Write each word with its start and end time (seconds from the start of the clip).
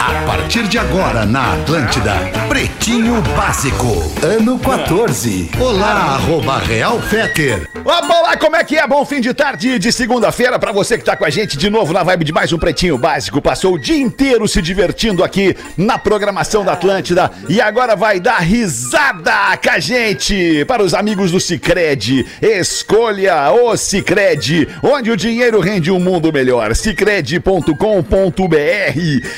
A 0.00 0.14
partir 0.24 0.66
de 0.66 0.78
agora 0.78 1.26
na 1.26 1.52
Atlântida, 1.52 2.14
Pretinho 2.48 3.20
Básico, 3.36 4.02
ano 4.22 4.58
14. 4.58 5.50
Olá, 5.60 6.14
arroba 6.14 6.56
Real 6.58 6.98
Feter. 7.02 7.68
Olá, 7.84 8.34
como 8.38 8.56
é 8.56 8.64
que 8.64 8.78
é? 8.78 8.86
Bom 8.86 9.04
fim 9.04 9.20
de 9.20 9.34
tarde 9.34 9.78
de 9.78 9.92
segunda-feira 9.92 10.58
para 10.58 10.72
você 10.72 10.96
que 10.96 11.04
tá 11.04 11.14
com 11.18 11.26
a 11.26 11.28
gente 11.28 11.58
de 11.58 11.68
novo 11.68 11.92
na 11.92 12.02
vibe 12.02 12.24
de 12.24 12.32
mais 12.32 12.50
um 12.50 12.58
Pretinho 12.58 12.96
Básico. 12.96 13.42
Passou 13.42 13.74
o 13.74 13.78
dia 13.78 14.00
inteiro 14.00 14.48
se 14.48 14.62
divertindo 14.62 15.22
aqui 15.22 15.54
na 15.76 15.98
programação 15.98 16.64
da 16.64 16.72
Atlântida 16.72 17.30
e 17.46 17.60
agora 17.60 17.94
vai 17.94 18.18
dar 18.18 18.38
risada 18.38 19.58
com 19.62 19.70
a 19.70 19.78
gente. 19.78 20.64
Para 20.64 20.82
os 20.82 20.94
amigos 20.94 21.30
do 21.30 21.38
Cicred, 21.38 22.26
escolha 22.40 23.52
o 23.52 23.76
Cicred, 23.76 24.66
onde 24.82 25.10
o 25.10 25.16
dinheiro 25.16 25.60
rende 25.60 25.90
um 25.90 26.00
mundo 26.00 26.32
melhor. 26.32 26.74
Cicred.com.br 26.74 27.70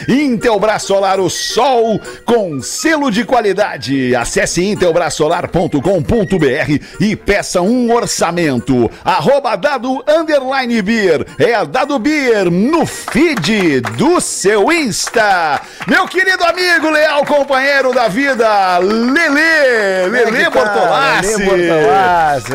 Intelbras 0.09 0.52
Solar, 0.79 1.21
o 1.21 1.31
sol 1.31 2.01
com 2.25 2.61
selo 2.61 3.11
de 3.11 3.25
qualidade. 3.25 4.15
Acesse 4.15 4.65
intelbrasolar.com.br 4.65 6.85
e 7.01 7.17
peça 7.17 7.61
um 7.61 7.93
orçamento. 7.93 8.91
Arroba 9.05 9.57
dado 9.57 10.05
underline 10.07 10.83
beer. 10.83 11.27
É 11.39 11.55
a 11.55 11.65
Dado 11.65 11.99
Beer 11.99 12.51
no 12.51 12.85
feed 12.85 13.81
do 13.97 14.21
seu 14.21 14.71
Insta. 14.71 15.61
Meu 15.87 16.07
querido 16.07 16.45
amigo, 16.45 16.91
leal 16.91 17.25
companheiro 17.25 17.95
da 17.95 18.09
vida, 18.09 18.79
Lelê. 18.79 20.07
Lelê 20.09 20.51
Bortolassi. 20.51 21.45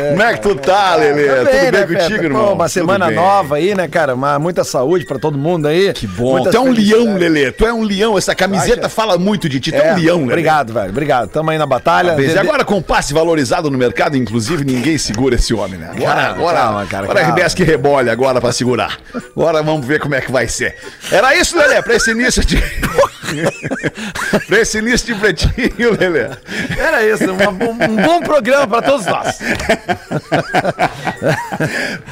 Como 0.10 0.22
é 0.22 0.34
que 0.34 0.42
tu 0.42 0.56
tá, 0.56 0.96
Lelê? 0.96 1.28
Tá 1.28 1.36
Tudo 1.38 1.52
bem 1.52 1.72
né, 1.72 1.88
contigo, 1.88 2.24
irmão? 2.24 2.54
Uma 2.54 2.70
semana 2.70 3.10
nova 3.10 3.56
aí, 3.56 3.74
né, 3.74 3.88
cara? 3.88 4.14
Uma, 4.14 4.38
muita 4.38 4.64
saúde 4.64 5.06
pra 5.06 5.18
todo 5.18 5.38
mundo 5.38 5.68
aí. 5.68 5.94
Que 5.94 6.08
bom. 6.08 6.44
Tu 6.44 6.56
é 6.56 6.60
um 6.60 6.72
leão. 6.72 7.18
Lelê. 7.18 7.52
Tu 7.52 7.66
é 7.66 7.74
um 7.74 7.82
leão. 7.88 8.18
Essa 8.18 8.36
camiseta 8.36 8.82
Acha? 8.82 8.90
fala 8.90 9.18
muito 9.18 9.48
de 9.50 9.60
ti. 9.60 9.72
Tu 9.72 9.76
é, 9.78 9.88
É, 9.88 9.94
um 9.94 9.98
leão, 9.98 10.18
Lelê. 10.20 10.32
Obrigado, 10.32 10.74
velho. 10.74 10.90
Obrigado. 10.90 11.30
Tamo 11.30 11.50
aí 11.50 11.58
na 11.58 11.66
batalha. 11.66 12.16
E 12.22 12.28
De- 12.28 12.38
agora 12.38 12.64
com 12.66 12.82
passe 12.82 13.14
valorizado 13.14 13.70
no 13.72 13.78
mercado, 13.78 14.16
inclusive, 14.18 14.64
ninguém 14.66 14.98
segura 14.98 15.36
esse 15.36 15.54
homem, 15.54 15.80
né? 15.80 15.90
Agora, 15.96 16.14
Calma, 16.16 16.30
agora, 16.32 16.58
calma, 16.58 16.86
cara, 16.86 17.04
agora 17.06 17.20
calma. 17.22 17.36
RBS 17.36 17.54
que 17.56 17.64
rebole 17.64 18.10
agora 18.10 18.40
pra 18.42 18.52
segurar. 18.52 18.98
Agora 19.36 19.64
vamos 19.64 19.86
ver 19.86 20.00
como 20.00 20.16
é 20.16 20.22
que 20.22 20.32
vai 20.32 20.48
ser. 20.48 20.76
Era 21.12 21.36
isso, 21.36 21.58
Lelê, 21.58 21.82
pra 21.82 21.96
esse 21.96 22.12
início 22.12 22.44
de... 22.46 22.58
pra 24.48 24.60
esse 24.60 24.78
início 24.80 25.08
de 25.14 25.16
pretinho, 25.20 25.98
Lelê. 26.00 26.30
Era 26.78 27.06
isso, 27.06 27.26
uma- 27.32 27.50
um, 27.50 27.72
um 27.72 27.96
bom 28.04 28.22
programa 28.22 28.68
pra 28.68 28.82
todos 28.82 29.06
nós. 29.06 29.38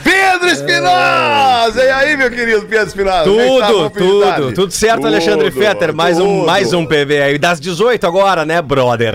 Pedro 0.04 0.48
Espinosa! 0.50 1.84
E 1.84 1.90
aí, 1.92 2.18
meu 2.18 2.30
querido 2.30 2.62
Pedro 2.66 2.88
Espinosa? 2.88 3.30
É 3.30 3.60
tá? 3.60 3.68
Tudo, 3.68 3.90
tarde? 4.22 4.42
tudo, 4.42 4.54
tudo 4.54 4.72
certo, 4.72 5.06
Alexandre 5.08 5.52
Tudo, 5.52 5.62
Fetter. 5.64 5.94
Mais 5.94 6.20
um, 6.20 6.46
mais 6.46 6.74
um 6.74 6.86
PV 6.86 7.22
aí. 7.22 7.38
Das 7.38 7.60
18 7.60 8.06
agora, 8.06 8.46
né, 8.46 8.62
brother? 8.62 9.14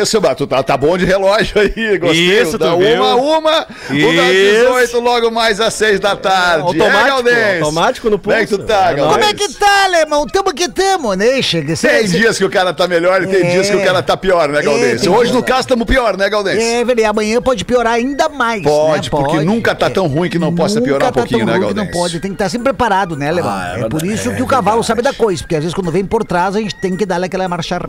Isso, 0.00 0.20
Bato, 0.20 0.46
tá, 0.46 0.62
tá 0.62 0.76
bom 0.76 0.96
de 0.96 1.04
relógio 1.04 1.60
aí, 1.60 1.98
gostei. 1.98 2.40
Isso, 2.40 2.52
tu 2.52 2.58
da 2.58 2.74
viu? 2.76 2.94
uma, 3.02 3.14
uma, 3.16 3.60
o 3.62 4.16
das 4.16 4.30
Isso. 4.30 4.64
18, 4.64 5.00
logo 5.00 5.30
mais 5.30 5.60
às 5.60 5.74
6 5.74 6.00
da 6.00 6.16
tarde. 6.16 6.62
Automático, 6.62 7.28
é, 7.28 7.58
automático 7.60 8.10
no 8.10 8.18
Como 8.18 8.34
é 8.36 8.40
que 8.40 8.46
tu 8.48 8.56
pulso. 8.58 8.66
tá, 8.68 8.90
É 8.90 8.94
Galdês? 8.94 9.12
Como 9.12 9.24
é 9.24 9.34
que 9.34 9.48
tá, 9.54 9.84
alemão? 9.84 10.26
Tamo 10.26 10.52
que 10.54 10.68
tamo, 10.68 11.14
né? 11.14 11.39
Chega. 11.42 11.76
Tem 11.76 12.06
dias 12.06 12.38
que 12.38 12.44
o 12.44 12.50
cara 12.50 12.72
tá 12.72 12.86
melhor 12.86 13.22
e 13.22 13.26
tem 13.26 13.46
É. 13.46 13.50
dias 13.50 13.70
que 13.70 13.76
o 13.76 13.84
cara 13.84 14.02
tá 14.02 14.16
pior, 14.16 14.48
né, 14.48 14.62
Galdense? 14.62 15.04
tem 15.04 15.12
Hoje, 15.12 15.32
no 15.32 15.42
caso, 15.42 15.60
estamos 15.60 15.86
pior, 15.86 16.16
né, 16.16 16.28
Galdense? 16.28 16.62
É, 16.62 16.84
velho, 16.84 17.08
amanhã 17.08 17.40
pode 17.40 17.64
piorar 17.64 17.94
ainda 17.94 18.28
mais. 18.28 18.62
Pode, 18.62 19.04
né? 19.04 19.10
porque 19.10 19.40
nunca 19.40 19.74
tá 19.74 19.90
tão 19.90 20.06
ruim 20.06 20.28
que 20.28 20.38
não 20.38 20.54
possa 20.54 20.76
Nunca 20.76 20.86
piorar 20.86 21.08
um 21.08 21.12
tá 21.12 21.20
pouquinho, 21.20 21.46
né, 21.46 21.58
Galdense? 21.58 21.74
Não 21.74 21.86
pode, 21.86 22.20
tem 22.20 22.30
que 22.30 22.34
estar 22.34 22.48
sempre 22.48 22.64
preparado, 22.64 23.16
né, 23.16 23.28
alemão? 23.28 23.50
Ah, 23.50 23.74
é 23.76 23.80
é, 23.80 23.88
por 23.88 24.00
verdade, 24.00 24.14
isso 24.14 24.30
é 24.30 24.34
que 24.34 24.42
o 24.42 24.46
cavalo 24.46 24.82
sabe 24.82 25.02
da 25.02 25.12
coisa, 25.12 25.42
porque 25.42 25.56
às 25.56 25.62
vezes 25.62 25.74
quando 25.74 25.90
vem 25.90 26.04
por 26.04 26.24
trás 26.24 26.56
a 26.56 26.60
gente 26.60 26.74
tem 26.80 26.96
que 26.96 27.06
dar 27.06 27.22
aquela 27.22 27.48
marcha. 27.48 27.80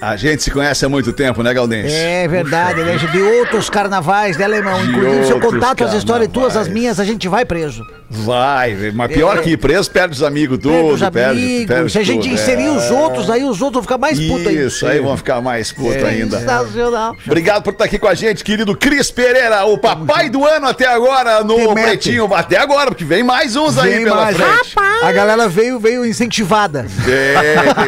A 0.00 0.16
gente 0.16 0.42
se 0.42 0.50
conhece 0.50 0.84
há 0.84 0.88
muito 0.88 1.12
tempo, 1.12 1.42
né, 1.42 1.54
Galdense? 1.54 1.94
É 1.94 2.28
verdade, 2.28 2.82
né? 2.82 2.96
De 3.10 3.22
outros 3.22 3.70
carnavais, 3.70 4.36
né, 4.36 4.44
alemão? 4.44 4.84
Inclusive, 4.84 5.24
se 5.24 5.32
eu 5.32 5.86
as 5.86 5.94
histórias 5.94 6.28
tuas, 6.30 6.56
as 6.56 6.68
minhas, 6.68 7.00
a 7.00 7.04
gente 7.04 7.26
vai 7.28 7.44
preso. 7.44 7.82
Vai, 8.22 8.92
mas 8.94 9.12
pior 9.12 9.40
que 9.40 9.56
preso, 9.56 9.90
perde 9.90 10.14
os 10.14 10.22
amigos 10.22 10.58
tudo, 10.58 10.72
Perde 10.72 10.92
os 11.04 11.10
perde, 11.10 11.30
amigos. 11.42 11.66
perde 11.66 11.92
se 11.92 11.98
a 11.98 12.02
gente 12.02 12.22
tudo, 12.22 12.34
inserir 12.34 12.66
é. 12.66 12.70
os 12.70 12.90
outros, 12.90 13.28
aí 13.30 13.42
os 13.44 13.60
outros 13.60 13.72
vão 13.74 13.82
ficar 13.82 13.98
mais 13.98 14.18
putos 14.18 14.46
ainda. 14.46 14.62
Isso, 14.62 14.86
aí 14.86 15.00
vão 15.00 15.16
ficar 15.16 15.40
mais 15.40 15.72
putos 15.72 16.02
ainda. 16.04 16.38
Sensacional. 16.38 17.16
Obrigado 17.26 17.62
por 17.62 17.72
estar 17.72 17.84
aqui 17.84 17.98
com 17.98 18.08
a 18.08 18.14
gente, 18.14 18.44
querido 18.44 18.76
Cris 18.76 19.10
Pereira, 19.10 19.64
o 19.64 19.76
papai 19.78 20.28
do 20.30 20.44
ano 20.44 20.66
até 20.68 20.86
agora 20.86 21.42
no 21.42 21.56
Te 21.56 21.74
mete. 21.74 21.84
Pretinho. 21.84 22.34
Até 22.34 22.58
agora, 22.58 22.90
porque 22.90 23.04
vem 23.04 23.22
mais 23.22 23.56
uns 23.56 23.76
aí 23.78 23.90
Vem 23.94 24.04
pela 24.04 24.16
mais. 24.16 24.36
frente. 24.36 24.74
A 25.02 25.12
galera 25.12 25.48
veio, 25.48 25.78
veio 25.78 26.04
incentivada. 26.06 26.86
É, 27.06 27.44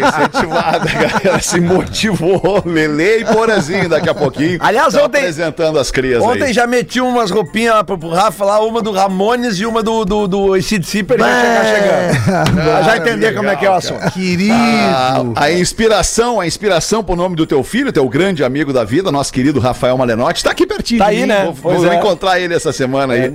incentivada, 0.06 0.88
a 0.90 1.08
galera 1.18 1.40
se 1.40 1.60
motivou. 1.60 2.62
Lele 2.64 3.20
e 3.20 3.24
Porazinho 3.24 3.88
daqui 3.88 4.08
a 4.08 4.14
pouquinho. 4.14 4.58
Aliás, 4.60 4.94
Tá 4.94 5.04
ontem- 5.04 5.18
apresentando 5.18 5.78
as 5.78 5.90
crias 5.90 6.22
Ontem 6.22 6.44
aí. 6.44 6.52
já 6.52 6.66
meti 6.66 7.00
umas 7.00 7.30
roupinhas 7.30 7.74
lá 7.74 7.84
pro, 7.84 7.98
pro 7.98 8.08
Rafa 8.10 8.44
lá, 8.44 8.60
uma 8.60 8.80
do 8.82 8.92
Ramones 8.92 9.58
e 9.58 9.66
uma 9.66 9.82
do, 9.82 10.04
do, 10.04 10.15
do 10.26 10.54
ACDC 10.54 11.02
pra 11.02 11.16
ele 11.16 11.24
já 11.24 11.64
chegar 11.64 11.96
chegando. 12.14 12.54
Pra 12.54 12.82
já 12.82 12.96
entender 12.96 13.34
como 13.34 13.48
é 13.48 13.56
que 13.56 13.66
é 13.66 13.70
o 13.70 13.74
assunto. 13.74 14.10
Querido. 14.12 14.54
A, 14.54 15.44
a 15.44 15.52
inspiração, 15.52 16.40
a 16.40 16.46
inspiração 16.46 17.02
pro 17.02 17.16
nome 17.16 17.36
do 17.36 17.46
teu 17.46 17.62
filho, 17.62 17.92
teu 17.92 18.08
grande 18.08 18.44
amigo 18.44 18.72
da 18.72 18.84
vida, 18.84 19.10
nosso 19.10 19.32
querido 19.32 19.60
Rafael 19.60 19.96
Malenotti, 19.98 20.42
tá 20.42 20.50
aqui 20.50 20.66
pertinho. 20.66 21.00
Tá 21.00 21.06
aí, 21.06 21.26
né? 21.26 21.52
Vou, 21.60 21.74
vou 21.74 21.92
é. 21.92 21.96
encontrar 21.96 22.40
ele 22.40 22.54
essa 22.54 22.72
semana 22.72 23.14
aí. 23.14 23.20
É, 23.20 23.32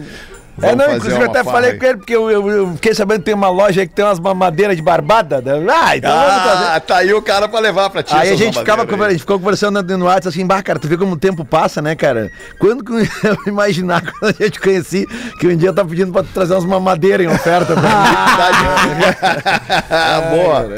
Vamos 0.57 0.77
não, 0.77 0.95
inclusive 0.95 1.21
eu 1.23 1.29
até 1.29 1.43
falei 1.43 1.71
aí. 1.71 1.77
com 1.79 1.85
ele, 1.85 1.97
porque 1.97 2.15
eu, 2.15 2.29
eu- 2.29 2.49
eu 2.49 2.73
fiquei 2.75 2.93
sabendo 2.93 3.19
que 3.19 3.25
tem 3.25 3.33
uma 3.33 3.49
loja 3.49 3.81
aí 3.81 3.87
que 3.87 3.95
tem 3.95 4.03
umas 4.05 4.19
mamadeiras 4.19 4.75
de 4.75 4.81
barbada. 4.81 5.41
né? 5.41 5.51
Ah, 5.71 5.97
então. 5.97 6.11
Ah, 6.13 6.81
tá 6.85 6.97
aí 6.97 7.13
o 7.13 7.21
cara 7.21 7.47
pra 7.47 7.59
levar 7.59 7.89
pra 7.89 8.03
ti. 8.03 8.13
Aí 8.15 8.31
a 8.31 8.35
gente, 8.35 8.57
ficava, 8.59 8.85
conver- 8.85 9.05
a 9.05 9.07
aí. 9.07 9.11
gente 9.13 9.21
ficou 9.21 9.39
conversando 9.39 9.81
no 9.81 9.97
no 9.97 10.05
WhatsApp 10.05 10.27
assim, 10.29 10.45
bah, 10.45 10.61
cara, 10.61 10.79
tu 10.79 10.87
vê 10.87 10.97
como 10.97 11.13
o 11.13 11.17
tempo 11.17 11.43
passa, 11.45 11.81
né, 11.81 11.95
cara? 11.95 12.29
Quando 12.59 12.83
que 12.83 12.91
eu 12.93 12.99
ia 13.01 13.37
imaginar 13.47 14.01
quando 14.01 14.35
a 14.39 14.43
gente 14.43 14.59
conheci 14.59 15.07
que 15.39 15.47
um 15.47 15.55
dia 15.55 15.73
tava 15.73 15.89
pedindo 15.89 16.11
pra 16.11 16.23
tu 16.23 16.29
trazer 16.33 16.53
umas 16.53 16.65
mamadeiras 16.65 17.25
em 17.25 17.29
oferta 17.33 17.73
pra 17.73 17.81
Ah, 19.89 20.21
Boa. 20.31 20.69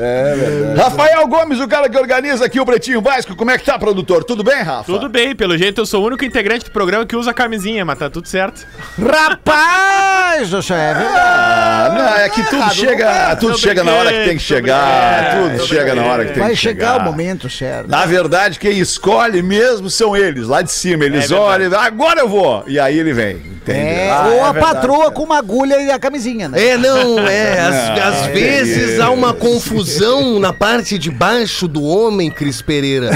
Rafael 0.77 1.27
Gomes, 1.27 1.59
o 1.59 1.67
cara 1.67 1.89
que 1.89 1.97
organiza 1.97 2.45
aqui 2.45 2.59
o 2.59 2.65
Pretinho 2.65 3.01
Básico. 3.01 3.35
Como 3.35 3.51
é 3.51 3.57
que 3.57 3.65
tá, 3.65 3.77
produtor? 3.77 4.23
Tudo 4.23 4.43
bem, 4.43 4.61
Rafa? 4.61 4.83
Tudo 4.85 5.09
bem, 5.09 5.35
pelo 5.35 5.57
jeito 5.57 5.81
eu 5.81 5.85
sou 5.85 6.03
o 6.03 6.07
único 6.07 6.23
integrante 6.25 6.65
do 6.65 6.71
programa 6.71 7.05
que 7.05 7.15
usa 7.15 7.33
camisinha, 7.33 7.85
mas 7.85 7.97
tá 7.99 8.09
tudo 8.09 8.27
certo. 8.27 8.65
Rapaz, 8.99 9.62
isso 10.41 10.73
é 10.73 10.93
verdade. 10.93 11.13
Ah, 11.15 11.93
não, 11.95 12.07
é 12.17 12.29
que 12.29 12.43
tudo 12.49 12.73
chega, 12.73 13.35
tudo 13.35 13.57
chega 13.57 13.83
na 13.83 13.91
hora 13.93 14.11
que 14.11 14.23
tem 14.25 14.37
que 14.37 14.43
chegar. 14.43 15.35
tô 15.37 15.49
Tudo 15.49 15.67
chega 15.67 15.95
na 15.95 16.03
hora 16.03 16.25
que 16.25 16.33
tem 16.33 16.43
Vai 16.43 16.51
que 16.51 16.55
chegar. 16.57 16.93
chegar 16.95 17.01
o 17.01 17.11
momento 17.11 17.49
certo. 17.49 17.87
Na 17.89 18.05
verdade, 18.05 18.59
quem 18.59 18.79
escolhe 18.79 19.41
mesmo 19.41 19.89
são 19.89 20.15
eles, 20.15 20.47
lá 20.47 20.61
de 20.61 20.71
cima. 20.71 21.05
Eles 21.05 21.25
É 21.25 21.27
verdade. 21.27 21.41
olham, 21.41 21.79
agora 21.79 22.19
eu 22.21 22.29
vou. 22.29 22.63
E 22.67 22.79
aí 22.79 22.97
ele 22.97 23.13
vem. 23.13 23.35
Entende? 23.35 23.79
É, 23.79 24.09
Ah, 24.11 24.25
ou 24.27 24.33
é 24.37 24.41
a 24.41 24.51
verdade, 24.51 24.73
patroa 24.75 24.99
cara. 24.99 25.11
com 25.11 25.23
uma 25.23 25.37
agulha 25.37 25.81
e 25.81 25.91
a 25.91 25.99
camisinha, 25.99 26.49
né? 26.49 26.61
É, 26.69 26.77
não, 26.77 27.19
é. 27.19 27.59
Às, 27.63 27.73
Não, 27.73 28.03
às 28.07 28.27
é 28.27 28.31
vezes 28.31 28.99
há 28.99 29.09
uma 29.11 29.33
confusão 29.33 30.39
na 30.39 30.51
parte 30.51 30.97
de 30.97 31.09
baixo 31.09 31.67
do 31.67 31.83
homem, 31.83 32.29
Cris 32.29 32.61
Pereira. 32.61 33.09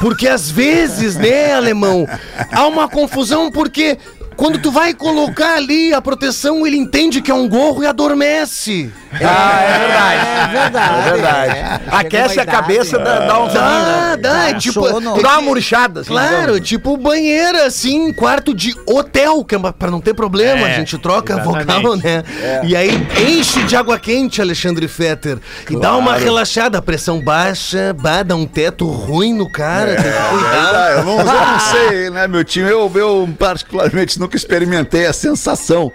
Porque 0.00 0.26
às 0.28 0.50
vezes, 0.50 1.16
né, 1.16 1.54
alemão, 1.54 2.06
há 2.52 2.66
uma 2.66 2.88
confusão 2.88 3.50
porque 3.50 3.96
quando 4.36 4.58
tu 4.58 4.70
vai 4.70 4.92
colocar 4.94 5.56
ali 5.56 5.92
a 5.94 6.00
proteção, 6.00 6.66
ele 6.66 6.76
entende 6.76 7.20
que 7.20 7.30
é 7.30 7.34
um 7.34 7.48
gorro 7.48 7.82
e 7.82 7.86
adormece. 7.86 8.92
Ah, 9.12 9.62
é 9.62 9.78
verdade. 9.78 10.26
É 10.26 10.62
verdade. 10.62 10.98
É 11.08 11.12
verdade. 11.12 11.50
é. 11.58 11.80
Aquece 11.90 12.40
a 12.40 12.46
cabeça, 12.46 12.96
idade. 12.96 13.20
dá, 13.20 13.26
dá 13.26 13.38
um 13.42 13.48
Dá, 13.54 14.16
dá, 14.16 14.48
é 14.50 14.54
tipo. 14.54 14.82
sono. 14.88 15.18
é 15.18 15.22
Dá 15.22 15.32
uma 15.34 15.42
murchada, 15.42 16.00
assim, 16.00 16.10
Claro, 16.10 16.40
digamos. 16.40 16.68
tipo 16.68 16.96
banheira, 16.96 17.66
assim, 17.66 18.12
quarto 18.12 18.52
de 18.54 18.74
hotel, 18.86 19.44
que 19.44 19.54
é 19.54 19.58
pra 19.72 19.90
não 19.90 20.00
ter 20.00 20.14
problema, 20.14 20.68
É, 20.68 20.72
a 20.74 20.78
gente 20.78 20.98
troca 20.98 21.34
exatamente. 21.34 22.04
né? 22.04 22.22
E 22.64 22.74
aí 22.74 22.90
enche 23.28 23.62
de 23.64 23.76
água 23.76 23.98
quente, 23.98 24.40
Alexandre 24.42 24.88
Fetter. 24.88 25.38
E 25.70 25.76
dá 25.76 25.96
uma 25.96 26.16
relaxada, 26.16 26.78
a 26.78 26.82
pressão 26.82 27.20
baixa, 27.22 27.94
bah, 27.98 28.22
dá 28.22 28.34
um 28.34 28.46
teto 28.46 28.86
ruim 28.90 29.32
no 29.32 29.48
cara, 29.50 29.94
tem 29.94 30.04
que 30.12 30.28
cuidar. 30.30 30.74
Ah, 30.74 30.90
eu, 30.98 31.04
não, 31.04 31.18
eu 31.18 31.24
não 31.24 31.60
sei, 31.60 32.10
né, 32.10 32.26
meu 32.26 32.44
time? 32.44 32.68
Eu, 32.68 32.90
eu, 32.94 33.28
particularmente, 33.38 34.18
nunca 34.24 34.36
experimentei 34.36 35.06
a 35.06 35.12
sensação 35.12 35.92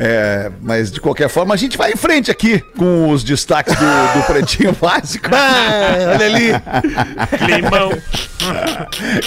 É, 0.00 0.52
mas 0.62 0.92
de 0.92 1.00
qualquer 1.00 1.28
forma, 1.28 1.52
a 1.52 1.56
gente 1.56 1.76
vai 1.76 1.90
em 1.90 1.96
frente 1.96 2.30
aqui 2.30 2.60
com 2.76 3.10
os 3.10 3.24
destaques 3.24 3.74
do, 3.74 4.20
do 4.20 4.26
Pretinho 4.26 4.72
Básico. 4.80 5.28
Ah, 5.32 6.14
olha 6.14 6.24
ali. 6.26 6.52
Climão. 7.44 7.90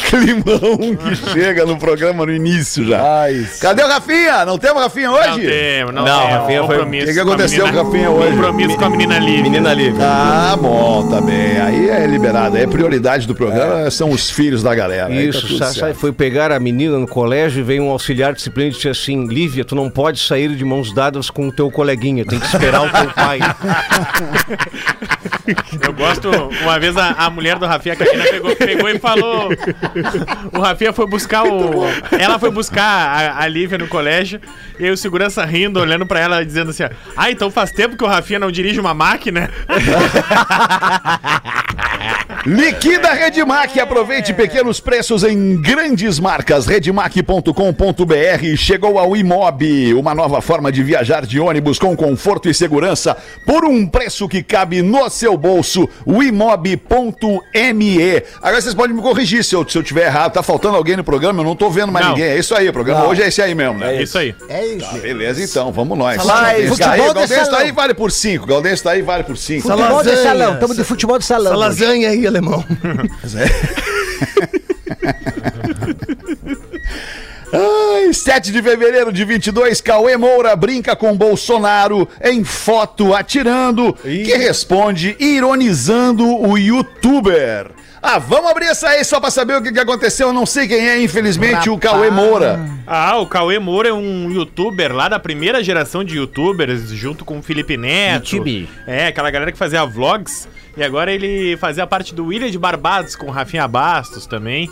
Climão 0.10 0.96
que 0.96 1.16
chega 1.34 1.66
no 1.66 1.78
programa 1.78 2.26
no 2.26 2.34
início 2.34 2.86
já. 2.88 3.02
Ai, 3.24 3.46
Cadê 3.60 3.84
o 3.84 3.88
Rafinha? 3.88 4.46
Não 4.46 4.58
temos 4.58 4.82
Rafinha 4.82 5.08
Não 5.10 5.16
hoje? 5.16 5.42
temos, 5.48 5.94
não, 5.94 6.06
Não. 6.06 6.28
Rafinha 6.28 6.64
foi- 6.64 6.76
Compromisso 6.78 7.04
O 7.04 7.08
que 7.08 7.14
que 7.14 7.24
com 7.24 7.30
a 7.30 7.34
aconteceu 7.34 7.66
menina- 7.66 7.72
com 7.84 7.88
o 7.90 7.92
Rafinha 7.92 8.10
hoje? 8.10 8.32
Compromisso 8.32 8.78
com 8.78 8.86
a 8.86 8.90
menina 8.90 9.20
livre. 9.20 9.42
Menina 9.44 9.74
livre. 9.74 10.02
Ah, 10.02 10.58
bom, 10.60 11.08
tá 11.10 11.22
bem. 11.22 11.60
Aí 11.60 11.90
é 11.90 12.06
liberado. 12.08 12.58
A 12.62 12.68
prioridade 12.68 13.28
do 13.28 13.36
programa 13.36 13.92
são 13.92 14.10
os 14.10 14.30
filhos 14.30 14.64
da 14.64 14.74
galera. 14.74 15.08
Tá 15.08 15.14
Isso, 15.14 15.58
sa- 15.58 15.94
foi 15.94 16.12
pegar 16.12 16.52
a 16.52 16.60
menina 16.60 16.98
no 16.98 17.08
colégio 17.08 17.60
e 17.60 17.64
veio 17.64 17.84
um 17.84 17.90
auxiliar 17.90 18.32
de 18.32 18.38
disciplina 18.38 18.70
e 18.70 18.74
disse 18.74 18.88
assim: 18.90 19.26
Lívia, 19.28 19.66
tu 19.66 19.76
não 19.76 19.90
pode 19.90 20.20
sair 20.20 20.56
de 20.56 20.61
mãos 20.64 20.94
dadas 20.94 21.30
com 21.30 21.48
o 21.48 21.52
teu 21.52 21.70
coleguinha, 21.72 22.26
tem 22.26 22.40
que 22.40 22.46
esperar 22.46 22.82
o 22.82 22.90
teu 22.90 23.12
pai. 23.14 23.40
Eu 25.82 25.94
gosto, 25.94 26.30
uma 26.62 26.80
vez 26.80 26.96
a, 26.98 27.12
a 27.12 27.30
mulher 27.30 27.58
do 27.58 27.66
Rafinha, 27.66 27.94
a 27.94 27.98
Karina, 27.98 28.24
pegou, 28.26 28.56
pegou 28.56 28.90
e 28.90 29.00
falou. 29.00 29.50
O 30.54 30.60
Rafinha 30.60 30.94
foi 30.94 31.08
buscar 31.08 31.44
o. 31.44 31.84
Ela 32.18 32.38
foi 32.38 32.52
buscar 32.52 32.84
a, 32.84 33.44
a 33.44 33.48
Lívia 33.48 33.78
no 33.78 33.88
colégio, 33.88 34.40
e 34.80 34.86
aí 34.86 34.92
o 34.92 34.98
segurança 34.98 35.44
rindo, 35.46 35.80
olhando 35.80 36.06
pra 36.06 36.20
ela, 36.20 36.46
dizendo 36.46 36.72
assim: 36.72 36.84
Ah, 37.16 37.32
então 37.32 37.50
faz 37.50 37.72
tempo 37.72 37.98
que 37.98 38.04
o 38.04 38.08
Rafinha 38.08 38.40
não 38.40 38.52
dirige 38.52 38.80
uma 38.80 38.94
máquina? 38.94 39.50
Liquida 42.46 43.10
a 43.10 43.14
Redmac, 43.14 43.80
aproveite 43.80 44.34
pequenos 44.34 44.80
preços 44.80 45.24
em 45.24 45.62
grandes 45.62 46.20
marcas. 46.20 46.66
Redmac.com.br 46.66 48.58
chegou 48.58 48.98
ao 48.98 49.16
Imob, 49.16 49.94
uma 49.94 50.16
nova 50.16 50.42
forma 50.42 50.51
de 50.72 50.84
viajar 50.84 51.26
de 51.26 51.40
ônibus 51.40 51.80
com 51.80 51.96
conforto 51.96 52.50
e 52.50 52.54
segurança 52.54 53.16
por 53.46 53.64
um 53.64 53.88
preço 53.88 54.28
que 54.28 54.44
cabe 54.44 54.82
no 54.82 55.10
seu 55.10 55.38
bolso. 55.38 55.88
O 56.06 56.22
imob.me. 56.22 56.78
Agora 58.42 58.62
vocês 58.62 58.74
podem 58.74 58.96
me 58.96 59.02
corrigir 59.02 59.46
se 59.46 59.56
eu, 59.56 59.68
se 59.68 59.78
eu 59.78 59.84
tiver 59.84 60.08
errado. 60.08 60.34
Tá 60.34 60.44
faltando 60.44 60.76
alguém 60.76 60.98
no 60.98 61.04
programa, 61.04 61.40
eu 61.40 61.46
não 61.46 61.56
tô 61.56 61.70
vendo 61.70 61.92
mais 61.92 62.06
Não. 62.06 62.14
ninguém. 62.14 62.32
É 62.32 62.38
isso 62.38 62.54
aí, 62.54 62.68
o 62.68 62.74
programa 62.74 63.06
hoje 63.06 63.22
é 63.22 63.28
esse 63.30 63.42
aí 63.42 63.56
mesmo, 63.56 63.80
né? 63.80 64.02
Isso 64.02 64.18
aí. 64.18 64.36
É 64.50 64.66
isso. 64.66 64.92
Beleza, 65.00 65.42
então, 65.42 65.72
vamos 65.72 65.98
nós. 65.98 66.18
Gaudense 66.18 66.68
futebol 66.68 66.78
tá 66.78 66.92
aí, 66.92 67.00
de 67.00 67.06
Gaudense 67.06 67.36
tá 67.36 67.46
salão. 67.46 67.60
aí, 67.60 67.72
vale 67.72 67.94
por 67.94 68.12
5. 68.12 68.46
Gaudense 68.46 68.84
tá 68.84 68.92
aí, 68.92 69.02
vale 69.02 69.24
por 69.24 69.38
5. 69.38 69.62
Futebol 69.62 69.88
de 69.88 69.94
lasanha. 70.10 70.18
salão. 70.18 70.54
Estamos 70.56 70.78
de 70.78 70.84
futebol 70.84 71.20
de 71.20 71.26
salão. 71.26 71.56
Lasanha 71.56 72.10
aí, 72.10 72.28
alemão. 72.28 72.66
Ai, 77.54 78.14
7 78.14 78.52
de 78.52 78.62
fevereiro 78.62 79.12
de 79.12 79.26
22, 79.26 79.82
Cauê 79.82 80.16
Moura 80.16 80.56
brinca 80.56 80.96
com 80.96 81.16
Bolsonaro 81.16 82.08
em 82.24 82.44
foto 82.44 83.14
atirando, 83.14 83.94
que 83.94 84.36
responde 84.38 85.16
ironizando 85.20 86.26
o 86.26 86.58
youtuber. 86.58 87.72
Ah, 88.02 88.18
vamos 88.18 88.50
abrir 88.50 88.66
essa 88.66 88.90
aí 88.90 89.04
só 89.04 89.20
pra 89.20 89.30
saber 89.30 89.56
o 89.56 89.62
que, 89.62 89.72
que 89.72 89.80
aconteceu. 89.80 90.30
Eu 90.30 90.34
não 90.34 90.46
sei 90.46 90.68
quem 90.68 90.90
é, 90.90 91.00
infelizmente, 91.04 91.70
o 91.70 91.78
Cauê 91.78 92.10
Moura. 92.10 92.60
Ah, 92.88 93.18
o 93.18 93.28
Cauê 93.28 93.60
Moura 93.60 93.90
é 93.90 93.94
um 93.94 94.32
youtuber 94.32 94.92
lá 94.92 95.08
da 95.08 95.20
primeira 95.20 95.64
geração 95.64 96.04
de 96.04 96.16
youtubers, 96.18 96.90
junto 96.90 97.24
com 97.24 97.38
o 97.38 97.44
Felipe 97.44 97.78
Neto. 97.78 98.38
YouTube. 98.38 98.68
É, 98.88 99.08
aquela 99.08 99.30
galera 99.30 99.52
que 99.52 99.58
fazia 99.58 99.86
vlogs. 99.86 100.48
E 100.76 100.84
agora 100.84 101.12
ele 101.12 101.58
fazia 101.58 101.86
parte 101.86 102.16
do 102.16 102.32
Ilha 102.32 102.50
de 102.50 102.58
Barbados 102.58 103.16
com 103.16 103.30
Rafinha 103.30 103.68
Bastos 103.68 104.26
também. 104.26 104.70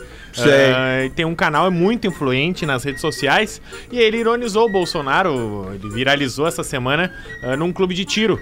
E 1.06 1.10
tem 1.10 1.26
um 1.26 1.36
canal 1.36 1.68
é 1.68 1.70
muito 1.70 2.08
influente 2.08 2.66
nas 2.66 2.84
redes 2.84 3.02
sociais. 3.02 3.62
E 3.92 4.00
ele 4.00 4.18
ironizou 4.18 4.68
o 4.68 4.72
Bolsonaro, 4.72 5.70
ele 5.74 5.90
viralizou 5.90 6.48
essa 6.48 6.64
semana 6.64 7.12
ah, 7.44 7.58
num 7.58 7.74
clube 7.74 7.94
de 7.94 8.06
tiro. 8.06 8.40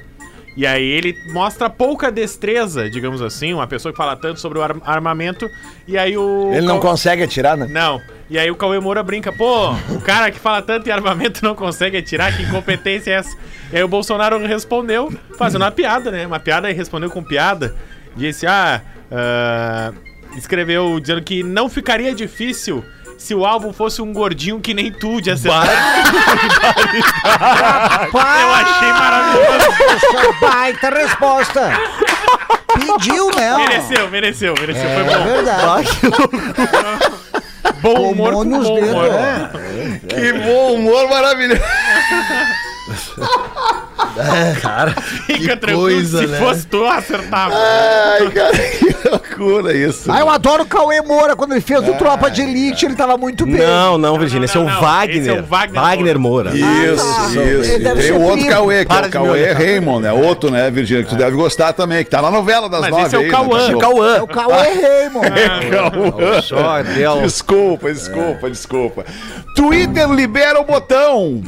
E 0.58 0.66
aí 0.66 0.84
ele 0.84 1.16
mostra 1.28 1.70
pouca 1.70 2.12
destreza, 2.12 2.90
digamos 2.90 3.22
assim, 3.22 3.54
uma 3.54 3.68
pessoa 3.68 3.92
que 3.94 3.98
fala 3.98 4.16
tanto 4.16 4.40
sobre 4.40 4.58
o 4.58 4.64
ar- 4.64 4.76
armamento. 4.84 5.48
E 5.88 5.96
aí 5.98 6.18
o. 6.18 6.52
Ele 6.52 6.66
não 6.66 6.80
Cau- 6.80 6.92
consegue 6.92 7.22
atirar, 7.22 7.56
né? 7.56 7.68
não. 7.70 8.02
E 8.30 8.38
aí 8.40 8.50
o 8.52 8.56
Cauê 8.56 8.78
Moura 8.80 9.02
brinca, 9.04 9.32
pô, 9.32 9.72
o 9.96 10.02
cara 10.02 10.30
que 10.32 10.40
fala 10.40 10.62
tanto 10.62 10.90
em 10.90 10.92
armamento 10.92 11.42
não 11.46 11.54
consegue 11.56 11.96
atirar, 11.96 12.36
que 12.36 12.42
incompetência 12.44 13.12
é 13.12 13.14
essa? 13.14 13.38
E 13.72 13.78
aí 13.78 13.84
o 13.84 13.88
Bolsonaro 13.88 14.38
respondeu, 14.46 15.14
fazendo 15.38 15.62
uma 15.62 15.72
piada, 15.72 16.12
né? 16.12 16.26
Uma 16.28 16.40
piada 16.40 16.70
e 16.70 16.74
respondeu 16.74 17.10
com 17.12 17.24
piada. 17.24 17.74
Disse, 18.18 18.46
ah, 18.48 18.82
ah, 19.12 19.94
escreveu 20.36 21.00
dizendo 21.00 21.22
que 21.22 21.44
não 21.44 21.70
ficaria 21.70 22.14
difícil 22.16 22.84
se 23.18 23.34
o 23.36 23.46
álbum 23.46 23.74
fosse 23.74 24.02
um 24.02 24.14
gordinho 24.14 24.60
que 24.60 24.74
nem 24.74 24.92
tu 24.92 25.20
de 25.22 25.32
acertar. 25.32 25.68
Eu 28.14 28.54
achei 28.54 28.94
maravilhoso. 28.94 29.68
Essa 29.96 30.34
baita 30.40 30.90
resposta. 30.90 31.72
Pediu, 32.74 33.30
né? 33.36 33.58
Mereceu, 33.58 34.10
mereceu, 34.10 34.54
mereceu. 34.60 34.84
Foi 34.84 35.02
É 35.02 35.18
bom. 35.18 35.24
verdade. 35.24 35.90
Bom 37.82 38.12
humor 38.12 38.34
com 38.34 38.44
nos 38.46 38.68
bom 38.68 38.76
dedos, 38.76 38.90
humor. 38.92 39.06
é. 39.06 39.50
Que 40.08 40.34
bom 40.34 40.74
humor 40.76 41.10
maravilhoso. 41.10 41.62
Fica 45.26 45.58
tranquilo, 45.58 45.82
coisa, 45.82 46.20
se 46.20 46.28
né? 46.28 46.40
fosse 46.40 46.66
tu, 46.68 46.86
acertava. 46.86 47.54
Ai, 47.56 48.30
cara, 48.32 48.58
que 49.02 49.10
loucura 49.10 49.74
isso. 49.76 50.12
Ah, 50.12 50.20
eu 50.20 50.30
adoro 50.30 50.64
o 50.64 50.66
Cauê 50.66 51.02
Moura. 51.02 51.36
Quando 51.36 51.52
ele 51.52 51.62
fez 51.62 51.88
o 51.88 51.94
Tropa 51.94 52.30
de 52.32 52.42
Elite, 52.42 52.86
ele 52.86 52.96
tava 52.96 53.18
muito 53.18 53.46
bem. 53.46 53.58
Não, 53.58 53.98
não, 53.98 54.18
Virgínia, 54.18 54.46
esse 54.46 54.58
é 54.58 54.60
o 54.60 54.64
não, 54.64 54.74
não. 54.74 54.82
Wagner. 54.82 55.18
Esse 55.20 55.30
é 55.30 55.34
o 55.40 55.44
Wagner 55.44 55.82
Wagner 55.82 56.20
Moura. 56.20 56.52
Isso, 56.56 57.06
Ah, 57.06 57.30
tá. 57.34 57.44
isso. 57.44 57.80
Tem 58.02 58.12
o 58.12 58.22
outro 58.22 58.38
primo. 58.38 58.50
Cauê, 58.50 58.86
que 58.86 58.92
é 58.92 58.96
Para 58.96 59.06
o 59.06 59.10
de 59.10 59.14
Cauê 59.14 59.30
olhar. 59.30 59.56
Raymond, 59.56 60.02
né? 60.04 60.14
Outro, 60.14 60.50
né, 60.50 60.72
Virgínia, 60.72 61.04
que 61.04 61.10
tu 61.10 61.16
deve 61.16 61.36
gostar 61.36 61.74
também, 61.74 62.04
que 62.04 62.10
tá 62.10 62.22
na 62.22 62.32
novela 62.32 62.68
das 62.70 62.82
Mas 62.82 62.90
nove 62.92 63.04
esse 63.06 63.16
é 63.16 63.20
o 63.20 63.24
né, 63.24 63.30
Cauã. 63.30 63.60
cachorro? 63.60 63.80
Cauã. 63.80 64.16
É 64.18 64.22
o 64.22 64.28
Cauê 64.28 64.82
Raymond. 64.82 66.42
Só 66.44 66.82
Del. 66.82 67.22
Desculpa, 67.22 67.92
desculpa, 67.94 68.50
desculpa. 68.50 69.06
Twitter 69.56 70.10
libera 70.10 70.60
o 70.60 70.64
botão. 70.64 71.44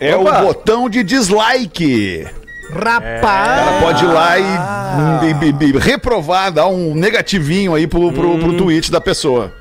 É 0.00 0.14
Opa. 0.16 0.42
o 0.42 0.46
botão 0.46 0.88
de 0.88 1.02
dislike. 1.02 2.26
Rapaz. 2.70 3.20
cara 3.22 3.80
pode 3.80 4.04
ir 4.04 4.08
lá 4.08 4.38
e, 4.38 4.42
e- 4.42 5.66
e- 5.66 5.68
e 5.70 5.78
reprovar, 5.78 6.52
dar 6.52 6.66
um 6.68 6.94
negativinho 6.94 7.74
aí 7.74 7.86
pro, 7.86 8.12
pro, 8.12 8.38
pro 8.38 8.56
tweet 8.58 8.90
da 8.92 9.00
pessoa. 9.00 9.52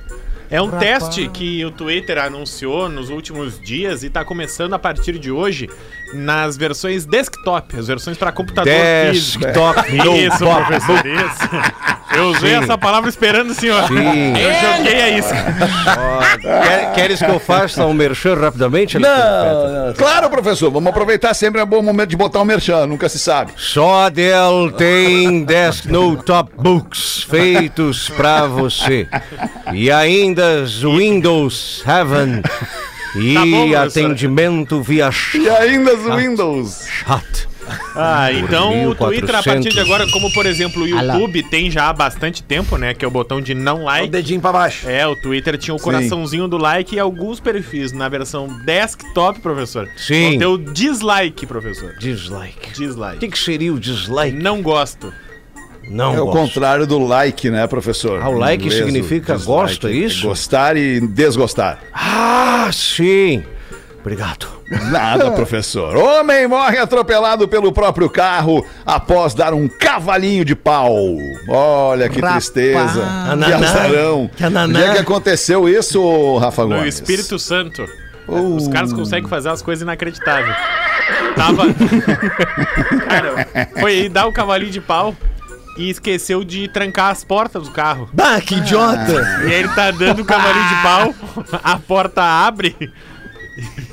É 0.50 0.62
um 0.62 0.70
teste 0.72 1.28
que 1.30 1.64
o 1.66 1.72
Twitter 1.72 2.18
anunciou 2.18 2.88
nos 2.90 3.10
últimos 3.10 3.60
dias 3.60 4.04
e 4.04 4.10
tá 4.10 4.24
começando 4.24 4.74
a 4.74 4.80
partir 4.80 5.20
de 5.20 5.30
hoje 5.32 5.70
nas 6.14 6.56
versões 6.56 7.06
desktop, 7.06 7.78
as 7.78 7.88
versões 7.88 8.18
para 8.18 8.32
computador 8.32 8.72
físico. 9.12 9.44
Desktop. 9.44 9.80
Isso, 9.98 10.46
notebook. 10.46 10.66
professor, 10.68 11.06
isso. 11.06 11.50
Eu 12.16 12.30
usei 12.32 12.54
essa 12.54 12.78
palavra 12.78 13.10
esperando 13.10 13.52
assim, 13.52 13.70
ó. 13.70 13.86
Sim. 13.88 14.34
Eu 14.38 14.78
joguei 14.78 15.02
a 15.02 15.10
isca. 15.18 15.36
Quer- 16.42 16.94
Queres 16.94 17.20
que 17.20 17.30
eu 17.30 17.40
faça 17.40 17.86
um 17.86 17.94
merchan 17.94 18.36
rapidamente? 18.36 18.98
Não, 18.98 19.08
não. 19.88 19.94
Claro, 19.94 20.30
professor, 20.30 20.72
vamos 20.72 20.90
aproveitar 20.90 21.34
sempre 21.34 21.60
é 21.62 21.64
um 21.64 21.68
bom 21.68 21.82
momento 21.82 22.10
de 22.10 22.16
botar 22.18 22.42
um 22.42 22.46
merchan, 22.46 22.88
nunca 22.88 23.08
se 23.10 23.20
sabe. 23.20 23.52
Só 23.58 24.10
Dell 24.10 24.72
tem 24.72 25.44
desktop 25.44 26.52
books 26.58 27.24
feitos 27.30 28.10
pra 28.10 28.48
você. 28.48 29.08
E 29.74 29.92
ainda 29.92 30.37
as 30.40 30.82
Windows 30.84 31.84
7 31.84 32.42
e 33.16 33.34
Tá 33.34 33.46
bom, 33.46 33.76
atendimento 33.76 34.82
via 34.82 35.10
E 35.34 35.50
ainda 35.50 35.94
os 35.96 36.16
Windows. 36.16 36.86
chat. 36.88 37.48
Ah, 37.98 38.32
então 38.32 38.92
o 38.92 38.96
Twitter, 38.96 39.36
a 39.36 39.44
partir 39.44 39.70
de 39.70 39.76
1400. 39.76 39.78
agora, 39.80 40.08
como 40.12 40.32
por 40.32 40.46
exemplo 40.46 40.84
o. 40.84 40.88
YouTube 40.88 41.44
tem 41.44 41.70
já 41.70 41.90
há 41.90 41.94
bastante 41.94 42.42
tempo, 42.42 42.78
né? 42.78 42.94
Que 42.94 43.04
é 43.04 43.08
o 43.08 43.12
botão 43.12 43.42
de 43.42 43.54
não 43.54 43.82
O 43.82 43.84
like. 43.84 44.08
dedinho 44.10 44.40
pra 44.40 44.54
baixo. 44.54 44.88
É, 44.88 45.06
o 45.06 45.16
Twitter 45.18 45.58
tinha 45.58 45.76
o 45.76 45.80
coraçãozinho 45.80 46.48
do 46.48 46.56
like 46.58 46.96
e 46.96 47.00
alguns 47.00 47.42
perfis 47.42 47.92
na 47.92 48.08
versão 48.08 48.48
desktop, 48.64 49.42
professor. 49.42 49.90
Sim. 49.98 50.30
Vão 50.30 50.40
ter 50.40 50.46
o 50.46 50.58
dislike, 50.74 51.46
professor. 51.46 51.94
Dislike. 52.00 52.70
O 52.70 52.74
Dislike. 52.74 53.18
que, 53.20 53.28
que 53.28 53.38
seria 53.40 53.74
o 53.74 53.80
dislike? 53.80 54.38
Não 54.38 54.62
gosto. 54.62 55.12
Não 55.90 56.14
É 56.14 56.22
o 56.22 56.26
gosto. 56.26 56.38
contrário 56.38 56.86
do 56.88 57.00
like, 57.00 57.50
né, 57.50 57.66
professor? 57.68 58.22
Ah, 58.22 58.30
o 58.30 58.38
like 58.38 58.66
inglês, 58.66 58.84
significa 58.84 59.36
dislike. 59.36 59.62
gosto, 59.62 59.88
é 59.88 59.92
isso? 59.92 60.28
Gostar 60.28 60.76
e 60.78 61.00
desgostar. 61.00 61.80
Ah, 61.94 62.70
sim. 62.74 63.44
Obrigado. 64.02 64.48
Nada, 64.92 65.32
professor. 65.36 65.96
Homem 65.96 66.48
morre 66.48 66.78
atropelado 66.78 67.48
pelo 67.48 67.72
próprio 67.72 68.10
carro 68.10 68.66
após 68.86 69.34
dar 69.34 69.54
um 69.54 69.68
cavalinho 69.68 70.44
de 70.46 70.56
pau. 70.56 70.94
Olha 71.48 72.08
que 72.10 72.20
Rapaz. 72.20 72.50
tristeza. 72.50 73.06
Que 73.46 73.54
azarão. 73.54 74.30
Que. 74.36 74.46
Onde 74.46 74.82
é 74.84 74.92
que 74.94 75.00
aconteceu 75.00 75.68
isso, 75.70 76.38
Rafa 76.38 76.64
No 76.64 76.76
Gomes? 76.78 76.96
Espírito 76.96 77.38
Santo. 77.40 77.86
Uh. 78.28 78.56
Os 78.56 78.68
caras 78.68 78.92
conseguem 78.92 79.30
fazer 79.30 79.50
umas 79.50 79.62
coisas 79.62 79.82
inacreditáveis. 79.84 80.56
Tava. 81.36 81.64
Cara, 83.08 83.48
foi 83.80 83.92
aí 83.94 84.10
dar 84.10 84.26
o 84.28 84.32
cavalinho 84.34 84.72
de 84.72 84.82
pau 84.82 85.16
e 85.78 85.90
esqueceu 85.90 86.44
de 86.44 86.68
trancar 86.68 87.12
as 87.12 87.24
portas 87.24 87.64
do 87.64 87.72
carro. 87.72 88.10
Bah, 88.14 88.40
que 88.42 88.56
idiota! 88.56 89.14
E 89.44 89.48
aí 89.48 89.54
ele 89.54 89.70
tá 89.70 89.92
dando 89.92 90.22
o 90.22 90.26
cavalinho 90.26 90.68
de 90.70 90.76
pau, 90.82 91.16
a 91.64 91.78
porta 91.78 92.22
abre 92.24 92.76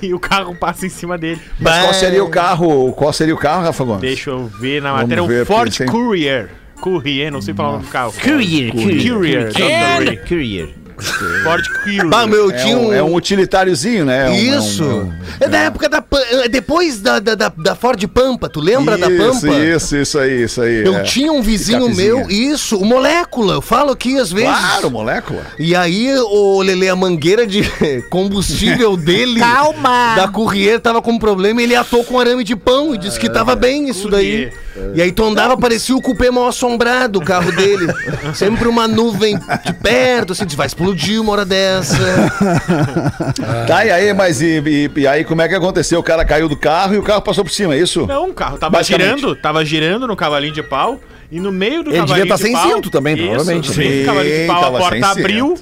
e 0.03 0.13
o 0.15 0.19
carro 0.19 0.55
passa 0.55 0.87
em 0.87 0.89
cima 0.91 1.17
dele. 1.17 1.41
Mas 1.61 1.83
qual 1.83 1.95
seria 1.95 2.25
o 2.25 2.29
carro? 2.31 2.93
Qual 2.93 3.13
seria 3.13 3.35
o 3.35 3.39
carro, 3.39 3.63
Rafa 3.65 3.85
Gomes? 3.85 4.01
Deixa 4.03 4.31
eu 4.31 4.47
ver 4.47 4.83
na 4.83 4.91
Vamos 4.93 5.03
matéria. 5.09 5.27
ver, 5.29 5.43
o 5.43 5.47
Ford 5.47 5.69
porque 5.71 5.85
tem- 5.85 5.93
Courier. 5.93 6.51
Courier, 6.81 7.31
não 7.33 7.41
sei 7.41 7.55
falar 7.55 7.69
o 7.71 7.73
nome 7.75 7.85
do 7.87 7.91
carro. 7.91 8.13
Courier, 8.13 8.73
Courier. 8.73 9.53
Courier. 9.53 10.29
Courier. 10.29 10.75
Ford 11.43 11.67
Courier. 11.83 12.07
Bah, 12.09 12.27
meu, 12.27 12.51
É 12.51 12.55
tinha 12.55 12.77
um, 12.79 12.89
um... 12.89 12.93
é 12.93 13.03
um 13.03 13.15
utilitáriozinho, 13.15 14.05
né? 14.05 14.27
É 14.27 14.31
um- 14.31 14.59
Isso. 14.59 14.83
É, 14.83 14.87
um- 14.87 15.13
É 15.41 15.49
da 15.49 15.59
época 15.59 15.89
da... 15.89 16.01
Pan- 16.03 16.21
é 16.31 16.49
Depois 16.49 17.01
da, 17.01 17.19
da, 17.19 17.35
da, 17.35 17.49
da 17.57 17.75
Ford 17.75 18.03
Pampa, 18.09 18.49
tu 18.49 18.61
lembra 18.61 18.97
da 18.97 19.09
Isso, 19.11 19.41
Pampa? 19.43 19.59
Isso, 19.59 19.97
isso 19.97 20.19
aí, 20.19 20.43
isso 20.45 20.61
aí. 20.63 20.85
Eu 20.85 20.97
é. 20.97 21.03
tinha 21.03 21.33
um 21.33 21.43
vizinho 21.43 21.89
meu, 21.95 22.29
isso, 22.31 22.77
o 22.79 22.85
Molécula, 22.85 23.55
eu 23.55 23.61
falo 23.63 23.93
aqui 23.93 24.19
às 24.19 24.31
vezes. 24.33 24.49
Claro, 24.51 24.91
molécula. 24.91 25.43
E 25.59 25.75
aí, 25.75 26.15
o 26.19 26.63
Lele, 26.63 26.89
a 26.89 26.97
mangueira 26.97 27.47
de 27.47 27.63
combustível 28.11 28.97
dele. 28.99 29.41
Calma! 29.41 30.15
Da 30.17 30.29
Courrier 30.29 30.81
tava 30.81 31.03
com 31.03 31.19
problema 31.19 31.61
e 31.61 31.65
ele 31.65 31.75
atou 31.75 32.05
com 32.05 32.19
arame 32.19 32.45
de 32.45 32.55
pão 32.57 32.95
e 32.95 32.99
disse 32.99 33.19
que 33.19 33.29
tava 33.29 33.55
bem 33.57 33.89
isso 33.89 34.09
daí. 34.09 34.53
E 34.95 35.01
aí 35.01 35.13
tu 35.13 35.25
andava, 35.25 35.57
parecia 35.57 35.95
o 35.95 36.03
cupê 36.03 36.31
mal 36.31 36.49
assombrado, 36.49 37.19
o 37.21 37.25
carro 37.25 37.53
dele. 37.53 37.87
Sempre 38.35 38.67
uma 38.69 38.89
nuvem 38.89 39.39
de 39.65 39.73
perto, 39.73 40.33
assim, 40.33 40.45
tu 40.47 40.57
vai 40.57 40.67
explodir 40.67 40.84
uma 41.21 41.33
hora 41.33 41.45
dessa. 41.45 41.97
Tá, 43.67 43.85
e 43.85 43.91
aí, 43.91 44.13
mas 44.15 44.41
e, 44.43 44.61
e- 44.61 44.91
e 45.01 45.07
aí 45.07 45.25
como 45.25 45.43
é 45.43 45.49
que 45.49 45.55
aconteceu? 45.55 45.99
O 45.99 46.03
cara 46.03 46.25
caiu 46.25 46.49
do 46.49 46.57
carro 46.57 46.95
e 46.95 46.99
o 46.99 47.03
carro 47.03 47.23
passou 47.23 47.45
por 47.45 47.51
cima, 47.51 47.75
é 47.75 47.79
isso? 47.79 48.07
Não, 48.07 48.31
o 48.31 48.35
carro 48.35 48.59
tava 48.59 48.83
girando, 48.83 49.35
tava 49.37 49.65
girando 49.65 50.07
no 50.07 50.17
cavalinho 50.17 50.53
de 50.55 50.63
pau. 50.63 51.01
E 51.31 51.41
no 51.41 51.51
meio 51.51 51.83
do 51.83 51.91
Ele 51.91 51.99
cavalinho 51.99 52.27
devia 52.27 52.29
tá 52.29 52.37
de 52.37 52.43
sem 52.43 52.53
pau. 52.53 52.69
cinto 52.77 52.91
também, 52.91 53.17
provavelmente. 53.17 53.71
No 53.71 53.77
meio 53.77 53.91
do 53.91 53.99
Sim, 54.01 54.05
cavalinho 54.07 54.41
de 54.41 54.47
pau, 54.47 54.65
a 54.65 54.79
porta 54.79 54.91
sem 54.91 55.03
abriu. 55.05 55.55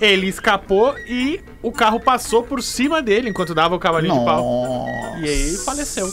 Ele 0.00 0.26
escapou 0.28 0.94
e 1.08 1.40
o 1.60 1.72
carro 1.72 1.98
passou 1.98 2.42
por 2.44 2.62
cima 2.62 3.02
dele 3.02 3.30
enquanto 3.30 3.54
dava 3.54 3.74
o 3.74 3.78
cavalinho 3.80 4.16
de 4.18 4.24
pau. 4.24 4.42
Nossa. 4.42 5.18
E 5.20 5.28
aí 5.28 5.56
faleceu. 5.64 6.08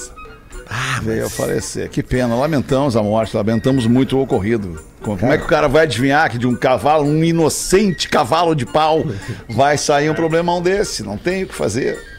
Veio 1.01 1.25
a 1.25 1.29
falecer. 1.29 1.89
Que 1.89 2.01
pena, 2.01 2.35
lamentamos 2.35 2.95
a 2.95 3.03
morte, 3.03 3.35
lamentamos 3.35 3.85
muito 3.85 4.17
o 4.17 4.21
ocorrido. 4.21 4.81
Como 5.01 5.17
como 5.17 5.31
é 5.31 5.37
que 5.37 5.43
o 5.43 5.47
cara 5.47 5.67
vai 5.67 5.83
adivinhar 5.83 6.29
que 6.31 6.37
de 6.37 6.47
um 6.47 6.55
cavalo, 6.55 7.05
um 7.05 7.23
inocente 7.23 8.09
cavalo 8.09 8.55
de 8.55 8.65
pau, 8.65 9.05
vai 9.47 9.77
sair 9.77 10.09
um 10.09 10.15
problemão 10.15 10.61
desse? 10.61 11.03
Não 11.03 11.17
tem 11.17 11.43
o 11.43 11.47
que 11.47 11.53
fazer. 11.53 12.14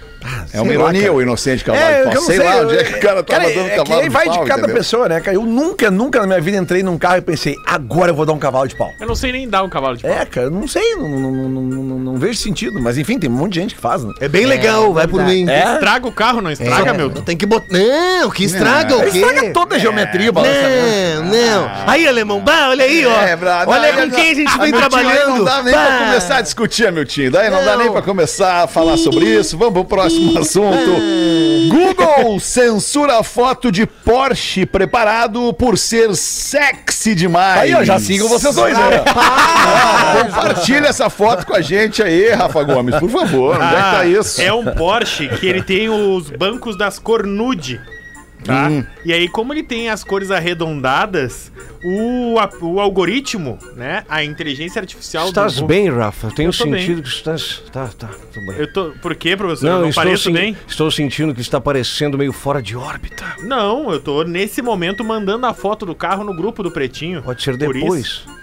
É 0.53 0.61
uma 0.61 0.69
lá, 0.69 0.75
ironia 0.75 1.13
o 1.13 1.23
inocente 1.23 1.63
cavalo 1.65 1.85
É, 1.85 1.93
de 1.93 1.99
eu 1.99 2.05
pau. 2.05 2.15
não 2.15 2.23
Sei, 2.23 2.37
sei, 2.37 2.45
lá 2.47 2.57
eu- 2.57 2.65
onde 2.65 2.77
é 2.79 2.85
que 2.85 2.95
o 2.95 3.01
cara 3.01 3.23
tava 3.23 3.41
Cara, 3.43 3.55
dando 3.55 3.67
é 3.69 3.77
cavalo 3.77 4.01
aí 4.01 4.09
de 4.09 4.13
vai 4.13 4.25
pau, 4.27 4.35
de 4.35 4.41
cada 4.49 4.61
entendeu? 4.63 4.77
pessoa, 4.77 5.09
né, 5.09 5.21
cara? 5.21 5.37
Eu 5.37 5.43
nunca, 5.45 5.91
nunca 5.91 6.21
na 6.21 6.27
minha 6.27 6.41
vida 6.41 6.57
entrei 6.57 6.83
num 6.83 6.99
carro 6.99 7.19
e 7.19 7.21
pensei, 7.21 7.55
agora 7.67 8.11
eu 8.11 8.15
vou 8.15 8.27
dar 8.27 8.33
um 8.33 8.39
cavalo 8.39 8.67
de 8.67 8.75
pau. 8.77 8.91
Eu 9.01 9.07
não 9.07 9.15
sei 9.15 9.33
nem 9.33 9.49
dar 9.49 9.63
um 9.63 9.69
cavalo 9.69 9.97
de 9.97 10.03
pau. 10.03 10.11
É, 10.11 10.25
cara, 10.25 10.47
eu 10.47 10.51
não 10.51 10.67
sei, 10.67 10.97
não, 10.97 11.09
não, 11.09 11.31
não, 11.31 11.49
não, 11.49 11.63
não- 11.63 11.99
não 11.99 12.17
vejo 12.17 12.39
sentido. 12.39 12.81
Mas 12.81 12.99
enfim, 12.99 13.19
tem 13.19 13.29
um 13.31 13.33
monte 13.35 13.53
de 13.55 13.61
gente 13.61 13.75
que 13.75 13.81
faz, 13.81 14.03
né? 14.05 14.13
É 14.21 14.29
bem 14.29 14.47
legal, 14.47 14.93
vai 14.93 15.07
por 15.07 15.23
mim. 15.23 15.49
É? 15.49 15.75
Estraga 15.75 16.07
o 16.09 16.13
carro, 16.13 16.41
não 16.41 16.51
estraga, 16.51 16.93
meu. 16.93 17.11
Tem 17.11 17.37
que 17.37 17.47
botar. 17.47 17.67
Não, 17.71 18.31
que 18.31 18.45
estraga 18.45 18.97
o 18.97 19.11
quê? 19.11 19.19
Estraga 19.19 19.53
toda 19.53 19.77
a 19.77 19.79
geometria, 19.79 20.33
balançamento. 20.33 21.23
Não, 21.25 21.63
não. 21.63 21.71
Aí, 21.87 22.07
alemão, 22.07 22.41
bah, 22.41 22.69
olha 22.71 22.85
aí, 22.85 23.05
ó. 23.07 23.11
É, 23.23 23.39
olha 23.67 23.93
com 23.93 24.11
quem 24.11 24.31
a 24.33 24.35
gente 24.35 24.59
vem 24.59 24.73
trabalhando. 24.73 25.37
Não 25.39 25.45
dá 25.45 25.63
nem 25.63 25.73
pra 25.73 25.99
começar 25.99 26.37
a 26.39 26.41
discutir, 26.41 26.91
Miltinho. 26.93 27.31
Daí 27.31 27.51
não, 27.51 27.65
dá 27.65 27.73
Não. 27.73 27.79
nem 27.79 27.93
pra 27.93 28.03
começar 28.03 28.65
a 28.65 28.67
falar 28.67 28.97
sobre 28.97 29.25
isso. 29.27 29.57
Vamos 29.59 29.73
pro 29.75 29.85
próximo 30.07 30.39
assunto. 30.39 30.91
Google 31.69 32.39
censura 32.39 33.23
foto 33.23 33.73
de 33.73 33.87
Porsche 33.87 34.65
preparado 34.65 35.53
por 35.55 35.77
ser 35.77 36.15
sexy 36.15 37.15
demais. 37.15 37.63
Aí, 37.63 37.75
ó, 37.75 37.85
já 37.85 37.99
sigam 37.99 38.29
vocês 38.29 38.55
dois, 38.55 38.77
né? 38.77 39.05
Ah, 39.07 40.23
compartilha 40.27 40.87
essa 40.87 41.11
foto 41.11 41.47
com 41.47 41.55
a 41.55 41.61
gente 41.61 42.03
aí, 42.03 42.31
Rafa 42.31 42.63
Gomes, 42.63 42.97
por 42.97 43.11
favor. 43.11 43.57
Onde 43.57 43.75
é 43.75 43.77
que 43.77 43.97
tá 43.97 44.05
isso? 44.07 44.41
É 44.41 44.53
um 44.53 44.65
Porsche 44.65 45.29
que 45.29 45.47
ele 45.47 45.63
tem 45.63 45.89
os 45.89 46.31
bancos 46.31 46.77
das 46.79 46.99
cor 46.99 47.27
nude. 47.27 47.81
Tá? 48.47 48.69
E 49.05 49.13
aí, 49.13 49.29
como 49.29 49.53
ele 49.53 49.63
tem 49.63 49.89
as 49.89 50.03
cores 50.05 50.31
arredondadas, 50.31 51.51
o, 51.85 52.39
a- 52.39 52.51
o 52.61 52.81
algoritmo, 52.81 53.59
né? 53.75 54.05
A 54.09 54.25
inteligência 54.25 54.81
artificial 54.81 55.29
Estás 55.29 55.57
do. 55.57 55.67
bem, 55.67 55.91
Rafa? 55.91 56.29
Eu 56.29 56.31
tenho 56.33 56.51
Eu 56.59 56.67
bem. 56.71 56.81
sentido 56.81 57.03
que 57.03 57.09
estás. 57.09 57.63
Tá, 57.73 57.89
tá, 57.89 58.09
tudo 58.33 58.47
bem. 58.47 58.57
Eu 58.59 58.73
tô. 58.73 58.91
Por 59.03 59.15
quê, 59.15 59.37
professor? 59.37 59.67
eu 59.67 59.73
Não, 59.75 59.81
não 59.83 59.89
estou, 59.89 60.05
pareço 60.05 60.25
sen- 60.25 60.33
bem? 60.33 60.57
estou 60.67 60.91
sentindo 60.91 61.35
que 61.35 61.41
está 61.41 61.61
parecendo 61.61 62.17
meio 62.19 62.33
fora 62.33 62.63
de 62.63 62.77
órbita. 62.77 63.25
Não, 63.43 63.91
eu 63.93 64.01
tô 64.01 64.23
nesse 64.23 64.61
momento 64.63 65.05
mandando 65.05 65.47
a 65.47 65.55
foto 65.55 65.85
do 65.87 65.95
carro 65.95 66.25
no 66.25 66.35
grupo 66.35 66.63
do 66.63 66.71
Pretinho. 66.71 67.23
Pode 67.23 67.43
ser 67.43 67.57
depois. 67.57 68.05
isso- 68.07 68.37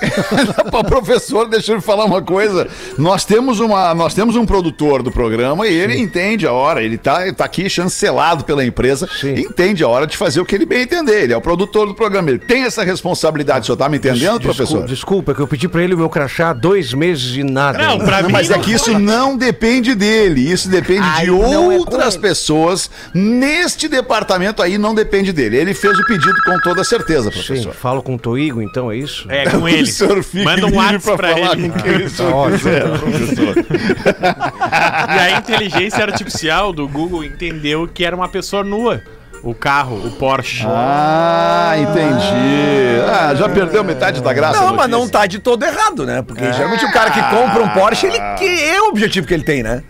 Pô, 0.70 0.84
professor, 0.84 1.48
deixa 1.48 1.72
eu 1.72 1.80
falar 1.80 2.04
uma 2.04 2.22
coisa. 2.22 2.68
Nós 2.96 3.24
temos, 3.24 3.60
uma, 3.60 3.94
nós 3.94 4.14
temos 4.14 4.36
um 4.36 4.44
produtor 4.46 5.02
do 5.02 5.10
programa 5.10 5.66
e 5.66 5.74
ele 5.74 5.98
entende 5.98 6.46
a 6.46 6.52
hora. 6.52 6.82
Ele 6.82 6.96
tá, 6.98 7.32
tá 7.32 7.44
aqui 7.44 7.68
chancelado 7.68 8.44
pela 8.44 8.64
empresa. 8.64 9.08
Sim. 9.20 9.34
Entende 9.34 9.82
a 9.82 9.88
hora 9.88 10.06
de 10.06 10.16
fazer 10.16 10.40
o 10.40 10.44
que 10.44 10.54
ele 10.54 10.66
bem 10.66 10.82
entender. 10.82 11.24
Ele 11.24 11.32
é 11.32 11.36
o 11.36 11.40
produtor 11.40 11.86
do 11.86 11.94
programa. 11.94 12.30
Ele 12.30 12.38
tem 12.38 12.62
essa 12.64 12.82
responsabilidade. 12.84 13.62
O 13.62 13.66
senhor 13.66 13.76
tá 13.76 13.88
me 13.88 13.96
entendendo, 13.96 14.38
Desculpa, 14.38 14.54
professor? 14.54 14.84
Desculpa, 14.86 15.32
é 15.32 15.34
que 15.34 15.40
eu 15.40 15.46
pedi 15.48 15.68
pra 15.68 15.82
ele 15.82 15.94
o 15.94 15.98
meu 15.98 16.08
crachá 16.08 16.50
há 16.50 16.52
dois 16.52 16.92
meses 16.94 17.36
e 17.36 17.42
nada. 17.42 17.78
Não, 17.78 17.98
pra 17.98 18.20
Não, 18.22 18.28
mim. 18.28 18.32
mas 18.32 18.50
é 18.50 18.58
que 18.58 18.72
isso 18.72 18.98
não 18.98 19.36
depende 19.36 19.94
dele, 19.94 20.40
isso 20.50 20.68
depende 20.68 21.00
Ai, 21.02 21.24
de 21.24 21.30
é 21.30 21.58
outras 21.58 22.14
ele. 22.14 22.22
pessoas. 22.22 22.90
Neste 23.14 23.88
departamento 23.88 24.62
aí 24.62 24.78
não 24.78 24.94
depende 24.94 25.32
dele. 25.32 25.56
Ele 25.56 25.74
fez 25.74 25.98
o 25.98 26.04
pedido 26.06 26.34
com 26.44 26.58
toda 26.60 26.84
certeza, 26.84 27.30
Sim, 27.30 27.36
professor. 27.44 27.74
falo 27.74 28.02
com 28.02 28.14
o 28.14 28.18
Toigo, 28.18 28.62
então 28.62 28.90
é 28.90 28.96
isso? 28.96 29.26
É, 29.30 29.48
com 29.50 29.68
ele. 29.68 29.87
Senhor 29.88 30.22
fica 30.22 30.44
Manda 30.44 30.66
um 30.66 30.70
livre 30.70 30.84
WhatsApp 30.94 31.16
pra, 31.16 31.28
falar 31.28 31.52
ele. 31.58 31.68
com 31.70 31.78
quem 31.80 31.96
o 32.04 32.10
senhor 32.10 32.50
quiser, 32.52 32.98
professor. 32.98 33.54
E 35.08 35.18
a 35.18 35.38
inteligência 35.38 36.04
artificial 36.04 36.72
do 36.72 36.86
Google 36.86 37.24
entendeu 37.24 37.88
que 37.92 38.04
era 38.04 38.14
uma 38.14 38.28
pessoa 38.28 38.62
nua. 38.62 39.02
O 39.42 39.54
carro, 39.54 39.96
o 40.04 40.10
Porsche. 40.12 40.64
Ah, 40.66 41.74
entendi. 41.78 43.00
Ah, 43.08 43.34
já 43.34 43.48
perdeu 43.48 43.84
metade 43.84 44.20
da 44.20 44.32
graça. 44.32 44.60
Não, 44.60 44.74
mas 44.74 44.90
não 44.90 45.08
tá 45.08 45.26
de 45.26 45.38
todo 45.38 45.62
errado, 45.64 46.04
né? 46.04 46.22
Porque 46.22 46.52
geralmente 46.52 46.84
o 46.84 46.92
cara 46.92 47.10
que 47.10 47.22
compra 47.22 47.62
um 47.62 47.68
Porsche, 47.68 48.06
ele 48.06 48.18
que 48.36 48.44
é 48.64 48.80
o 48.82 48.88
objetivo 48.88 49.26
que 49.26 49.34
ele 49.34 49.44
tem, 49.44 49.62
né? 49.62 49.82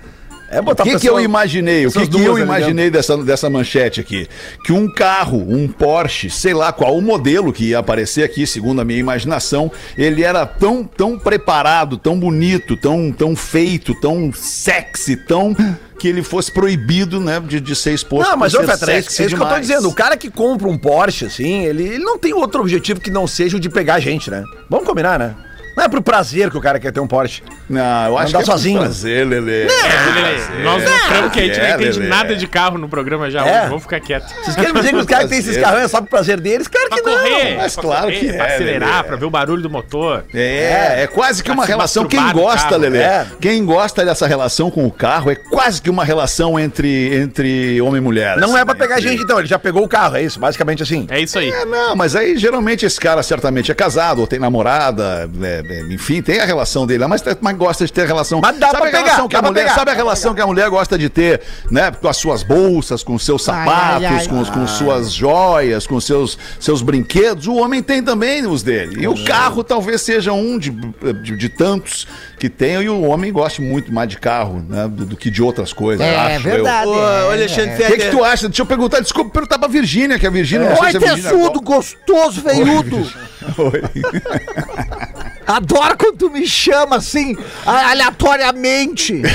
É 0.51 0.61
O 0.61 0.63
botar 0.63 0.83
que, 0.83 0.91
a 0.91 0.93
que 0.93 1.07
eu 1.07 1.13
pessoa- 1.15 1.23
imaginei? 1.23 1.87
O 1.87 1.93
que, 1.93 2.07
que 2.07 2.23
eu 2.23 2.39
imaginei 2.39 2.91
dessa, 2.91 3.17
dessa 3.19 3.51
manchete 3.51 4.01
aqui? 4.01 4.27
Que 4.65 4.73
um 4.73 4.91
carro, 4.91 5.39
um 5.47 5.69
Porsche, 5.69 6.31
sei 6.31 6.55
lá 6.55 6.73
qual 6.73 6.97
o 6.97 7.03
modelo 7.03 7.53
que 7.53 7.67
ia 7.67 7.79
aparecer 7.79 8.23
aqui, 8.25 8.47
segundo 8.47 8.81
a 8.81 8.85
minha 8.85 8.99
imaginação, 8.99 9.71
ele 9.97 10.23
era 10.23 10.47
tão, 10.47 10.85
tão 10.85 11.19
preparado, 11.19 11.99
tão 11.99 12.19
bonito, 12.19 12.77
tão, 12.77 13.13
tão 13.13 13.37
feito, 13.37 13.95
tão 14.01 14.33
sexy, 14.33 15.17
tão. 15.17 15.55
que 15.99 16.07
ele 16.07 16.23
fosse 16.23 16.53
proibido, 16.53 17.19
né, 17.19 17.41
de, 17.41 17.61
de 17.61 17.75
ser 17.75 17.93
exposto 17.93 18.31
Não, 18.31 18.37
mas 18.37 18.55
ô 18.55 18.59
ser 18.61 18.67
Petra, 18.69 18.93
é 18.93 18.99
isso, 19.01 19.09
isso 19.11 19.17
que 19.17 19.23
eu 19.35 19.39
tô 19.41 19.45
demais. 19.47 19.67
dizendo. 19.67 19.89
O 19.89 19.93
cara 19.93 20.17
que 20.17 20.31
compra 20.31 20.69
um 20.69 20.79
Porsche, 20.79 21.25
assim, 21.25 21.65
ele, 21.65 21.83
ele 21.83 21.99
não 21.99 22.17
tem 22.17 22.33
outro 22.33 22.61
objetivo 22.61 23.01
que 23.01 23.11
não 23.11 23.27
seja 23.27 23.57
o 23.57 23.61
de 23.61 23.69
pegar 23.69 23.95
a 23.97 23.99
gente, 24.01 24.31
né? 24.31 24.45
Vamos 24.71 24.87
combinar, 24.87 25.19
né? 25.19 25.35
Não 25.79 25.85
é 25.85 25.89
pro 25.89 26.03
prazer 26.03 26.51
que 26.51 26.57
o 26.59 26.61
cara 26.61 26.81
quer 26.81 26.91
ter 26.93 26.99
um 26.99 27.07
Porsche. 27.07 27.41
Não, 27.71 28.07
eu 28.09 28.19
acho 28.19 28.31
Andar 28.31 28.39
que 28.39 28.51
é 28.51 28.53
sozinho. 28.53 28.81
prazer, 28.81 29.25
Lelê. 29.27 29.63
É, 29.63 29.67
Lelê, 29.67 30.63
nós 30.65 30.83
mostramos 30.83 31.33
que 31.33 31.39
a 31.39 31.43
gente 31.45 31.61
é, 31.61 31.69
não 31.69 31.75
entende 31.81 31.99
Lelê. 32.01 32.09
nada 32.11 32.35
de 32.37 32.47
carro 32.49 32.79
no 32.79 32.89
programa 32.89 33.31
já. 33.31 33.47
É. 33.47 33.61
hoje. 33.61 33.69
Vamos 33.69 33.83
ficar 33.85 34.01
quieto. 34.01 34.27
Vocês 34.43 34.57
querem 34.57 34.73
me 34.73 34.81
dizer 34.81 34.93
que 34.93 34.99
os 34.99 35.07
caras 35.07 35.25
que 35.27 35.31
têm 35.31 35.39
esses 35.39 35.53
Prazer. 35.57 35.65
carros 35.71 35.85
é 35.85 35.89
só 35.89 36.01
pro 36.01 36.11
prazer 36.11 36.41
deles? 36.41 36.67
Claro 36.67 36.91
que 36.91 37.01
Pra 37.03 37.13
não. 37.13 37.19
correr, 37.23 37.57
mas 37.59 37.75
pra 37.75 37.83
claro 37.83 38.03
correr, 38.07 38.19
que 38.19 38.33
pra 38.33 38.47
é, 38.49 38.55
acelerar, 38.57 38.89
Lelê. 38.91 39.03
pra 39.05 39.17
ver 39.17 39.25
o 39.25 39.31
barulho 39.31 39.63
do 39.63 39.71
motor. 39.71 40.25
É, 40.35 41.03
é 41.03 41.07
quase 41.07 41.43
que 41.45 41.49
Pra 41.51 41.55
uma 41.55 41.63
se 41.65 41.69
relação. 41.71 42.07
Quem 42.07 42.19
masturbar 42.19 42.43
no 42.45 42.51
gosta, 42.51 42.69
carro. 42.71 42.81
Lelê, 42.83 42.99
É. 42.99 43.27
quem 43.41 43.65
gosta 43.65 44.05
dessa 44.05 44.27
relação 44.27 44.71
com 44.73 44.85
o 44.85 44.91
carro 44.91 45.31
é 45.31 45.37
quase 45.37 45.81
que 45.81 45.89
uma 45.89 46.05
relação 46.05 46.59
entre, 46.59 47.15
entre 47.23 47.81
homem 47.81 47.99
e 47.99 48.01
mulher. 48.01 48.37
Não 48.39 48.49
assim, 48.51 48.59
é 48.59 48.65
pra 48.65 48.75
pegar 48.75 48.99
entre- 48.99 49.11
gente, 49.11 49.23
então. 49.23 49.39
Ele 49.39 49.47
já 49.47 49.59
pegou 49.61 49.85
o 49.85 49.89
carro, 49.89 50.17
é 50.17 50.23
isso, 50.23 50.41
basicamente 50.41 50.83
assim. 50.83 51.07
É 51.09 51.21
isso 51.21 51.39
aí. 51.39 51.51
É, 51.51 51.65
não, 51.65 51.95
mas 51.95 52.17
aí 52.17 52.37
geralmente 52.37 52.85
esse 52.85 52.99
cara 52.99 53.23
certamente 53.23 53.71
é 53.71 53.75
casado, 53.77 54.21
ou 54.23 54.27
tem 54.27 54.41
namorada, 54.41 55.31
é, 55.41 55.63
é, 55.68 55.68
enfim, 55.91 56.23
tem 56.23 56.41
a 56.41 56.45
relação 56.45 56.87
dele, 56.87 57.07
mas, 57.07 57.23
mas 57.41 57.57
gosta 57.57 57.85
de 57.87 57.93
ter 57.93 58.07
relação. 58.07 58.41
Mas 58.43 58.59
dá 58.59 58.71
sabe 58.71 58.79
pra 58.79 58.87
a 58.89 59.03
relação 59.03 59.29
pegar, 59.29 59.29
que 59.29 59.37
a 59.37 59.43
mulher, 59.51 59.63
pegar. 59.63 59.75
Sabe 59.75 59.91
a 59.91 59.95
relação 59.95 60.35
que 60.35 60.41
a 60.41 60.47
mulher 60.47 60.69
gosta 60.71 60.99
de 60.99 61.09
ter, 61.09 61.41
né? 61.71 61.91
Com 61.91 62.09
as 62.09 62.17
suas 62.17 62.43
bolsas, 62.43 63.03
com 63.03 63.15
os 63.15 63.25
seus 63.25 63.49
Ai, 63.49 63.65
sapatos, 63.67 64.05
ai, 64.07 64.19
ai. 64.19 64.27
com, 64.29 64.41
os- 64.41 64.51
com 64.51 64.67
suas 64.67 65.13
joias, 65.13 65.87
com 65.87 66.01
seus, 66.01 66.39
seus 66.59 66.83
brinquedos. 66.83 67.47
O 67.47 67.57
homem 67.57 67.83
tem 67.83 68.03
também 68.03 68.47
os 68.47 68.63
dele. 68.63 69.03
E 69.03 69.09
o 69.09 69.25
carro 69.25 69.63
talvez 69.65 70.01
seja 70.03 70.33
um 70.33 70.59
de, 70.59 70.71
de, 70.71 71.37
de 71.37 71.49
tantos 71.49 72.07
que 72.39 72.49
tem, 72.49 72.75
e 72.83 72.89
o 72.89 73.03
homem 73.03 73.33
gosta 73.33 73.61
muito 73.61 73.93
mais 73.93 74.09
de 74.09 74.17
carro, 74.19 74.65
né? 74.69 74.89
Do, 74.89 75.05
do 75.07 75.17
que 75.17 75.31
de 75.31 75.43
outras 75.43 75.73
coisas. 75.73 76.05
É 76.07 76.17
acho 76.37 76.49
eu. 76.49 76.55
verdade. 76.55 76.89
Ô, 76.89 76.95
é, 77.09 77.33
Alexandre 77.33 77.83
é. 77.83 77.89
O 77.89 77.91
que, 77.93 77.97
que 77.99 78.11
tu 78.11 78.25
acha? 78.25 78.49
Deixa 78.49 78.63
eu 78.63 78.67
perguntar, 78.67 79.01
desculpa, 79.01 79.31
perguntar 79.31 79.59
pra 79.59 79.69
Virgínia, 79.69 80.19
que 80.19 80.27
a 80.27 80.31
Virgínia. 80.31 80.69
não 80.71 80.77
sei 80.77 80.85
Oi, 80.87 80.91
se 80.93 80.97
a 80.97 81.01
Virgínia 81.01 81.31
tesudo, 81.31 81.61
gostoso, 81.61 82.41
veiudo. 82.43 82.97
Oi. 83.59 83.83
Adoro 85.49 85.97
quando 85.97 86.19
tu 86.19 86.31
me 86.31 86.47
chama 86.47 86.97
assim, 86.97 87.35
aleatoriamente. 87.65 89.23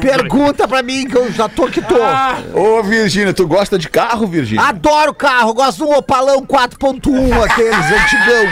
Pergunta 0.00 0.68
pra 0.68 0.82
mim 0.82 1.06
que 1.06 1.16
eu 1.16 1.32
já 1.32 1.48
tô 1.48 1.66
que 1.68 1.80
tô. 1.80 1.96
Ô, 2.52 2.82
Virgínia, 2.82 3.32
tu 3.32 3.46
gosta 3.46 3.78
de 3.78 3.88
carro, 3.88 4.26
Virgínia? 4.26 4.62
Adoro 4.62 5.14
carro, 5.14 5.54
gosto 5.54 5.78
de 5.78 5.84
um 5.84 5.96
Opalão 5.96 6.44
4.1, 6.44 7.44
aqueles 7.44 7.74
antigão. 7.74 8.44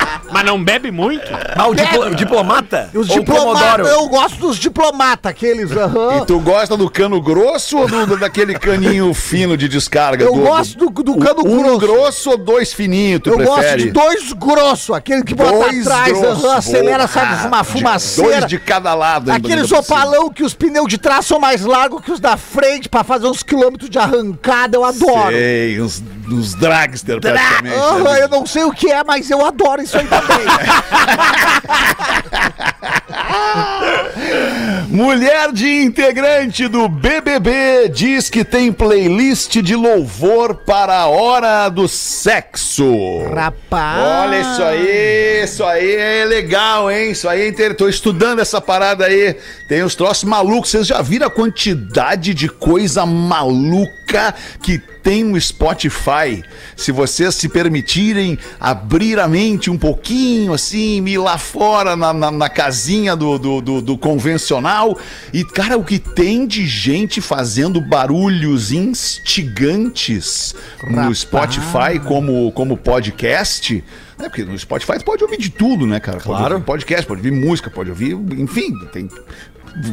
Mas 0.32 0.44
não 0.44 0.62
bebe 0.62 0.90
muito? 0.90 1.24
Ah, 1.56 1.68
o 1.68 1.74
diplo- 1.74 2.14
diplomata? 2.14 2.90
Os 2.94 3.08
Ou 3.10 3.16
o 3.16 3.20
diplomatas, 3.20 3.86
eu 3.88 4.08
gosto 4.08 4.38
dos 4.38 4.56
diplomatas, 4.56 5.30
aqueles. 5.30 5.70
aham. 5.70 6.18
E 6.22 6.26
tu 6.26 6.40
gosta 6.40 6.76
do 6.76 6.90
cano 6.90 7.20
grosso 7.20 7.78
ou 7.78 7.86
do, 7.86 8.06
do- 8.06 8.16
daquele 8.18 8.58
caninho 8.58 9.12
fino 9.14 9.56
de 9.56 9.68
descarga? 9.68 10.24
Eu 10.24 10.34
gosto 10.34 10.76
do- 10.78 11.02
do 11.02 11.16
cano 11.18 11.40
um 11.46 11.62
grosso. 11.62 11.78
grosso 11.78 12.30
ou 12.30 12.36
dois 12.38 12.72
fininhos, 12.72 13.20
tu 13.22 13.30
Eu 13.30 13.36
prefere? 13.36 13.56
gosto 13.62 13.76
de 13.78 13.90
dois 13.92 14.32
grossos, 14.32 14.96
aquele 14.96 15.22
que 15.22 15.34
bota 15.34 15.52
Dois 15.52 15.86
atrás, 15.86 16.18
grossos, 16.18 16.44
aham, 16.44 16.56
acelera, 16.56 17.06
sai 17.06 17.46
uma 17.46 17.62
De- 17.62 17.68
fumaceira. 17.68 18.30
Dois 18.40 18.46
de 18.46 18.58
cada 18.58 18.94
lado. 18.94 19.30
Aqueles 19.30 19.70
opalão 19.72 20.30
que 20.30 20.42
os 20.42 20.54
pneus 20.54 20.88
de 20.88 20.98
trás 20.98 21.26
são 21.26 21.38
mais 21.38 21.64
largos 21.64 22.02
que 22.02 22.10
os 22.10 22.18
da 22.20 22.36
frente 22.36 22.88
pra 22.88 23.04
fazer 23.04 23.26
uns 23.26 23.42
quilômetros 23.42 23.88
de 23.90 23.98
arrancada, 23.98 24.76
eu 24.76 24.84
adoro. 24.84 25.30
Sei, 25.32 25.80
uns, 25.80 26.02
uns 26.30 26.54
dragster 26.54 27.20
praticamente. 27.20 27.76
Aham, 27.76 28.02
né? 28.04 28.22
eu 28.22 28.28
não 28.28 28.44
sei 28.46 28.64
o 28.64 28.72
que 28.72 28.90
é, 28.90 29.04
mas 29.04 29.30
eu 29.30 29.44
adoro 29.44 29.82
isso 29.82 29.96
aí 29.96 30.04
também. 30.06 30.13
Mulher 34.88 35.52
de 35.52 35.82
integrante 35.82 36.68
do 36.68 36.88
BBB 36.88 37.88
diz 37.88 38.30
que 38.30 38.44
tem 38.44 38.72
playlist 38.72 39.60
de 39.60 39.74
louvor 39.74 40.54
para 40.54 41.00
a 41.00 41.06
hora 41.06 41.68
do 41.68 41.88
sexo. 41.88 43.24
Rapaz. 43.34 43.98
Olha 43.98 44.40
isso 44.40 44.62
aí, 44.62 45.42
isso 45.42 45.64
aí 45.64 45.96
é 45.96 46.24
legal, 46.24 46.88
hein? 46.90 47.10
Isso 47.10 47.28
aí 47.28 47.42
é 47.42 47.48
interessante. 47.48 47.78
Tô 47.78 47.88
estudando 47.88 48.38
essa 48.38 48.60
parada 48.60 49.06
aí. 49.06 49.36
Tem 49.68 49.82
os 49.82 49.96
troços 49.96 50.22
malucos. 50.22 50.70
Vocês 50.70 50.86
já 50.86 51.02
viram 51.02 51.26
a 51.26 51.30
quantidade 51.30 52.32
de 52.32 52.48
coisa 52.48 53.04
maluca 53.04 54.32
que 54.62 54.80
tem 55.04 55.22
no 55.22 55.38
Spotify? 55.40 56.42
Se 56.74 56.90
vocês 56.90 57.34
se 57.34 57.48
permitirem 57.48 58.38
abrir 58.58 59.20
a 59.20 59.28
mente 59.28 59.70
um 59.70 59.76
pouquinho, 59.78 60.52
assim, 60.54 61.04
ir 61.06 61.18
lá 61.18 61.36
fora 61.38 61.94
na, 61.94 62.12
na, 62.12 62.30
na 62.30 62.48
casinha 62.48 63.14
do, 63.14 63.38
do, 63.38 63.60
do- 63.60 63.82
do 63.82 63.98
convencional. 63.98 64.98
E, 65.32 65.44
cara, 65.44 65.76
o 65.78 65.84
que 65.84 65.98
tem 65.98 66.46
de 66.46 66.66
gente 66.66 67.20
fazendo 67.20 67.80
barulhos 67.80 68.72
instigantes 68.72 70.54
no 70.90 71.14
Spotify 71.14 71.98
como, 72.06 72.50
como 72.52 72.76
podcast. 72.76 73.84
É 74.18 74.22
porque 74.28 74.44
no 74.44 74.58
Spotify 74.58 74.98
tu 74.98 75.04
pode 75.04 75.22
ouvir 75.22 75.38
de 75.38 75.50
tudo, 75.50 75.86
né, 75.86 76.00
cara? 76.00 76.18
Pode 76.18 76.26
Claro. 76.38 76.54
ouvir 76.54 76.64
podcast, 76.66 77.06
pode 77.06 77.18
ouvir 77.20 77.32
música, 77.32 77.68
pode 77.68 77.90
ouvir, 77.90 78.12
enfim, 78.38 78.72
tem 78.92 79.08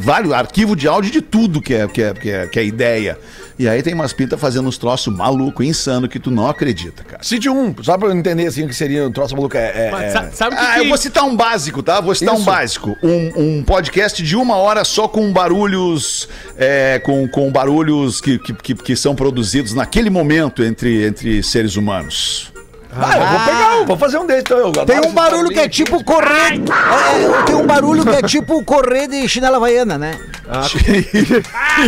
vários 0.00 0.32
arquivos 0.32 0.76
de 0.76 0.86
áudio 0.86 1.10
de 1.10 1.20
tudo 1.20 1.60
que 1.60 1.74
é, 1.74 1.88
que 1.88 2.00
é, 2.02 2.14
que 2.14 2.30
é, 2.30 2.46
que 2.46 2.58
é 2.58 2.64
ideia. 2.64 3.18
E 3.58 3.68
aí 3.68 3.82
tem 3.82 3.94
umas 3.94 4.12
pintas 4.12 4.40
fazendo 4.40 4.68
uns 4.68 4.78
troços 4.78 5.14
maluco, 5.14 5.62
insano, 5.62 6.08
que 6.08 6.18
tu 6.18 6.30
não 6.30 6.48
acredita, 6.48 7.04
cara. 7.04 7.22
Cite 7.22 7.48
um, 7.48 7.74
só 7.82 7.96
pra 7.98 8.08
eu 8.08 8.16
entender 8.16 8.46
assim 8.46 8.64
o 8.64 8.68
que 8.68 8.74
seria 8.74 9.06
um 9.06 9.12
troço 9.12 9.34
maluco. 9.36 9.56
É, 9.56 9.88
é- 9.88 9.90
Mas 9.90 10.02
é- 10.04 10.10
sa- 10.10 10.30
sabe 10.32 10.56
que 10.56 10.62
Ah, 10.62 10.74
que- 10.74 10.80
eu 10.80 10.88
vou 10.88 10.96
citar 10.98 11.24
um 11.24 11.36
básico, 11.36 11.82
tá? 11.82 12.00
Vou 12.00 12.14
citar 12.14 12.34
um 12.34 12.38
Isso. 12.38 12.46
básico. 12.46 12.96
Um, 13.02 13.58
um 13.58 13.62
podcast 13.64 14.22
de 14.22 14.36
uma 14.36 14.56
hora 14.56 14.84
só 14.84 15.06
com 15.08 15.32
barulhos. 15.32 16.28
é, 16.56 17.00
com, 17.04 17.26
com 17.28 17.50
barulhos 17.50 18.20
que, 18.20 18.38
que, 18.38 18.52
que, 18.54 18.74
que 18.74 18.96
são 18.96 19.14
produzidos 19.14 19.74
naquele 19.74 20.10
momento 20.10 20.62
entre, 20.62 21.04
entre 21.06 21.42
seres 21.42 21.76
humanos. 21.76 22.51
Ah, 22.94 23.16
eu 23.16 23.26
vou 23.26 23.40
pegar, 23.40 23.76
um, 23.80 23.86
vou 23.86 23.96
fazer 23.96 24.18
um 24.18 24.26
desses. 24.26 24.42
Então, 24.42 24.58
eu 24.58 24.70
Tem 24.84 25.00
um 25.00 25.12
barulho 25.14 25.48
que 25.48 25.58
é 25.58 25.68
tipo 25.68 26.04
correr. 26.04 26.60
é, 26.60 27.42
tem 27.46 27.54
um 27.54 27.66
barulho 27.66 28.02
que 28.04 28.10
é 28.16 28.22
tipo 28.22 28.62
correr 28.64 29.08
de 29.08 29.26
chinela 29.28 29.56
havaiana, 29.56 29.96
né? 29.96 30.12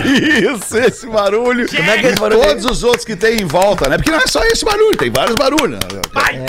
Isso, 0.04 0.78
esse 0.78 1.06
barulho. 1.06 1.66
Como 1.68 1.90
é 1.90 1.98
que 1.98 2.06
é 2.06 2.10
esse 2.10 2.18
E 2.18 2.20
barulho 2.20 2.40
Todos 2.42 2.64
os 2.64 2.82
outros 2.84 3.04
que 3.04 3.16
tem 3.16 3.40
em 3.40 3.44
volta, 3.44 3.88
né? 3.88 3.96
Porque 3.96 4.10
não 4.10 4.18
é 4.18 4.26
só 4.26 4.42
esse 4.44 4.64
barulho, 4.64 4.96
tem 4.96 5.10
vários 5.10 5.34
barulhos. 5.36 5.78
né? 5.78 6.46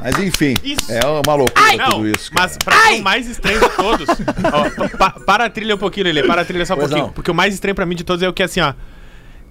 Mas 0.00 0.16
enfim, 0.20 0.54
Isso. 0.62 0.92
é 0.92 1.00
uma 1.04 1.34
loucura 1.34 1.76
Não, 1.76 1.90
tudo 1.90 2.08
isso. 2.08 2.30
cara. 2.30 2.46
mas 2.48 2.56
pra 2.56 2.90
mim 2.92 3.00
o 3.00 3.02
mais 3.02 3.26
estranho 3.28 3.58
de 3.60 3.68
todos. 3.70 4.08
ó, 4.10 4.96
pa- 4.96 5.10
para 5.26 5.44
a 5.46 5.50
trilha 5.50 5.74
um 5.74 5.78
pouquinho, 5.78 6.04
Lelê. 6.06 6.22
Para 6.22 6.42
a 6.42 6.44
trilha 6.44 6.64
só 6.64 6.74
um 6.74 6.76
Pois 6.76 6.88
pouquinho. 6.88 7.06
não. 7.08 7.12
Porque 7.12 7.30
o 7.30 7.34
mais 7.34 7.52
estranho 7.54 7.74
pra 7.74 7.84
mim 7.84 7.96
de 7.96 8.04
todos 8.04 8.22
é 8.22 8.28
o 8.28 8.32
que 8.32 8.42
é 8.42 8.44
assim, 8.46 8.60
ó. 8.60 8.74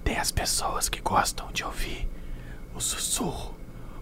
Tem 0.02 0.16
as 0.18 0.30
pessoas 0.30 0.88
que 0.88 1.00
gostam 1.02 1.46
de 1.52 1.64
ouvir 1.64 2.08
o 2.74 2.80
sussurro, 2.80 3.54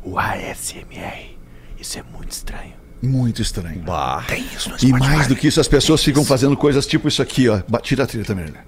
o 0.06 0.18
ASMR. 0.18 1.36
Isso 1.78 1.98
é 1.98 2.02
muito 2.16 2.30
estranho. 2.30 2.72
Muito 3.02 3.42
estranho. 3.42 3.82
Tem 4.26 4.46
isso 4.54 4.70
no 4.70 4.76
E 4.80 4.92
mais 4.92 5.26
do 5.26 5.34
que 5.34 5.48
isso, 5.48 5.60
as 5.60 5.68
pessoas 5.68 6.02
ficam 6.02 6.24
fazendo 6.24 6.56
coisas 6.56 6.86
tipo 6.86 7.08
isso 7.08 7.20
aqui, 7.20 7.48
ó. 7.48 7.60
Tira 7.82 8.04
a 8.04 8.06
trilha 8.06 8.24
também, 8.24 8.46
né? 8.46 8.60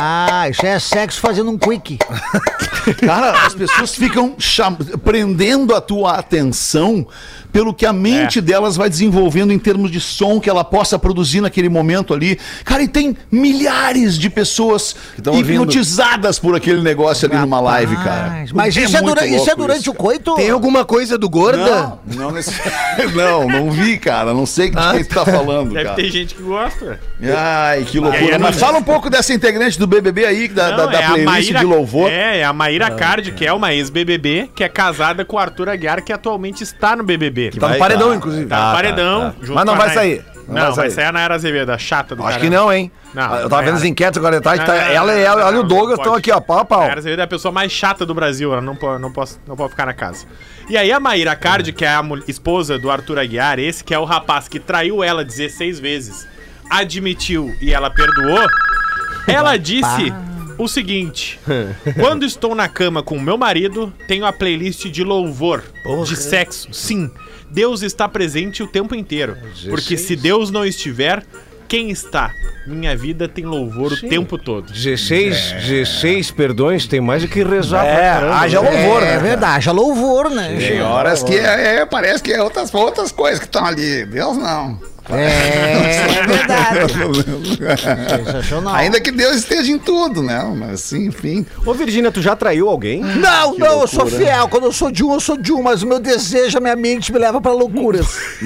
Ah, 0.00 0.48
isso 0.48 0.64
é 0.64 0.78
sexo 0.78 1.20
fazendo 1.20 1.50
um 1.50 1.58
quick. 1.58 1.98
Cara, 3.04 3.46
as 3.46 3.54
pessoas 3.54 3.94
ficam 3.94 4.34
cham- 4.38 4.74
prendendo 5.04 5.74
a 5.74 5.80
tua 5.80 6.14
atenção 6.14 7.06
pelo 7.52 7.74
que 7.74 7.84
a 7.84 7.92
mente 7.92 8.40
delas 8.40 8.76
vai 8.76 8.88
desenvolvendo 8.88 9.52
em 9.52 9.58
termos 9.58 9.90
de 9.90 10.00
som 10.00 10.40
que 10.40 10.48
ela 10.48 10.64
possa 10.64 10.98
produzir 10.98 11.42
naquele 11.42 11.68
momento 11.68 12.14
ali. 12.14 12.38
Cara, 12.64 12.82
e 12.82 12.88
tem 12.88 13.14
milhares 13.30 14.18
de 14.18 14.30
pessoas 14.30 14.96
ouvindo. 15.26 15.50
hipnotizadas 15.50 16.38
por 16.38 16.56
aquele 16.56 16.80
negócio 16.80 17.28
ali 17.28 17.36
numa 17.38 17.60
live, 17.60 17.94
cara. 17.96 18.46
Mas 18.54 18.74
isso 18.74 18.96
é, 18.96 19.02
muito 19.02 19.14
dura- 19.16 19.26
isso 19.26 19.50
é 19.50 19.54
durante 19.54 19.80
isso, 19.82 19.90
o 19.90 19.94
coito? 19.94 20.34
Tem 20.34 20.50
alguma 20.50 20.84
coisa 20.86 21.18
do 21.18 21.28
gorda? 21.28 21.58
Não, 21.62 21.98
não, 22.16 22.30
nesse- 22.32 22.52
não, 23.14 23.46
não 23.46 23.70
vi, 23.70 23.98
cara. 23.98 24.32
Não 24.32 24.46
sei 24.46 24.70
de 24.70 24.76
quem 24.76 25.04
tu 25.04 25.14
tá 25.14 25.24
falando, 25.26 25.72
Deve 25.74 25.84
cara. 25.84 25.96
ter 25.96 26.10
gente 26.10 26.34
que 26.34 26.42
gosta. 26.42 26.98
Ai, 27.22 27.84
que 27.84 27.98
aí 27.98 28.02
loucura. 28.02 28.34
é 28.34 28.38
Mas 28.38 28.56
fala 28.58 28.78
um 28.78 28.82
pouco 28.82 29.10
dessa 29.10 29.32
integrante 29.34 29.78
do 29.82 29.86
BBB 29.86 30.24
aí, 30.24 30.48
da, 30.48 30.70
da, 30.70 30.76
Não, 30.76 30.92
da 30.92 31.00
é 31.00 31.04
a 31.04 31.08
playlist 31.08 31.26
Maíra- 31.26 31.58
de 31.58 31.64
louvor. 31.66 32.10
É, 32.10 32.38
é 32.38 32.44
a 32.44 32.52
Maíra 32.52 32.90
Card, 32.90 33.32
que 33.32 33.46
é 33.46 33.52
uma 33.52 33.72
ex-BBB, 33.74 34.50
que 34.54 34.62
é 34.62 34.68
casada 34.68 35.24
com 35.24 35.36
o 35.36 35.38
Arthur 35.38 35.68
Aguiar, 35.68 36.02
que 36.02 36.12
atualmente 36.12 36.62
está 36.62 36.94
no 36.94 37.02
BBB. 37.02 37.50
Tá 37.58 37.68
no 37.68 37.78
paredão, 37.78 38.14
inclusive. 38.14 38.46
Tá 38.46 38.68
no 38.68 38.74
paredão. 38.76 39.34
junto 39.40 39.54
Mas 39.54 39.64
não 39.64 39.76
vai 39.76 39.90
sair. 39.90 40.24
Não, 40.48 40.54
Não 40.54 40.62
vai 40.62 40.72
vai 40.72 40.74
sair. 40.74 40.90
sair 40.90 41.04
a 41.06 41.12
Nayara 41.12 41.34
Azevedo, 41.34 41.70
a 41.70 41.78
chata 41.78 42.16
do 42.16 42.22
Acho 42.22 42.32
caramba. 42.38 42.50
que 42.50 42.54
não, 42.54 42.72
hein? 42.72 42.90
Não, 43.14 43.36
eu 43.36 43.48
tava 43.48 43.62
é. 43.62 43.64
vendo 43.66 43.76
as 43.76 43.84
enquetes 43.84 44.18
agora 44.18 44.36
de 44.36 44.42
tarde, 44.42 44.64
tá, 44.64 44.72
Não, 44.72 44.80
não, 44.80 44.90
ela, 44.90 45.14
e 45.14 45.22
ela, 45.22 45.40
não, 45.40 45.48
ela 45.48 45.56
e 45.56 45.60
o 45.60 45.62
Douglas 45.62 45.98
estão 45.98 46.14
aqui, 46.14 46.32
ó, 46.32 46.40
pau 46.40 46.58
a 46.58 46.64
pau. 46.64 46.78
A 46.78 46.82
Nayara 46.82 47.00
Azevedo 47.00 47.20
é 47.20 47.22
a 47.22 47.28
pessoa 47.28 47.52
mais 47.52 47.70
chata 47.70 48.04
do 48.04 48.12
Brasil, 48.14 48.52
ela 48.52 48.60
não 48.60 48.74
pode, 48.74 49.00
não 49.00 49.12
pode, 49.12 49.32
não 49.46 49.54
pode 49.56 49.70
ficar 49.70 49.86
na 49.86 49.94
casa. 49.94 50.26
E 50.68 50.76
aí 50.76 50.90
a 50.90 50.98
Maíra 50.98 51.36
Card, 51.36 51.72
que 51.72 51.84
é 51.84 51.88
a 51.88 52.02
esposa 52.26 52.78
do 52.78 52.90
Arthur 52.90 53.18
Aguiar, 53.20 53.58
esse 53.58 53.84
que 53.84 53.94
é 53.94 53.98
o 53.98 54.04
rapaz 54.04 54.48
que 54.48 54.58
traiu 54.58 55.02
ela 55.02 55.24
16 55.24 55.78
vezes, 55.78 56.26
admitiu 56.70 57.54
e 57.60 57.72
ela 57.72 57.90
perdoou, 57.90 58.46
ela 59.26 59.56
disse 59.56 60.12
o 60.58 60.68
seguinte: 60.68 61.38
Quando 61.98 62.24
estou 62.24 62.54
na 62.54 62.68
cama 62.68 63.02
com 63.02 63.18
meu 63.18 63.36
marido, 63.38 63.92
tenho 64.06 64.24
a 64.26 64.32
playlist 64.32 64.86
de 64.86 65.02
louvor, 65.04 65.62
de 66.06 66.16
sexo. 66.16 66.68
Sim, 66.72 67.10
Deus 67.50 67.82
está 67.82 68.08
presente 68.08 68.62
o 68.62 68.66
tempo 68.66 68.94
inteiro. 68.94 69.36
Porque 69.68 69.96
se 69.96 70.16
Deus 70.16 70.50
não 70.50 70.64
estiver, 70.64 71.22
quem 71.68 71.90
está? 71.90 72.30
Minha 72.66 72.94
vida 72.96 73.26
tem 73.26 73.44
louvor 73.44 73.92
o 73.92 74.00
tempo 74.08 74.38
todo. 74.38 74.70
16, 74.72 75.52
16 75.66 76.30
perdões, 76.30 76.86
tem 76.86 77.00
mais 77.00 77.22
do 77.22 77.28
que 77.28 77.42
rezar 77.42 77.84
É, 77.84 77.94
pra 77.94 78.02
caramba, 78.12 78.34
haja 78.36 78.60
né? 78.62 78.70
louvor, 78.70 79.02
é 79.02 79.06
né? 79.06 79.18
verdade, 79.18 79.56
haja 79.56 79.72
louvor, 79.72 80.30
né? 80.30 80.56
Tem 80.58 80.80
horas 80.82 81.22
que 81.22 81.34
é, 81.34 81.76
é- 81.78 81.86
parece 81.86 82.22
que 82.22 82.32
é 82.32 82.40
outras, 82.42 82.72
outras 82.72 83.10
coisas 83.10 83.38
que 83.40 83.46
estão 83.46 83.64
ali. 83.64 84.04
Deus 84.04 84.36
não. 84.36 84.78
É 85.10 86.26
verdade. 86.26 86.94
Sensacional. 88.24 88.74
Ainda 88.74 89.00
que 89.00 89.10
Deus 89.10 89.36
esteja 89.36 89.70
em 89.72 89.78
tudo, 89.78 90.22
né? 90.22 90.42
Mas 90.56 90.80
sim, 90.80 91.06
enfim. 91.06 91.44
Ô, 91.66 91.74
Virgínia, 91.74 92.10
tu 92.12 92.22
já 92.22 92.36
traiu 92.36 92.68
alguém? 92.68 93.00
Não, 93.02 93.56
não, 93.58 93.80
eu 93.82 93.86
sou 93.88 94.06
fiel. 94.06 94.48
Quando 94.48 94.64
eu 94.64 94.72
sou 94.72 94.90
de 94.90 95.02
um, 95.04 95.12
eu 95.14 95.20
sou 95.20 95.36
de 95.36 95.52
um, 95.52 95.62
mas 95.62 95.82
o 95.82 95.86
meu 95.86 95.98
desejo, 95.98 96.58
a 96.58 96.60
minha 96.60 96.76
mente 96.76 97.12
me 97.12 97.18
leva 97.18 97.40
pra 97.40 97.52
loucuras. 97.52 98.06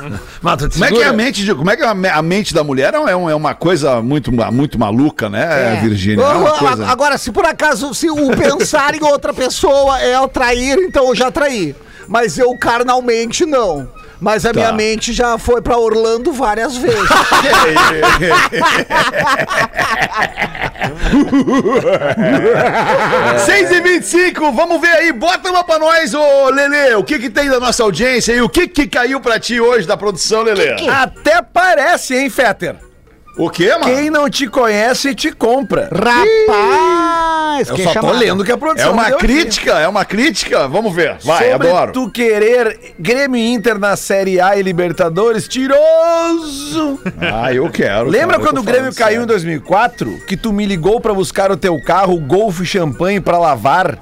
Te 0.00 0.72
Como 0.72 0.84
é 0.86 0.88
que 0.92 1.02
é 1.02 1.06
a 1.06 1.12
mente, 1.12 1.44
de, 1.44 1.54
como 1.54 1.70
é 1.70 1.76
que 1.76 1.82
a, 1.82 1.94
me- 1.94 2.08
a 2.08 2.22
mente 2.22 2.54
da 2.54 2.64
mulher 2.64 2.94
é, 2.94 2.98
um- 3.16 3.28
é 3.28 3.34
uma 3.34 3.54
coisa 3.54 4.00
muito, 4.00 4.32
muito 4.50 4.78
maluca, 4.78 5.28
né, 5.28 5.78
Virgínia? 5.82 6.24
É 6.24 6.26
uma 6.26 6.36
Agora, 6.48 6.58
coisa... 6.58 6.86
agora, 6.86 7.18
se 7.18 7.30
por 7.30 7.44
acaso 7.44 7.92
se 7.92 8.08
o 8.10 8.30
pensar 8.34 8.94
em 8.94 9.04
outra 9.04 9.34
pessoa 9.34 9.98
é 10.00 10.18
o 10.18 10.26
trair, 10.26 10.78
então 10.78 11.08
eu 11.08 11.14
já 11.14 11.30
traí. 11.30 11.76
Mas 12.08 12.38
eu 12.38 12.56
carnalmente 12.58 13.44
não. 13.44 13.86
Mas 14.20 14.44
a 14.44 14.52
minha 14.52 14.72
mente 14.72 15.12
já 15.12 15.38
foi 15.38 15.62
pra 15.62 15.78
Orlando 15.78 16.32
várias 16.32 16.76
vezes. 16.76 17.00
6 23.46 23.70
e 23.70 23.80
25 23.80 24.52
vamos 24.52 24.80
ver 24.80 24.88
aí, 24.88 25.12
bota 25.12 25.50
uma 25.50 25.64
pra 25.64 25.78
nós, 25.78 26.14
ô 26.14 26.50
Lelê, 26.50 26.94
o 26.94 27.04
que 27.04 27.18
que 27.18 27.30
tem 27.30 27.48
da 27.48 27.58
nossa 27.58 27.82
audiência 27.82 28.34
aí, 28.34 28.42
o 28.42 28.48
que 28.48 28.68
que 28.68 28.86
caiu 28.86 29.20
pra 29.20 29.40
ti 29.40 29.60
hoje 29.60 29.86
da 29.86 29.96
produção, 29.96 30.42
Lelê? 30.42 30.88
Até 30.88 31.42
parece, 31.42 32.16
hein, 32.16 32.30
Fetter? 32.30 32.76
O 33.36 33.48
quê, 33.48 33.70
mano? 33.70 33.84
Quem 33.84 34.10
não 34.10 34.28
te 34.28 34.46
conhece, 34.48 35.14
te 35.14 35.32
compra. 35.32 35.88
Rapaz, 35.92 37.68
Eu 37.68 37.76
só 37.78 37.84
tô 37.84 37.92
chamada. 37.92 38.18
lendo 38.18 38.40
o 38.40 38.44
que 38.44 38.50
a 38.50 38.54
É 38.54 38.58
produção 38.58 38.92
uma 38.92 39.04
deu 39.04 39.16
aqui. 39.16 39.26
crítica, 39.26 39.78
é 39.78 39.88
uma 39.88 40.04
crítica. 40.04 40.68
Vamos 40.68 40.94
ver. 40.94 41.16
Vai, 41.24 41.50
Sobre 41.52 41.68
adoro. 41.68 41.92
tu 41.92 42.10
querer 42.10 42.94
Grêmio 42.98 43.38
e 43.40 43.52
Inter 43.54 43.78
na 43.78 43.96
Série 43.96 44.40
A 44.40 44.56
e 44.56 44.62
Libertadores, 44.62 45.46
tiroso! 45.48 47.00
Ah, 47.20 47.52
eu 47.52 47.70
quero. 47.70 48.08
Lembra 48.10 48.36
cara, 48.38 48.48
quando 48.48 48.56
tô 48.56 48.60
o 48.62 48.64
Grêmio 48.64 48.94
caiu 48.94 49.16
em 49.16 49.20
sério. 49.20 49.26
2004? 49.26 50.22
Que 50.26 50.36
tu 50.36 50.52
me 50.52 50.66
ligou 50.66 51.00
pra 51.00 51.14
buscar 51.14 51.50
o 51.50 51.56
teu 51.56 51.80
carro, 51.82 52.18
Golf 52.20 52.60
Champanhe 52.64 53.20
pra 53.20 53.38
lavar? 53.38 53.98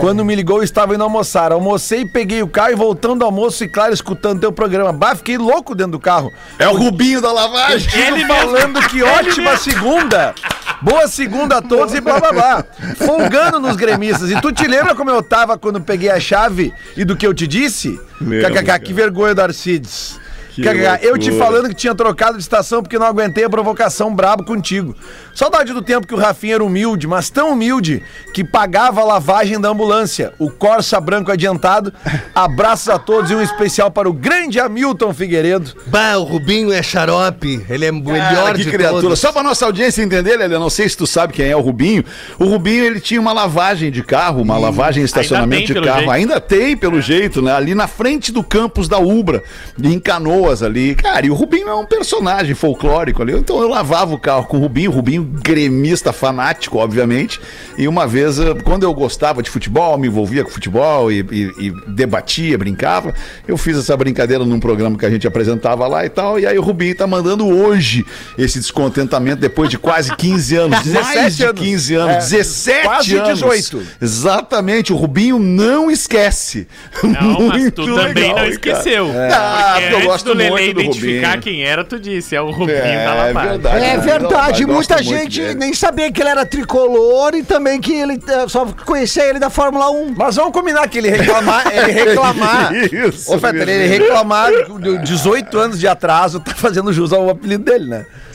Quando 0.00 0.24
me 0.24 0.34
ligou, 0.34 0.58
eu 0.58 0.62
estava 0.64 0.94
indo 0.94 1.02
almoçar. 1.04 1.52
Almocei, 1.52 2.04
peguei 2.06 2.42
o 2.42 2.48
carro 2.48 2.72
e 2.72 2.74
voltando 2.74 3.22
ao 3.22 3.28
almoço 3.28 3.64
e 3.64 3.68
claro, 3.68 3.94
escutando 3.94 4.40
teu 4.40 4.52
programa. 4.52 4.92
Bah, 4.92 5.14
fiquei 5.14 5.38
louco 5.38 5.74
dentro 5.74 5.92
do 5.92 6.00
carro. 6.00 6.30
É 6.58 6.68
o 6.68 6.76
Rubinho 6.76 7.20
da 7.20 7.32
lavagem. 7.32 7.88
Ele 8.00 8.24
falando 8.26 8.63
que 8.72 9.02
ótima 9.02 9.56
segunda. 9.56 10.34
Boa 10.80 11.08
segunda 11.08 11.58
a 11.58 11.62
todos 11.62 11.94
e 11.94 12.00
blá 12.00 12.20
blá 12.20 12.32
blá. 12.32 12.64
Folgando 12.96 13.60
nos 13.60 13.76
gremistas. 13.76 14.30
E 14.30 14.40
tu 14.40 14.52
te 14.52 14.66
lembra 14.66 14.94
como 14.94 15.10
eu 15.10 15.22
tava 15.22 15.58
quando 15.58 15.80
peguei 15.80 16.10
a 16.10 16.20
chave 16.20 16.72
e 16.96 17.04
do 17.04 17.16
que 17.16 17.26
eu 17.26 17.34
te 17.34 17.46
disse? 17.46 17.98
Lembro, 18.20 18.54
KKK, 18.54 18.78
que 18.80 18.92
vergonha 18.92 19.34
do 19.34 19.42
Arcides. 19.42 20.18
Que 20.54 20.62
KKK, 20.62 21.04
eu 21.06 21.18
te 21.18 21.32
falando 21.32 21.68
que 21.68 21.74
tinha 21.74 21.94
trocado 21.94 22.36
de 22.36 22.42
estação 22.42 22.82
porque 22.82 22.98
não 22.98 23.06
aguentei 23.06 23.44
a 23.44 23.50
provocação 23.50 24.14
brabo 24.14 24.44
contigo. 24.44 24.94
Saudade 25.34 25.72
do 25.72 25.82
tempo 25.82 26.06
que 26.06 26.14
o 26.14 26.16
Rafinha 26.16 26.54
era 26.54 26.64
humilde, 26.64 27.06
mas 27.06 27.28
tão 27.28 27.52
humilde 27.52 28.02
que 28.32 28.44
pagava 28.44 29.00
a 29.00 29.04
lavagem 29.04 29.60
da 29.60 29.68
ambulância. 29.68 30.32
O 30.38 30.50
Corsa 30.50 31.00
branco 31.00 31.32
adiantado. 31.32 31.92
Abraços 32.34 32.88
a 32.88 32.98
todos 32.98 33.30
e 33.30 33.34
um 33.34 33.42
especial 33.42 33.90
para 33.90 34.08
o 34.08 34.12
grande 34.12 34.60
Hamilton 34.60 35.12
Figueiredo. 35.12 35.72
Bah, 35.86 36.16
o 36.18 36.22
Rubinho 36.24 36.72
é 36.72 36.82
xarope. 36.82 37.64
Ele 37.68 37.86
é 37.86 37.90
o 37.90 37.94
melhor 37.94 38.44
Cara, 38.44 38.54
que 38.58 38.64
de 38.64 38.70
criatura. 38.70 39.02
todos. 39.02 39.18
Só 39.18 39.32
pra 39.32 39.42
nossa 39.42 39.66
audiência 39.66 40.02
entender, 40.02 40.36
Lelê, 40.36 40.58
não 40.58 40.70
sei 40.70 40.88
se 40.88 40.96
tu 40.96 41.06
sabe 41.06 41.32
quem 41.32 41.46
é 41.46 41.56
o 41.56 41.60
Rubinho. 41.60 42.04
O 42.38 42.44
Rubinho, 42.44 42.84
ele 42.84 43.00
tinha 43.00 43.20
uma 43.20 43.32
lavagem 43.32 43.90
de 43.90 44.02
carro, 44.02 44.42
uma 44.42 44.56
lavagem 44.56 45.02
em 45.02 45.04
estacionamento 45.04 45.72
tem, 45.72 45.82
de 45.82 45.86
carro. 45.86 45.98
jeito. 45.98 46.10
Ainda 46.12 46.40
tem, 46.40 46.76
pelo 46.76 47.00
jeito, 47.00 47.42
né? 47.42 47.52
Ali 47.52 47.74
na 47.74 47.88
frente 47.88 48.30
do 48.30 48.42
campus 48.44 48.88
da 48.88 48.98
Ubra, 48.98 49.42
em 49.82 49.98
Canoas 50.44 50.62
ali. 50.62 50.94
Cara, 50.94 51.24
e 51.26 51.30
o 51.30 51.34
Rubinho 51.34 51.68
é 51.68 51.74
um 51.74 51.86
personagem 51.86 52.54
folclórico 52.54 53.22
ali. 53.22 53.32
Então 53.32 53.60
eu 53.60 53.68
lavava 53.68 54.14
o 54.14 54.18
carro 54.18 54.44
com 54.44 54.58
o 54.58 54.60
Rubinho, 54.60 54.90
o 54.90 54.94
Rubinho 54.94 55.22
gremista 55.22 56.12
fanático, 56.12 56.78
obviamente. 56.78 57.40
E 57.78 57.88
uma 57.88 58.06
vez, 58.06 58.38
eh, 58.38 58.54
quando 58.62 58.82
eu 58.84 58.92
gostava 58.92 59.42
de 59.42 59.48
futebol, 59.50 59.96
me 59.98 60.06
envolvia 60.08 60.44
com 60.44 60.50
futebol 60.50 61.10
e, 61.10 61.20
e- 61.30 61.52
e 61.66 61.72
debatia, 61.88 62.56
brincava, 62.58 63.14
eu 63.48 63.56
fiz 63.56 63.76
essa 63.78 63.96
brincadeira 63.96 64.44
num 64.44 64.60
programa 64.60 64.98
que 64.98 65.06
a 65.06 65.10
gente 65.10 65.26
apresentava 65.26 65.86
lá 65.86 66.04
e 66.04 66.08
tal. 66.10 66.38
E 66.38 66.46
aí 66.46 66.58
o 66.58 66.62
Rubinho 66.62 66.94
tá 66.94 67.06
mandando 67.06 67.46
hoje 67.46 68.04
esse 68.36 68.58
descontentamento 68.58 69.40
depois 69.40 69.70
de 69.70 69.78
quase 69.78 70.14
15 70.16 70.56
anos. 70.56 70.82
17 70.82 71.14
mais 71.16 71.36
de 71.36 71.44
anos. 71.44 71.60
15 71.60 71.94
anos. 71.94 72.14
É, 72.16 72.18
17 72.18 72.84
quase 72.86 73.16
anos. 73.16 73.38
18. 73.40 73.82
Exatamente, 74.00 74.92
o 74.92 74.96
Rubinho 74.96 75.38
não 75.38 75.90
esquece. 75.90 76.66
Não, 77.02 77.48
mas 77.48 77.70
tu 77.72 77.82
Muito 77.82 77.94
também 77.94 78.14
legal, 78.14 78.28
não 78.28 78.34
cara. 78.36 78.48
esqueceu. 78.50 79.10
Ah, 79.32 79.76
Porque 79.80 79.94
eu 79.94 80.02
gosto 80.02 80.33
do 80.34 80.60
identificar 80.82 81.26
Rubinho. 81.28 81.42
quem 81.42 81.62
era, 81.64 81.84
tu 81.84 81.98
disse, 81.98 82.34
é 82.36 82.40
o 82.40 82.50
Rubinho 82.50 82.76
É, 82.78 83.04
da 83.04 83.14
lavagem. 83.14 83.50
verdade. 83.50 83.84
É 83.84 83.96
Não, 83.96 84.02
verdade, 84.02 84.66
muita 84.66 85.02
gente 85.02 85.54
nem 85.54 85.72
sabia 85.74 86.10
que 86.12 86.20
ele 86.22 86.28
era 86.30 86.44
tricolor 86.46 87.34
e 87.34 87.42
também 87.42 87.80
que 87.80 87.92
ele 87.92 88.14
eh, 88.26 88.48
só 88.48 88.66
conhecia 88.84 89.24
ele 89.24 89.38
da 89.38 89.50
Fórmula 89.50 89.90
1. 89.90 90.14
Mas 90.16 90.36
vamos 90.36 90.52
combinar 90.52 90.88
que 90.88 90.98
ele 90.98 91.10
reclamar, 91.10 91.64
ele 91.72 91.92
reclamar. 92.04 92.74
Isso, 92.74 93.34
Ô, 93.34 93.38
Fetter, 93.38 93.68
ele 93.68 93.86
reclamar 93.98 94.50
de 94.80 94.98
18 94.98 95.58
anos 95.58 95.78
de 95.80 95.86
atraso, 95.88 96.40
tá 96.40 96.52
fazendo 96.54 96.92
jus 96.92 97.12
ao 97.12 97.28
apelido 97.30 97.64
dele, 97.64 97.86
né? 97.88 98.06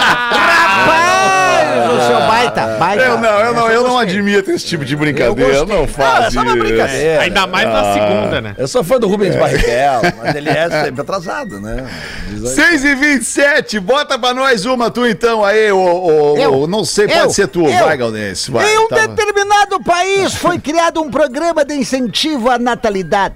Rapaz, 0.00 1.09
o 1.90 2.06
seu 2.06 2.18
baita, 2.20 2.76
baita. 2.78 3.04
Eu 3.04 3.18
não, 3.18 3.40
eu 3.40 3.54
não, 3.54 3.70
eu 3.70 3.82
não 3.82 3.98
admito 3.98 4.50
esse 4.50 4.66
tipo 4.66 4.84
de 4.84 4.96
brincadeira. 4.96 5.54
Eu 5.54 5.66
não 5.66 5.86
faço 5.86 6.22
é 6.22 6.30
só 6.30 6.42
uma 6.42 6.56
brincadeira. 6.56 7.22
Ainda 7.22 7.46
mais 7.46 7.68
na 7.68 7.92
segunda, 7.94 8.40
né? 8.40 8.54
Eu 8.56 8.68
sou 8.68 8.82
fã 8.84 8.98
do 8.98 9.08
Rubens 9.08 9.34
Barrichello, 9.36 10.02
mas 10.18 10.34
ele 10.34 10.48
é 10.48 10.84
sempre 10.84 11.00
atrasado, 11.00 11.60
né? 11.60 11.86
6 12.44 12.84
e 12.84 12.94
27 12.94 13.80
bota 13.80 14.18
pra 14.18 14.34
nós 14.34 14.64
uma 14.64 14.90
tu 14.90 15.06
então 15.06 15.44
aí, 15.44 15.68
Eu? 15.68 15.78
ô, 15.78 16.66
não 16.66 16.84
sei, 16.84 17.06
Eu? 17.06 17.20
pode 17.20 17.34
ser 17.34 17.48
tu, 17.48 17.66
Eu? 17.66 17.84
vai 17.84 17.96
Galdense, 17.96 18.50
vai. 18.50 18.72
Em 18.72 18.78
um 18.78 18.88
tá. 18.88 19.06
determinado 19.06 19.82
país 19.82 20.34
foi 20.34 20.58
criado 20.58 21.00
um 21.00 21.10
programa 21.10 21.64
de 21.64 21.74
incentivo 21.74 22.50
à 22.50 22.58
natalidade, 22.58 23.34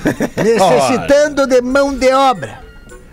necessitando 0.36 1.46
de 1.46 1.60
mão 1.60 1.94
de 1.94 2.12
obra. 2.12 2.65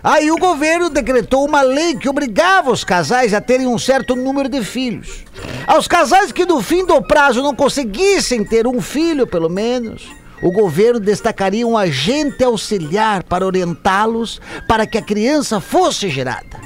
Aí 0.04 0.30
o 0.30 0.36
governo 0.36 0.90
decretou 0.90 1.46
uma 1.46 1.62
lei 1.62 1.96
que 1.96 2.08
obrigava 2.10 2.70
os 2.70 2.84
casais 2.84 3.32
a 3.32 3.40
terem 3.40 3.66
um 3.66 3.78
certo 3.78 4.14
número 4.14 4.50
de 4.50 4.62
filhos. 4.62 5.24
Aos 5.66 5.88
casais 5.88 6.30
que 6.30 6.44
no 6.44 6.60
fim 6.62 6.84
do 6.84 7.00
prazo 7.02 7.42
não 7.42 7.54
conseguissem 7.56 8.44
ter 8.44 8.66
um 8.66 8.82
filho, 8.82 9.26
pelo 9.26 9.48
menos, 9.48 10.02
o 10.42 10.52
governo 10.52 11.00
destacaria 11.00 11.66
um 11.66 11.78
agente 11.78 12.44
auxiliar 12.44 13.22
para 13.22 13.46
orientá-los 13.46 14.42
para 14.68 14.86
que 14.86 14.98
a 14.98 15.02
criança 15.02 15.58
fosse 15.58 16.10
gerada. 16.10 16.60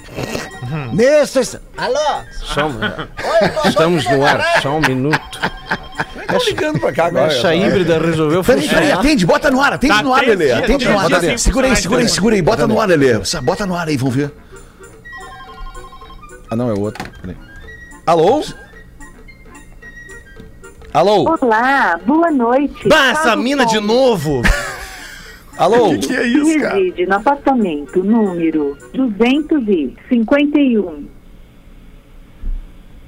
Nesse... 0.93 1.61
Alô? 1.77 2.25
Só 2.33 2.67
um- 2.67 3.69
Estamos 3.69 4.05
no 4.07 4.25
ar, 4.27 4.61
só 4.61 4.71
um 4.77 4.81
minuto. 4.81 5.41
Tô 6.29 6.37
ligando 6.45 6.79
pra 6.79 6.93
cá 6.93 7.07
agora. 7.07 7.33
Essa 7.33 7.55
híbrida 7.55 7.99
resolveu 7.99 8.45
Peraí, 8.45 8.69
peraí, 8.69 8.93
atende, 8.93 9.25
bota 9.25 9.51
no 9.51 9.63
ar, 9.63 9.73
atende 9.73 9.95
Tá 9.95 10.03
no 10.03 10.13
ar, 10.13 10.27
Lelê. 10.27 10.53
Atende 10.53 10.87
no 10.87 10.99
ar, 10.99 11.09
Lelê. 11.09 11.39
Segura 11.39 11.69
aí, 11.69 11.77
segura 11.77 12.03
aí, 12.03 12.09
segura 12.09 12.35
aí, 12.35 12.43
bota 12.43 12.67
no 12.67 12.79
ar, 12.81 12.87
Lelê. 12.89 13.19
Bota 13.43 13.65
no 13.67 13.75
ar 13.75 13.89
aí, 13.89 13.97
vamos 13.97 14.15
ver. 14.15 14.31
Ah, 16.51 16.57
não, 16.57 16.69
é 16.71 16.75
o 16.75 16.81
outro. 16.81 17.05
Peraí. 17.21 17.37
Alô? 18.07 18.43
Alô? 20.93 21.37
Olá, 21.41 21.99
boa 22.05 22.31
noite. 22.31 22.87
Bah, 22.89 23.11
essa 23.11 23.35
mina 23.37 23.65
de 23.67 23.81
novo. 23.81 24.43
Alô? 25.59 25.99
Que 25.99 26.15
é 26.15 26.27
isso, 26.27 26.61
cara? 26.61 26.75
Reside 26.77 27.07
no 27.07 27.15
apartamento 27.17 28.03
número 28.05 28.77
251. 28.95 31.09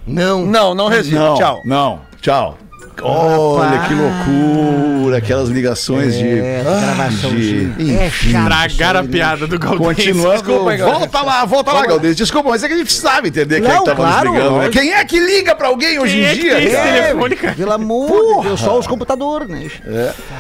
Não. 0.07 0.45
Não, 0.45 0.75
não 0.75 0.89
resiste. 0.89 1.15
Não, 1.15 1.35
Tchau. 1.37 1.63
não, 1.65 2.01
tchau. 2.21 2.59
Olha 3.03 3.79
que 3.87 3.95
loucura, 3.95 5.17
aquelas 5.19 5.49
ligações 5.49 6.15
de. 6.15 6.27
É, 6.29 6.63
gravaçãozinha. 6.65 7.69
de- 7.71 7.97
É 7.97 8.11
chato. 8.11 8.45
Tragaram 8.47 9.01
a 9.01 9.05
piada 9.05 9.47
do 9.47 9.59
Galdês. 9.59 9.87
Continuando. 9.97 10.33
Desculpa 10.43 10.77
Galdês. 10.77 10.99
volta 11.01 11.23
lá, 11.23 11.45
volta 11.45 11.73
lá, 11.73 11.87
Galdês. 11.87 12.17
Desculpa, 12.17 12.51
mas 12.51 12.63
é 12.63 12.69
que 12.69 12.75
a 12.75 12.77
gente 12.77 12.93
sabe 12.93 13.29
entender 13.29 13.61
quem 13.61 13.71
é 13.71 13.75
Não, 13.75 13.81
que 13.81 13.91
tava 13.91 14.03
claro, 14.03 14.33
ligando. 14.33 14.45
né? 14.45 14.57
lógico. 14.59 14.73
Quem 14.73 14.93
é 14.93 15.05
que 15.05 15.19
liga 15.19 15.55
pra 15.55 15.69
alguém 15.69 15.99
hoje 15.99 16.15
Quem 16.15 16.23
em 16.23 16.27
é 16.27 16.35
que 16.35 16.41
dia? 16.41 16.57
tem 16.57 16.65
esse 16.67 16.77
cara? 16.77 16.93
telefone, 16.93 17.37
cara? 17.37 17.55
Pelo 17.55 17.73
amor 17.73 18.37
de 18.43 18.49
Deus, 18.49 18.61
só 18.61 18.79
os 18.79 18.87
computadores, 18.87 19.49
né? 19.49 19.69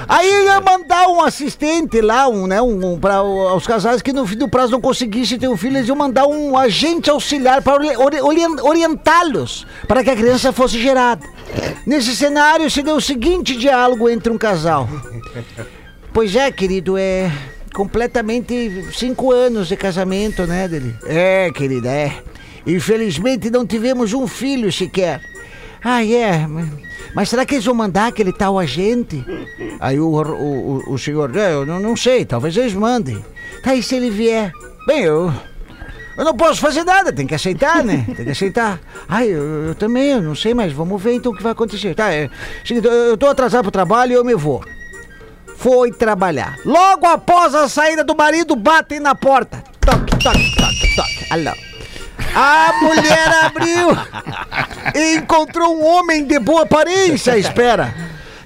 Aí 0.08 0.44
ia 0.44 0.60
mandar 0.60 1.08
um 1.08 1.22
assistente 1.22 2.00
lá, 2.00 2.28
um, 2.28 2.46
né, 2.46 2.60
um, 2.60 2.94
um 2.94 2.98
para 2.98 3.22
os 3.22 3.66
casais 3.66 4.02
que 4.02 4.12
no 4.12 4.26
fim 4.26 4.36
do 4.36 4.48
prazo 4.48 4.72
não 4.72 4.80
conseguissem 4.80 5.38
ter 5.38 5.48
um 5.48 5.56
filho, 5.56 5.76
eles 5.76 5.88
iam 5.88 5.96
mandar 5.96 6.26
um 6.26 6.56
agente 6.56 7.10
auxiliar 7.10 7.62
para 7.62 7.74
ori- 7.74 7.96
ori- 7.96 8.20
orien- 8.20 8.56
orientá-los 8.62 9.66
para 9.88 10.02
que 10.04 10.10
a 10.10 10.16
criança 10.16 10.52
fosse 10.52 10.78
gerada. 10.80 11.26
Nesse 11.86 12.14
cenário 12.14 12.70
se 12.70 12.82
deu 12.82 12.96
o 12.96 13.00
seguinte 13.00 13.56
diálogo 13.56 14.08
entre 14.08 14.32
um 14.32 14.38
casal. 14.38 14.88
Pois 16.12 16.34
é, 16.36 16.50
querido, 16.50 16.96
é 16.98 17.30
completamente 17.74 18.84
cinco 18.92 19.30
anos 19.32 19.68
de 19.68 19.76
casamento, 19.76 20.46
né, 20.46 20.66
dele? 20.68 20.94
É, 21.04 21.50
querida, 21.52 21.88
é. 21.88 22.12
Infelizmente 22.66 23.50
não 23.50 23.66
tivemos 23.66 24.12
um 24.12 24.26
filho 24.26 24.70
sequer. 24.72 25.20
Ah, 25.82 26.04
é. 26.04 26.46
mas- 26.46 26.68
Mas 27.14 27.28
será 27.28 27.44
que 27.44 27.54
eles 27.54 27.64
vão 27.64 27.74
mandar 27.74 28.06
aquele 28.08 28.32
tal 28.32 28.56
agente? 28.58 29.24
Aí 29.80 29.98
o, 29.98 30.06
o, 30.08 30.20
o, 30.90 30.94
o 30.94 30.98
senhor, 30.98 31.34
"É, 31.36 31.52
eu 31.54 31.66
não, 31.66 31.80
não 31.80 31.96
sei, 31.96 32.24
talvez 32.24 32.56
eles 32.56 32.72
mandem. 32.74 33.24
Tá, 33.64 33.74
e 33.74 33.82
se 33.82 33.96
ele 33.96 34.10
vier? 34.10 34.52
Bem, 34.86 35.02
eu. 35.02 35.32
Eu 36.20 36.26
não 36.26 36.36
posso 36.36 36.60
fazer 36.60 36.84
nada, 36.84 37.10
tem 37.10 37.26
que 37.26 37.34
aceitar, 37.34 37.82
né? 37.82 38.04
Tem 38.14 38.26
que 38.26 38.30
aceitar. 38.32 38.78
Ai, 39.08 39.28
eu, 39.28 39.68
eu 39.68 39.74
também, 39.74 40.10
eu 40.10 40.20
não 40.20 40.34
sei, 40.34 40.52
mas 40.52 40.70
vamos 40.70 41.02
ver 41.02 41.14
então 41.14 41.32
o 41.32 41.34
que 41.34 41.42
vai 41.42 41.52
acontecer. 41.52 41.94
Tá, 41.94 42.12
é. 42.12 42.28
Seguinte, 42.62 42.86
eu, 42.86 43.16
tô 43.16 43.26
atrasado 43.26 43.62
pro 43.62 43.70
trabalho 43.70 44.12
e 44.12 44.14
eu 44.16 44.22
me 44.22 44.34
vou. 44.34 44.62
Foi 45.56 45.90
trabalhar. 45.90 46.58
Logo 46.62 47.06
após 47.06 47.54
a 47.54 47.70
saída 47.70 48.04
do 48.04 48.14
marido, 48.14 48.54
batem 48.54 49.00
na 49.00 49.14
porta. 49.14 49.64
Toque, 49.80 50.10
toque, 50.18 50.56
toque, 50.56 50.94
toque. 50.94 51.26
Alô. 51.30 51.56
A 52.34 52.72
mulher 52.82 53.44
abriu 53.46 53.88
e 54.94 55.16
encontrou 55.16 55.74
um 55.74 55.86
homem 55.86 56.26
de 56.26 56.38
boa 56.38 56.64
aparência 56.64 57.32
à 57.32 57.38
espera. 57.38 57.94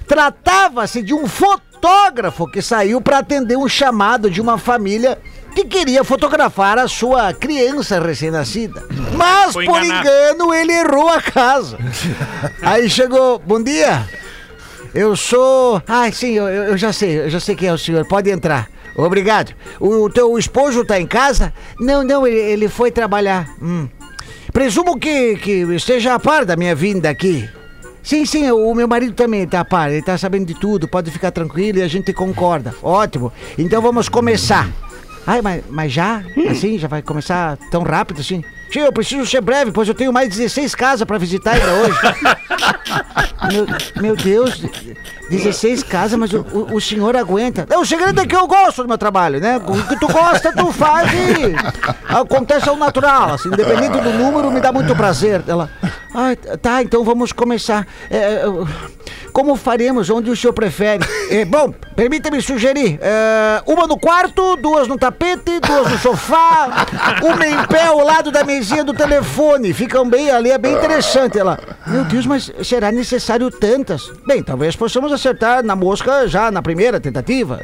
Tratava-se 0.07 1.01
de 1.01 1.13
um 1.13 1.27
fotógrafo 1.27 2.47
que 2.47 2.61
saiu 2.61 3.01
para 3.01 3.17
atender 3.17 3.57
um 3.57 3.67
chamado 3.67 4.31
de 4.31 4.39
uma 4.39 4.57
família 4.57 5.19
que 5.55 5.65
queria 5.65 6.03
fotografar 6.03 6.77
a 6.77 6.87
sua 6.87 7.33
criança 7.33 7.99
recém-nascida. 7.99 8.83
Mas, 9.15 9.53
Foi 9.53 9.65
por 9.65 9.81
enganado. 9.81 10.07
engano, 10.07 10.53
ele 10.53 10.73
errou 10.73 11.07
a 11.07 11.21
casa. 11.21 11.77
Aí 12.61 12.89
chegou, 12.89 13.39
bom 13.39 13.63
dia. 13.63 14.07
Eu 14.93 15.15
sou. 15.15 15.81
Ah, 15.87 16.11
sim, 16.11 16.33
eu, 16.33 16.47
eu 16.47 16.77
já 16.77 16.91
sei, 16.91 17.21
eu 17.21 17.29
já 17.29 17.39
sei 17.39 17.55
quem 17.55 17.69
é 17.69 17.73
o 17.73 17.77
senhor. 17.77 18.05
Pode 18.05 18.29
entrar. 18.29 18.69
Obrigado. 18.95 19.53
O, 19.79 20.03
o 20.03 20.09
teu 20.09 20.37
esposo 20.37 20.85
tá 20.85 20.99
em 20.99 21.07
casa? 21.07 21.53
Não, 21.79 22.03
não, 22.03 22.27
ele, 22.27 22.37
ele 22.37 22.69
foi 22.69 22.91
trabalhar. 22.91 23.47
Hum. 23.61 23.87
Presumo 24.51 24.97
que, 24.99 25.35
que 25.37 25.51
esteja 25.73 26.13
a 26.13 26.19
par 26.19 26.45
da 26.45 26.55
minha 26.55 26.75
vinda 26.75 27.09
aqui. 27.09 27.49
Sim, 28.03 28.25
sim, 28.25 28.51
o 28.51 28.73
meu 28.75 28.87
marido 28.87 29.13
também 29.13 29.47
tá 29.47 29.61
a 29.61 29.65
par, 29.65 29.91
ele 29.91 30.01
tá 30.01 30.15
sabendo 30.15 30.45
de 30.45 30.53
tudo, 30.53 30.87
pode 30.87 31.09
ficar 31.09 31.31
tranquilo 31.31 31.79
e 31.79 31.81
a 31.81 31.87
gente 31.87 32.13
concorda. 32.13 32.73
Ótimo. 32.83 33.33
Então 33.57 33.81
vamos 33.81 34.07
começar. 34.07 34.69
Ai, 35.27 35.41
mas, 35.41 35.63
mas 35.69 35.91
já? 35.91 36.21
Assim? 36.49 36.77
Já 36.77 36.87
vai 36.87 37.01
começar 37.01 37.57
tão 37.71 37.81
rápido 37.83 38.21
assim? 38.21 38.43
Sim, 38.71 38.79
eu 38.79 38.91
preciso 38.91 39.25
ser 39.25 39.41
breve, 39.41 39.71
pois 39.71 39.87
eu 39.87 39.93
tenho 39.93 40.11
mais 40.11 40.29
16 40.29 40.75
casas 40.75 41.05
pra 41.07 41.17
visitar 41.17 41.51
ainda 41.53 41.71
hoje. 41.73 41.97
meu, 43.53 43.67
meu 44.01 44.15
Deus, 44.15 44.61
16 45.29 45.83
casas, 45.83 46.17
mas 46.19 46.33
o, 46.33 46.39
o- 46.51 46.75
o 46.75 46.81
senhor 46.81 47.15
aguenta. 47.15 47.65
É, 47.69 47.77
o 47.77 47.85
segredo 47.85 48.19
é 48.21 48.25
que 48.25 48.35
eu 48.35 48.47
gosto 48.47 48.81
do 48.81 48.87
meu 48.87 48.97
trabalho, 48.97 49.39
né? 49.39 49.57
O 49.57 49.83
que 49.87 49.99
tu 49.99 50.07
gosta, 50.11 50.51
tu 50.51 50.71
faz 50.71 51.09
e 51.13 51.55
acontece 52.13 52.67
ao 52.67 52.75
natural, 52.75 53.33
assim, 53.35 53.49
independente 53.49 53.99
do 53.99 54.11
número, 54.13 54.51
me 54.51 54.59
dá 54.59 54.71
muito 54.71 54.95
prazer. 54.95 55.43
Ela, 55.47 55.69
ah, 56.15 56.57
tá, 56.57 56.81
então 56.81 57.03
vamos 57.03 57.31
começar. 57.31 57.85
É, 58.09 58.43
eu- 58.45 58.67
como 59.31 59.55
faremos? 59.57 60.09
Onde 60.09 60.29
o 60.31 60.35
senhor 60.35 60.53
prefere? 60.53 61.05
É, 61.29 61.43
bom, 61.43 61.73
permita-me 61.95 62.41
sugerir: 62.41 62.97
é, 63.01 63.61
uma 63.65 63.85
no 63.85 63.99
quarto, 63.99 64.55
duas 64.55 64.87
no 64.87 64.97
tapete, 64.97 65.59
duas 65.59 65.91
no 65.91 65.97
sofá, 65.99 66.85
uma 67.21 67.45
em 67.45 67.67
pé 67.67 67.87
ao 67.87 67.99
lado 67.99 68.31
da 68.31 68.43
mesinha 68.45 68.83
do 68.83 68.93
telefone. 68.93 69.73
Ficam 69.73 70.09
bem 70.09 70.31
ali, 70.31 70.51
é 70.51 70.57
bem 70.57 70.73
interessante. 70.73 71.37
Ela, 71.37 71.59
meu 71.85 72.05
Deus, 72.05 72.25
mas 72.25 72.49
será 72.63 72.91
necessário 72.91 73.51
tantas? 73.51 74.09
Bem, 74.25 74.41
talvez 74.41 74.75
possamos 74.75 75.11
acertar 75.11 75.63
na 75.63 75.75
mosca 75.75 76.27
já 76.27 76.49
na 76.49 76.61
primeira 76.61 76.99
tentativa. 76.99 77.59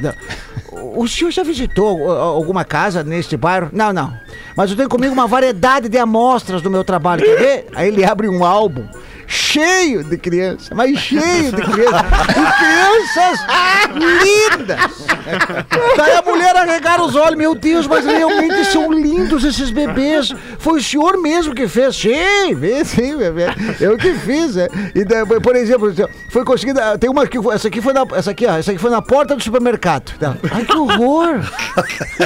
O 0.73 1.07
senhor 1.07 1.31
já 1.31 1.43
visitou 1.43 2.11
alguma 2.11 2.65
casa 2.65 3.03
neste 3.03 3.37
bairro? 3.37 3.69
Não, 3.71 3.93
não. 3.93 4.13
Mas 4.55 4.69
eu 4.69 4.77
tenho 4.77 4.89
comigo 4.89 5.13
uma 5.13 5.27
variedade 5.27 5.87
de 5.89 5.97
amostras 5.97 6.61
do 6.61 6.69
meu 6.69 6.83
trabalho. 6.83 7.23
Quer 7.23 7.37
ver? 7.37 7.67
Aí 7.75 7.87
ele 7.87 8.03
abre 8.03 8.27
um 8.27 8.43
álbum 8.43 8.85
cheio 9.31 10.03
de 10.03 10.17
crianças, 10.17 10.69
mas 10.71 10.97
cheio 10.99 11.51
de 11.51 11.61
crianças. 11.61 12.01
E 12.29 12.51
crianças 12.59 13.39
lindas. 13.95 15.07
Daí 15.97 16.11
a 16.17 16.21
mulher 16.21 16.55
arregar 16.55 17.01
os 17.01 17.15
olhos. 17.15 17.37
Meu 17.37 17.55
Deus, 17.55 17.87
mas 17.87 18.05
realmente 18.05 18.65
são 18.65 18.91
lindos 18.91 19.43
esses 19.43 19.71
bebês. 19.71 20.33
Foi 20.59 20.79
o 20.79 20.83
senhor 20.83 21.17
mesmo 21.21 21.55
que 21.55 21.67
fez. 21.67 21.95
Sim, 21.95 22.55
sim, 22.85 23.17
bebê. 23.17 23.45
Eu 23.79 23.97
que 23.97 24.13
fiz. 24.15 24.57
É. 24.57 24.67
E 24.93 25.05
por 25.39 25.55
exemplo, 25.55 25.93
foi 26.29 26.43
conseguida. 26.43 26.97
Tem 26.97 27.09
uma 27.09 27.25
que. 27.25 27.37
Essa 27.51 27.67
aqui 27.67 27.81
foi 27.81 27.93
na. 27.93 28.05
Essa 28.13 28.31
aqui, 28.31 28.45
ó. 28.45 28.57
Essa 28.57 28.71
aqui 28.71 28.79
foi 28.79 28.91
na 28.91 29.01
porta 29.01 29.35
do 29.35 29.41
supermercado. 29.41 30.11
Ai, 30.51 30.65
que 30.65 30.75
horror! 30.75 31.39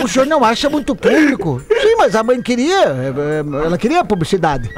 O 0.04 0.08
senhor 0.08 0.26
não 0.26 0.44
acha 0.44 0.70
muito 0.70 0.96
público? 0.96 1.62
Sim, 1.82 1.96
mas 1.98 2.16
a 2.16 2.24
mãe 2.24 2.42
queria. 2.42 2.86
é, 2.86 3.14
é, 3.62 3.66
Ela 3.66 3.78
queria 3.78 4.04
publicidade. 4.04 4.70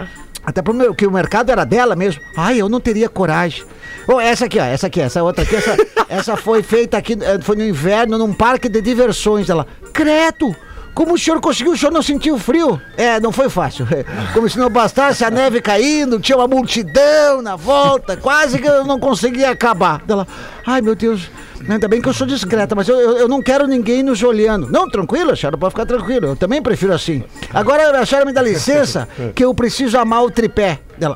Até 0.47 0.61
porque 0.61 1.05
o 1.05 1.11
mercado 1.11 1.51
era 1.51 1.65
dela 1.65 1.93
mesmo. 1.93 2.21
Ai, 2.37 2.61
eu 2.61 2.69
não 2.69 2.79
teria 2.79 3.09
coragem. 3.09 3.65
Bom, 4.07 4.17
essa 4.17 4.45
aqui, 4.45 4.57
ó, 4.57 4.63
essa 4.63 4.87
aqui, 4.87 5.01
essa 5.01 5.21
outra 5.21 5.43
aqui, 5.43 5.57
essa, 5.57 5.75
essa 6.07 6.37
foi 6.37 6.63
feita 6.63 6.97
aqui, 6.97 7.17
eh, 7.21 7.37
foi 7.41 7.57
no 7.57 7.65
inverno, 7.65 8.17
num 8.17 8.33
parque 8.33 8.69
de 8.69 8.81
diversões. 8.81 9.49
Ela, 9.49 9.67
credo! 9.91 10.55
Como 10.97 11.13
o 11.13 11.17
senhor 11.17 11.39
conseguiu? 11.39 11.73
O 11.73 11.77
senhor 11.77 11.91
não 11.91 12.01
sentiu 12.01 12.39
frio? 12.39 12.81
É, 12.97 13.19
não 13.19 13.31
foi 13.31 13.51
fácil. 13.51 13.85
Como 14.33 14.49
se 14.49 14.57
não 14.57 14.67
bastasse 14.67 15.23
a 15.23 15.29
neve 15.29 15.61
caindo, 15.61 16.19
tinha 16.19 16.35
uma 16.35 16.47
multidão 16.47 17.39
na 17.39 17.55
volta, 17.55 18.17
quase 18.17 18.57
que 18.57 18.67
eu 18.67 18.83
não 18.83 18.99
conseguia 18.99 19.51
acabar. 19.51 20.01
Ela, 20.07 20.27
ai 20.65 20.81
meu 20.81 20.95
Deus, 20.95 21.29
ainda 21.69 21.87
bem 21.87 22.01
que 22.01 22.09
eu 22.09 22.13
sou 22.15 22.25
discreta, 22.25 22.73
mas 22.73 22.89
eu, 22.89 22.99
eu, 22.99 23.17
eu 23.19 23.27
não 23.27 23.43
quero 23.43 23.67
ninguém 23.67 24.01
nos 24.01 24.23
olhando. 24.23 24.71
Não, 24.71 24.89
tranquilo, 24.89 25.33
a 25.33 25.35
senhora 25.35 25.55
pode 25.55 25.73
ficar 25.73 25.85
tranquilo, 25.85 26.29
eu 26.29 26.35
também 26.35 26.63
prefiro 26.63 26.91
assim. 26.91 27.23
Agora 27.53 28.01
a 28.01 28.03
senhora 28.03 28.25
me 28.25 28.33
dá 28.33 28.41
licença 28.41 29.07
que 29.35 29.45
eu 29.45 29.53
preciso 29.53 29.99
amar 29.99 30.23
o 30.23 30.31
tripé. 30.31 30.79
Ela, 30.99 31.15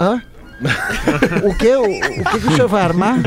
hã? 0.00 0.20
O 1.44 1.54
que? 1.54 1.76
O, 1.76 1.84
o 1.84 2.24
que, 2.30 2.40
que 2.40 2.48
o 2.48 2.52
senhor 2.52 2.68
vai 2.68 2.82
armar? 2.82 3.18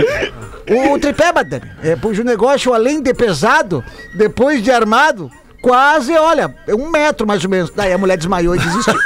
O, 0.70 0.96
o 0.96 1.00
tripé, 1.00 1.32
madame. 1.32 1.72
É, 1.82 1.96
pois 1.96 2.20
o 2.20 2.26
negócio, 2.26 2.74
além 2.74 3.02
de 3.02 3.14
pesado, 3.14 3.82
depois 4.18 4.62
de 4.62 4.70
armado, 4.70 5.32
quase, 5.68 6.16
olha, 6.16 6.54
é 6.66 6.74
um 6.74 6.90
metro 6.90 7.28
mais 7.28 7.44
ou 7.44 7.50
menos. 7.50 7.70
Daí 7.76 7.92
a 7.92 7.98
mulher 7.98 8.16
desmaiou 8.18 8.56
e 8.56 8.60
desistiu. 8.60 8.94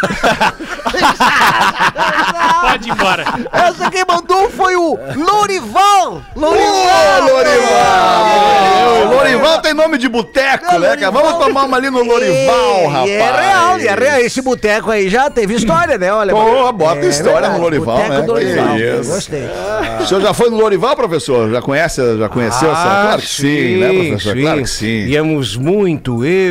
Pode 2.62 2.88
ir 2.88 2.92
embora. 2.92 3.26
Essa 3.52 3.90
quem 3.90 4.04
mandou 4.08 4.50
foi 4.52 4.76
o 4.76 4.98
Lorival! 5.16 6.22
Lorival! 6.36 7.22
Lorival! 7.24 9.14
Lorival 9.16 9.62
tem 9.62 9.74
nome 9.74 9.98
de 9.98 10.08
boteco, 10.08 10.78
né, 10.80 10.96
cara? 10.98 11.12
Vamos 11.12 11.34
tomar 11.44 11.64
uma 11.66 11.78
ali 11.78 11.90
no 11.90 12.04
Lorival, 12.04 12.82
E- 12.84 12.88
rapaz. 12.88 13.10
E 13.10 13.12
é 13.14 13.32
real, 13.32 13.80
e 13.80 13.88
é 13.88 13.96
real. 13.96 14.20
Esse 14.20 14.42
boteco 14.42 14.92
aí 14.92 15.10
já 15.10 15.30
teve 15.30 15.56
história, 15.56 15.98
né? 15.98 16.14
Olha. 16.14 16.34
Porra, 16.34 16.72
bota 16.72 17.00
é 17.06 17.10
história 17.10 17.50
no 17.50 17.60
verdade, 17.60 17.62
Lorival, 17.62 17.98
boteco 17.98 18.14
né? 18.14 18.22
do 18.22 18.32
Lorival. 18.34 18.78
isso. 18.78 19.12
Gostei. 19.12 19.50
O 20.02 20.06
senhor 20.06 20.22
já 20.22 20.34
foi 20.34 20.50
no 20.50 20.58
Lorival, 20.58 20.96
professor? 20.96 21.50
Já 21.52 21.62
conhece, 21.62 22.18
já 22.18 22.30
conheceu? 22.30 22.72
essa? 22.72 22.82
Claro 22.82 23.22
que 23.22 23.28
sim, 23.28 23.78
né, 23.78 23.88
professor? 24.10 24.36
Claro 24.38 24.62
que 24.62 24.70
sim. 24.70 25.06
Íamos 25.08 25.56
muito, 25.58 26.24
eu, 26.26 26.51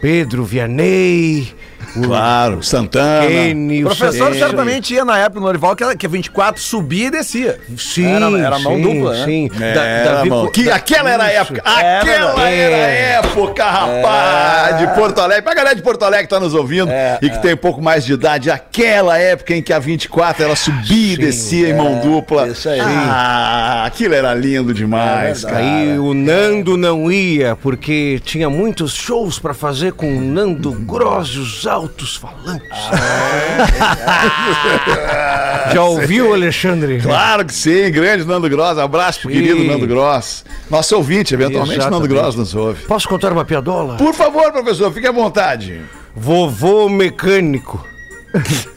Pedro 0.00 0.44
Vianney, 0.44 1.52
Claro, 1.94 2.62
Santana. 2.62 3.26
Kenny, 3.26 3.82
O 3.84 3.86
professor 3.88 4.12
Santana. 4.12 4.34
certamente 4.36 4.94
ia 4.94 5.04
na 5.04 5.18
época 5.18 5.40
no 5.40 5.46
Lorival 5.46 5.74
que, 5.76 5.82
ela- 5.82 5.96
que 5.96 6.06
24 6.08 6.60
subia 6.60 7.06
e 7.06 7.10
descia. 7.10 7.58
Sim, 7.76 8.06
Era- 8.06 8.38
era 8.38 8.58
mão 8.58 8.76
sim, 8.76 8.82
dupla, 8.82 9.12
né? 9.14 9.24
Sim. 9.24 9.50
É, 9.60 9.72
Da- 9.74 10.12
Davi 10.14 10.28
Co- 10.28 10.50
que 10.50 10.62
da- 10.64 10.74
aquela 10.76 11.10
era 11.10 11.24
a 11.24 11.30
época. 11.30 11.62
Aquela 11.64 12.50
É. 12.50 12.58
era 12.60 12.76
a 12.76 13.28
época, 13.28 13.64
rapaz, 13.64 14.78
de 14.78 14.86
Porto 14.94 15.20
Alegre. 15.20 15.42
Pra 15.42 15.54
galera 15.54 15.74
de 15.74 15.82
Porto 15.82 16.02
Alegre 16.04 16.26
que 16.26 16.30
tá 16.34 16.40
nos 16.40 16.54
ouvindo 16.54 16.90
e 17.22 17.30
que 17.30 17.38
tem 17.42 17.54
um 17.54 17.58
pouco 17.58 17.80
mais 17.82 18.04
de 18.04 18.12
idade, 18.12 18.50
aquela 18.50 19.18
época 19.18 19.54
em 19.54 19.62
que 19.62 19.72
a 19.72 19.78
24 19.78 20.44
ela 20.44 20.56
subia 20.56 21.14
e 21.14 21.16
descia 21.16 21.68
em 21.70 21.74
mão 21.74 22.00
dupla. 22.00 22.48
isso 22.48 22.68
aí. 22.68 22.80
Ah, 22.80 23.84
aquilo 23.86 24.14
era 24.14 24.34
lindo 24.34 24.72
demais, 24.74 25.44
cara. 25.44 25.58
Aí 25.58 25.98
o 25.98 26.12
Nando 26.14 26.76
não 26.76 27.10
ia, 27.10 27.56
porque 27.56 28.20
tinha 28.24 28.48
muitos 28.50 28.92
shows 28.94 29.38
pra 29.38 29.54
fazer 29.54 29.92
com 29.92 30.16
o 30.16 30.20
Nando 30.20 30.72
Gross 30.72 31.28
os 31.78 31.82
altos 31.82 32.16
falantes. 32.16 32.68
Já 35.72 35.82
ouviu, 35.84 36.32
Alexandre? 36.32 37.00
Claro 37.00 37.44
que 37.44 37.54
sim, 37.54 37.90
grande 37.90 38.24
Nando 38.24 38.48
Gross. 38.48 38.78
Abraço 38.78 39.20
pro 39.20 39.30
Sim. 39.30 39.36
querido 39.36 39.64
Nando 39.64 39.86
Gross. 39.86 40.44
Nosso 40.70 40.96
ouvinte, 40.96 41.34
eventualmente, 41.34 41.78
Nando 41.78 41.96
Exatamente. 41.96 42.14
Gross 42.14 42.36
nos 42.36 42.54
ouve. 42.54 42.84
Posso 42.86 43.08
contar 43.08 43.32
uma 43.32 43.44
piadola? 43.44 43.96
Por 43.96 44.14
favor, 44.14 44.52
professor, 44.52 44.92
fique 44.92 45.06
à 45.06 45.12
vontade. 45.12 45.80
Vovô 46.14 46.88
mecânico. 46.88 47.84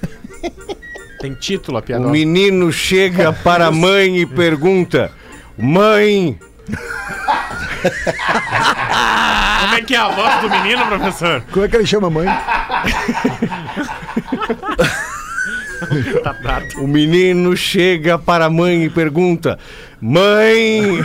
Tem 1.19 1.33
título 1.33 1.77
a 1.77 1.81
O 1.81 1.83
piada. 1.83 2.07
menino 2.07 2.71
chega 2.71 3.33
para 3.33 3.67
a 3.67 3.71
mãe 3.71 4.19
e 4.19 4.25
pergunta: 4.25 5.11
Mãe, 5.57 6.39
Como 9.61 9.75
é 9.75 9.81
que 9.81 9.95
é 9.95 9.97
a 9.97 10.09
voz 10.09 10.41
do 10.41 10.49
menino, 10.49 10.85
professor? 10.87 11.43
Como 11.51 11.65
é 11.65 11.69
que 11.69 11.75
ele 11.75 11.85
chama, 11.85 12.09
mãe? 12.09 12.27
Tá 16.23 16.35
o 16.77 16.87
menino 16.87 17.55
chega 17.55 18.19
para 18.19 18.45
a 18.45 18.49
mãe 18.49 18.83
e 18.83 18.89
pergunta: 18.89 19.57
Mãe, 20.01 20.99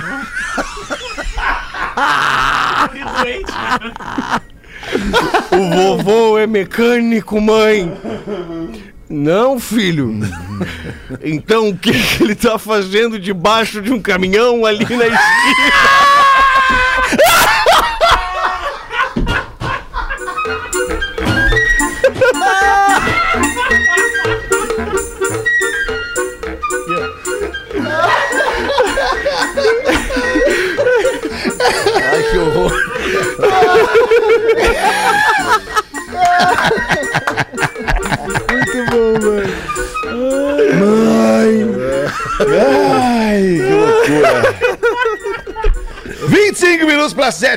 o 5.52 5.70
vovô 5.70 6.38
é 6.38 6.46
mecânico, 6.46 7.40
mãe. 7.40 7.92
Não, 9.08 9.58
filho. 9.58 10.20
Então 11.22 11.68
o 11.68 11.76
que, 11.76 11.92
que 11.92 12.22
ele 12.22 12.34
tá 12.34 12.58
fazendo 12.58 13.18
debaixo 13.18 13.80
de 13.80 13.92
um 13.92 14.00
caminhão 14.00 14.64
ali 14.64 14.84
na 14.84 15.06
esquina? 15.06 15.18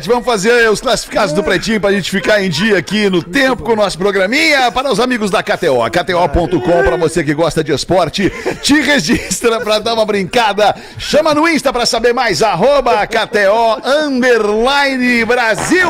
Vamos 0.06 0.26
fazer 0.26 0.70
os 0.70 0.80
classificados 0.80 1.34
do 1.34 1.44
Pretinho 1.44 1.80
pra 1.82 1.92
gente 1.92 2.12
ficar 2.12 2.44
em 2.44 2.50
dia 2.50 2.78
aqui 2.78 3.10
no 3.10 3.24
tempo 3.24 3.64
com 3.64 3.72
o 3.72 3.76
nosso 3.76 3.98
programinha. 3.98 4.72
Para 4.72 4.92
os 4.92 5.00
amigos 5.00 5.32
da 5.32 5.42
KTO, 5.42 5.90
KTO.com, 5.90 6.84
pra 6.84 6.98
você 6.98 7.24
que 7.24 7.34
gosta 7.34 7.64
de 7.64 7.72
esporte, 7.72 8.32
te 8.62 8.80
registra 8.82 9.60
pra 9.60 9.80
dar 9.80 9.96
uma 9.96 10.06
brincada. 10.06 10.76
Chama 11.00 11.34
no 11.34 11.48
Insta 11.48 11.74
pra 11.74 11.86
saber 11.86 12.14
mais, 12.14 12.44
arroba 12.44 13.08
KTO 13.08 13.82
Underline 13.84 15.26
Brasil, 15.26 15.90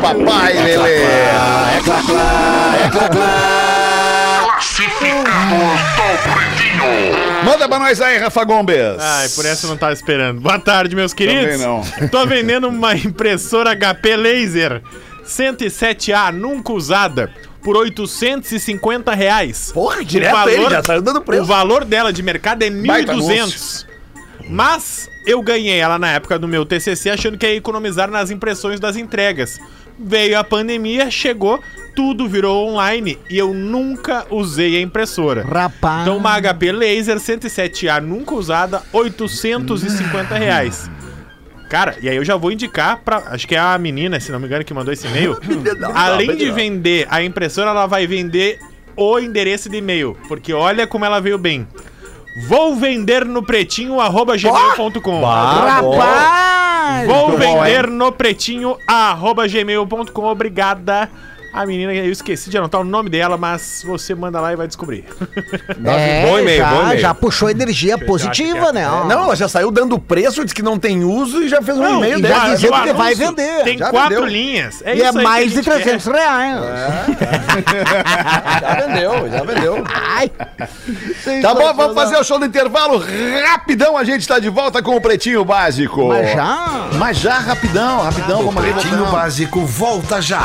papai 0.00 0.54
Lelê. 0.54 1.04
Manda 7.44 7.68
pra 7.68 7.78
nós 7.78 8.00
aí, 8.00 8.18
Rafa 8.18 8.44
Gomes. 8.44 8.76
Ai, 8.98 9.28
por 9.30 9.44
essa 9.44 9.66
eu 9.66 9.70
não 9.70 9.76
tava 9.76 9.92
esperando. 9.92 10.40
Boa 10.40 10.58
tarde, 10.58 10.96
meus 10.96 11.12
queridos. 11.12 11.58
Também 11.60 11.66
não. 11.66 11.82
Tô 12.08 12.26
vendendo 12.26 12.68
uma 12.68 12.94
impressora 12.96 13.74
HP 13.76 14.16
Laser 14.16 14.82
107A, 15.26 16.32
nunca 16.32 16.72
usada, 16.72 17.30
por 17.62 17.76
850 17.76 19.14
reais. 19.14 19.70
Porra, 19.72 20.00
O 20.00 20.04
direto 20.04 20.32
valor- 20.32 20.50
ele, 20.52 20.70
já 20.70 20.82
tá 20.82 20.98
dando 21.00 21.18
O 21.18 21.22
preço. 21.22 21.44
valor 21.44 21.84
dela 21.84 22.12
de 22.12 22.22
mercado 22.22 22.62
é 22.62 22.70
Baita 22.70 23.12
1.200. 23.14 23.86
Mas 24.48 25.08
eu 25.26 25.40
ganhei 25.42 25.78
ela 25.78 25.98
na 25.98 26.12
época 26.12 26.38
do 26.38 26.46
meu 26.46 26.66
TCC 26.66 27.08
achando 27.10 27.38
que 27.38 27.46
ia 27.46 27.54
economizar 27.56 28.10
nas 28.10 28.30
impressões 28.30 28.78
das 28.78 28.96
entregas. 28.96 29.58
Veio 29.98 30.38
a 30.38 30.44
pandemia, 30.44 31.10
chegou, 31.10 31.60
tudo 31.94 32.28
virou 32.28 32.68
online 32.68 33.18
e 33.30 33.38
eu 33.38 33.54
nunca 33.54 34.26
usei 34.30 34.76
a 34.76 34.80
impressora. 34.80 35.44
Rapaz. 35.44 36.02
Então 36.02 36.16
uma 36.16 36.40
HP 36.40 36.72
Laser 36.72 37.16
107A 37.16 38.00
nunca 38.00 38.34
usada, 38.34 38.82
850 38.92 40.34
reais. 40.34 40.90
Cara, 41.68 41.96
e 42.00 42.08
aí 42.08 42.16
eu 42.16 42.24
já 42.24 42.36
vou 42.36 42.52
indicar 42.52 43.00
pra. 43.04 43.18
Acho 43.26 43.48
que 43.48 43.54
é 43.54 43.58
a 43.58 43.76
menina, 43.78 44.20
se 44.20 44.30
não 44.30 44.38
me 44.38 44.46
engano, 44.46 44.64
que 44.64 44.74
mandou 44.74 44.92
esse 44.92 45.06
e-mail. 45.06 45.36
Além 45.94 46.36
de 46.36 46.50
vender 46.50 47.06
a 47.10 47.22
impressora, 47.22 47.70
ela 47.70 47.86
vai 47.86 48.06
vender 48.06 48.58
o 48.96 49.18
endereço 49.18 49.68
de 49.68 49.78
e-mail. 49.78 50.16
Porque 50.28 50.52
olha 50.52 50.86
como 50.86 51.04
ela 51.04 51.20
veio 51.20 51.38
bem. 51.38 51.66
Vou 52.48 52.76
vender 52.76 53.24
no 53.24 53.42
pretinho 53.42 54.00
arroba 54.00 54.36
gmail.com. 54.36 55.20
Rapaz! 55.24 56.63
Vou 57.06 57.36
vender 57.36 57.88
no 57.88 58.12
pretinho 58.12 58.76
arroba 58.86 59.46
gmail.com. 59.46 60.24
Obrigada. 60.24 61.10
A 61.54 61.64
menina, 61.64 61.94
eu 61.94 62.10
esqueci 62.10 62.50
de 62.50 62.58
anotar 62.58 62.80
o 62.80 62.84
nome 62.84 63.08
dela, 63.08 63.36
mas 63.36 63.82
você 63.86 64.12
manda 64.14 64.40
lá 64.40 64.52
e 64.52 64.56
vai 64.56 64.66
descobrir. 64.66 65.04
É, 65.86 66.26
bom 66.26 66.38
e-mail, 66.38 66.58
já, 66.58 66.70
bom 66.70 66.82
e-mail. 66.82 67.00
já 67.00 67.14
puxou 67.14 67.50
energia 67.50 67.96
positiva, 68.04 68.72
né? 68.72 68.88
ó. 68.88 69.04
Não, 69.04 69.24
ela 69.24 69.36
já 69.36 69.48
saiu 69.48 69.70
dando 69.70 69.98
preço, 69.98 70.42
disse 70.42 70.54
que 70.54 70.62
não 70.62 70.78
tem 70.78 71.04
uso 71.04 71.42
e 71.42 71.48
já 71.48 71.60
fez 71.62 71.76
um 71.78 71.82
Não, 71.82 71.98
e-mail 71.98 72.18
e 72.18 72.22
dela. 72.22 72.34
já 72.48 72.54
dizendo 72.54 72.82
que 72.82 72.92
vai 72.92 73.14
vender. 73.14 73.64
Tem 73.64 73.78
Já 73.78 73.90
quatro 73.90 74.08
vendeu. 74.16 74.26
linhas. 74.26 74.82
É 74.84 74.96
E 74.96 75.02
é 75.02 75.08
isso 75.08 75.18
aí 75.18 75.24
mais 75.24 75.48
de 75.50 75.56
gente 75.56 75.64
quer. 75.64 75.82
300 75.82 76.06
reais. 76.06 76.56
Já 78.60 78.74
vendeu, 78.86 79.30
já 79.30 79.42
vendeu. 79.44 79.84
Ai. 79.92 80.30
Tá 81.42 81.54
bom, 81.54 81.74
vamos 81.74 81.94
fazer 81.94 82.16
o 82.16 82.24
show 82.24 82.38
do 82.38 82.46
intervalo. 82.46 83.02
Rapidão, 83.46 83.96
a 83.96 84.04
gente 84.04 84.26
tá 84.26 84.38
de 84.38 84.48
volta 84.48 84.82
com 84.82 84.96
o 84.96 85.00
Pretinho 85.00 85.44
Básico. 85.44 86.08
Mas 86.08 86.32
já? 86.32 86.88
Mas 86.98 87.18
já, 87.18 87.38
rapidão, 87.38 88.00
rapidão, 88.02 88.40
O 88.40 88.44
vamos 88.46 88.56
ali, 88.62 88.72
Pretinho 88.72 88.96
voltamos. 88.96 89.20
Básico 89.20 89.60
volta 89.66 90.20
já. 90.22 90.44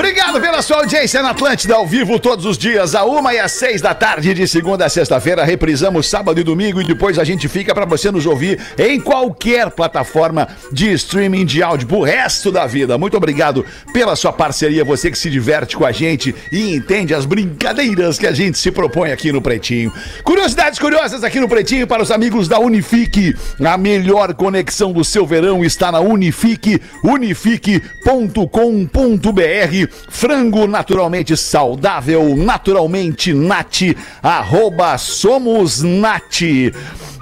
Obrigado 0.00 0.40
pela 0.40 0.62
sua 0.62 0.78
audiência 0.78 1.22
na 1.22 1.32
Atlântida, 1.32 1.74
ao 1.74 1.86
vivo 1.86 2.18
todos 2.18 2.46
os 2.46 2.56
dias, 2.56 2.94
a 2.94 3.04
uma 3.04 3.34
e 3.34 3.38
às 3.38 3.52
seis 3.52 3.82
da 3.82 3.92
tarde, 3.92 4.32
de 4.32 4.48
segunda 4.48 4.86
a 4.86 4.88
sexta-feira. 4.88 5.44
Reprisamos 5.44 6.08
sábado 6.08 6.40
e 6.40 6.42
domingo 6.42 6.80
e 6.80 6.86
depois 6.86 7.18
a 7.18 7.24
gente 7.24 7.46
fica 7.48 7.74
para 7.74 7.84
você 7.84 8.10
nos 8.10 8.24
ouvir 8.24 8.58
em 8.78 8.98
qualquer 8.98 9.70
plataforma 9.70 10.48
de 10.72 10.90
streaming 10.92 11.44
de 11.44 11.62
áudio 11.62 11.86
pro 11.86 12.00
resto 12.00 12.50
da 12.50 12.66
vida. 12.66 12.96
Muito 12.96 13.14
obrigado 13.14 13.62
pela 13.92 14.16
sua 14.16 14.32
parceria, 14.32 14.86
você 14.86 15.10
que 15.10 15.18
se 15.18 15.28
diverte 15.28 15.76
com 15.76 15.84
a 15.84 15.92
gente 15.92 16.34
e 16.50 16.74
entende 16.74 17.12
as 17.12 17.26
brincadeiras 17.26 18.18
que 18.18 18.26
a 18.26 18.32
gente 18.32 18.56
se 18.56 18.70
propõe 18.70 19.12
aqui 19.12 19.30
no 19.30 19.42
Pretinho. 19.42 19.92
Curiosidades 20.24 20.78
curiosas 20.78 21.22
aqui 21.22 21.38
no 21.38 21.48
Pretinho 21.48 21.86
para 21.86 22.02
os 22.02 22.10
amigos 22.10 22.48
da 22.48 22.58
Unifique. 22.58 23.36
A 23.62 23.76
melhor 23.76 24.32
conexão 24.32 24.94
do 24.94 25.04
seu 25.04 25.26
verão 25.26 25.62
está 25.62 25.92
na 25.92 26.00
Unifique, 26.00 26.80
unifique.com.br. 27.04 29.89
Frango 30.08 30.66
naturalmente 30.66 31.36
saudável, 31.36 32.34
naturalmente 32.36 33.32
nat, 33.32 33.80
arroba 34.22 34.96
somos 34.98 35.82
nat. 35.82 36.40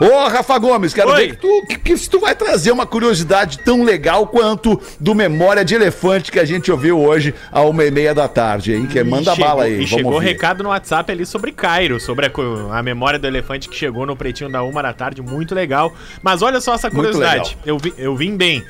Ô, 0.00 0.28
Rafa 0.28 0.56
Gomes, 0.58 0.94
quero 0.94 1.10
Oi. 1.10 1.16
ver 1.16 1.28
que 1.30 1.36
tu, 1.36 1.66
que, 1.66 1.76
que 1.78 2.08
tu 2.08 2.20
vai 2.20 2.34
trazer 2.34 2.70
uma 2.70 2.86
curiosidade 2.86 3.58
tão 3.58 3.82
legal 3.82 4.28
quanto 4.28 4.80
do 5.00 5.12
Memória 5.14 5.64
de 5.64 5.74
Elefante 5.74 6.30
que 6.30 6.38
a 6.38 6.44
gente 6.44 6.70
ouviu 6.70 7.00
hoje 7.00 7.34
a 7.50 7.62
uma 7.62 7.84
e 7.84 7.90
meia 7.90 8.14
da 8.14 8.28
tarde, 8.28 8.74
hein? 8.74 8.86
Que 8.86 9.02
manda 9.02 9.32
chegou- 9.34 9.48
bala 9.48 9.64
aí, 9.64 9.72
E 9.72 9.74
vamos 9.76 9.90
chegou 9.90 10.12
ouvir. 10.14 10.26
recado 10.26 10.62
no 10.62 10.68
WhatsApp 10.68 11.10
ali 11.10 11.26
sobre 11.26 11.50
Cairo, 11.50 11.98
sobre 11.98 12.26
a, 12.26 12.30
a 12.78 12.82
memória 12.82 13.18
do 13.18 13.26
elefante 13.26 13.68
que 13.68 13.74
chegou 13.76 14.06
no 14.06 14.14
pretinho 14.14 14.50
da 14.50 14.62
uma 14.62 14.80
da 14.82 14.92
tarde, 14.92 15.20
muito 15.20 15.52
legal. 15.52 15.92
Mas 16.22 16.42
olha 16.42 16.60
só 16.60 16.74
essa 16.74 16.88
curiosidade, 16.88 17.58
eu, 17.66 17.76
vi- 17.76 17.94
eu 17.98 18.14
vim 18.14 18.36
bem. 18.36 18.62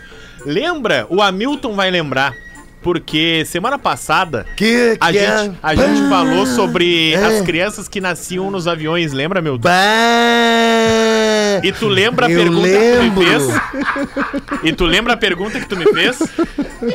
Lembra, 0.46 1.06
o 1.11 1.20
Hamilton 1.20 1.74
vai 1.74 1.90
lembrar, 1.90 2.32
porque 2.82 3.44
semana 3.46 3.78
passada 3.78 4.46
Que, 4.56 4.96
a 5.00 5.06
que 5.12 5.18
gente, 5.18 5.50
é? 5.50 5.52
a 5.62 5.74
gente 5.74 6.08
falou 6.08 6.46
sobre 6.46 7.12
É. 7.12 7.24
as 7.24 7.40
crianças 7.42 7.88
que 7.88 8.00
nasciam 8.00 8.50
nos 8.50 8.66
aviões, 8.68 9.12
lembra, 9.12 9.40
Milton? 9.42 9.62
Bah! 9.68 10.97
E 11.62 11.72
tu 11.72 11.88
lembra 11.88 12.26
a 12.26 12.30
Eu 12.30 12.38
pergunta 12.38 12.68
que 12.68 12.74
tu 12.78 13.00
lembro. 13.00 13.20
me 13.20 13.26
fez? 13.26 14.62
E 14.64 14.72
tu 14.72 14.84
lembra 14.84 15.12
a 15.14 15.16
pergunta 15.16 15.58
que 15.60 15.66
tu 15.68 15.76
me 15.76 15.84
fez? 15.92 16.18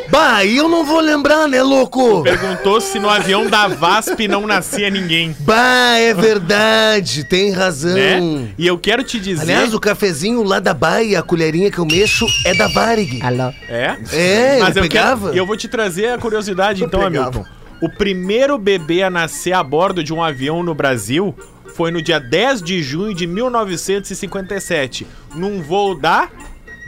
Bah, 0.10 0.46
eu 0.46 0.68
não 0.70 0.86
vou 0.86 1.00
lembrar, 1.00 1.48
né, 1.48 1.62
louco? 1.62 2.24
Perguntou 2.24 2.80
se 2.82 3.00
no 3.00 3.10
avião 3.10 3.48
da 3.50 3.68
VASP 3.68 4.28
não 4.28 4.46
nascia 4.48 4.90
ninguém, 4.90 5.36
Bah, 5.42 5.98
é 5.98 6.14
verdade, 6.14 7.24
tem 7.24 7.52
razão. 7.52 7.94
né? 7.96 8.48
E 8.58 8.66
eu 8.68 8.78
quero 8.78 9.04
te 9.04 9.20
dizer... 9.20 9.44
Aliás, 9.44 9.74
o 9.74 9.80
cafezinho 9.80 10.44
lá 10.44 10.60
da 10.60 10.74
Baia, 10.74 11.20
a 11.20 11.24
colherinha 11.24 11.70
que 11.72 11.80
eu 11.80 11.86
mexo, 11.86 12.26
é 12.46 12.54
da 12.54 12.68
Varig. 12.68 13.22
Alô? 13.22 13.52
É? 13.68 13.98
É, 14.12 14.58
Mas 14.60 14.76
eu 14.76 14.84
eu, 14.84 14.90
pegava. 14.90 15.22
quero, 15.28 15.36
e 15.36 15.38
eu 15.38 15.46
vou 15.46 15.58
te 15.58 15.68
trazer 15.68 16.10
a 16.10 16.18
curiosidade 16.18 16.84
então, 16.84 17.02
pegava. 17.02 17.28
Hamilton. 17.30 17.46
O 17.82 17.90
primeiro 17.90 18.58
bebê 18.58 19.04
a 19.04 19.10
nascer 19.10 19.52
a 19.52 19.62
bordo 19.62 20.02
de 20.04 20.14
um 20.14 20.24
avião 20.24 20.64
no 20.64 20.74
Brasil 20.74 21.36
foi 21.76 21.92
no 21.92 22.02
dia 22.02 22.20
10 22.20 22.62
de 22.62 22.82
junho 22.84 23.14
de 23.14 23.26
1957, 23.28 25.06
num 25.36 25.62
voo 25.62 25.96
da, 25.96 26.30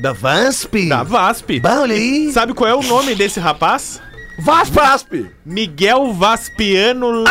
Da 0.01 0.11
VASP? 0.13 0.87
da 0.89 1.03
VASP. 1.03 1.59
Bah, 1.59 1.81
olha 1.81 1.95
aí. 1.95 2.31
Sabe 2.31 2.53
qual 2.53 2.69
é 2.69 2.75
o 2.75 2.83
nome 2.83 3.15
desse 3.15 3.39
rapaz? 3.39 4.01
Vasp, 4.37 4.73
Vasp. 4.73 5.25
Miguel 5.45 6.11
Vaspiano 6.11 7.23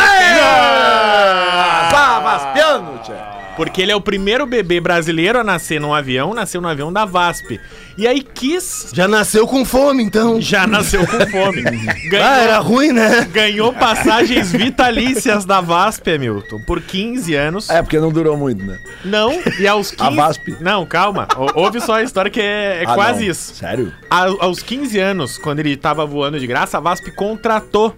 Vá, 1.90 2.20
Vaspiano, 2.20 2.98
tia. 3.04 3.33
Porque 3.56 3.80
ele 3.82 3.92
é 3.92 3.96
o 3.96 4.00
primeiro 4.00 4.44
bebê 4.46 4.80
brasileiro 4.80 5.38
a 5.38 5.44
nascer 5.44 5.80
num 5.80 5.94
avião, 5.94 6.34
nasceu 6.34 6.60
no 6.60 6.66
avião 6.68 6.92
da 6.92 7.04
VASP. 7.04 7.60
E 7.96 8.04
aí 8.06 8.20
quis, 8.20 8.90
Já 8.92 9.06
nasceu 9.06 9.46
com 9.46 9.64
fome, 9.64 10.02
então. 10.02 10.40
já 10.40 10.66
nasceu 10.66 11.06
com 11.06 11.20
fome. 11.30 11.62
Ah, 12.20 12.38
era 12.38 12.58
ruim, 12.58 12.90
né? 12.92 13.24
Ganhou 13.32 13.72
passagens 13.72 14.50
vitalícias 14.52 15.44
da 15.44 15.60
VASP, 15.60 16.10
Hamilton, 16.12 16.60
por 16.66 16.80
15 16.80 17.34
anos. 17.34 17.70
É, 17.70 17.80
porque 17.82 17.98
não 18.00 18.10
durou 18.10 18.36
muito, 18.36 18.64
né? 18.64 18.78
Não, 19.04 19.32
e 19.58 19.66
aos 19.66 19.90
15... 19.90 20.02
A 20.02 20.10
VASP? 20.10 20.56
Não, 20.60 20.84
calma. 20.86 21.28
Ou- 21.36 21.50
Ouve 21.64 21.80
só 21.80 21.94
a 21.94 22.02
história 22.02 22.30
que 22.30 22.40
é, 22.40 22.82
é 22.82 22.84
Ah, 22.86 22.94
quase 22.94 23.24
não. 23.24 23.30
isso. 23.30 23.54
Sério? 23.54 23.92
A- 24.10 24.26
aos 24.40 24.60
15 24.62 24.98
anos, 24.98 25.38
quando 25.38 25.60
ele 25.60 25.76
tava 25.76 26.04
voando 26.06 26.38
de 26.40 26.46
graça, 26.46 26.78
a 26.78 26.80
VASP 26.80 27.10
contratou 27.12 27.96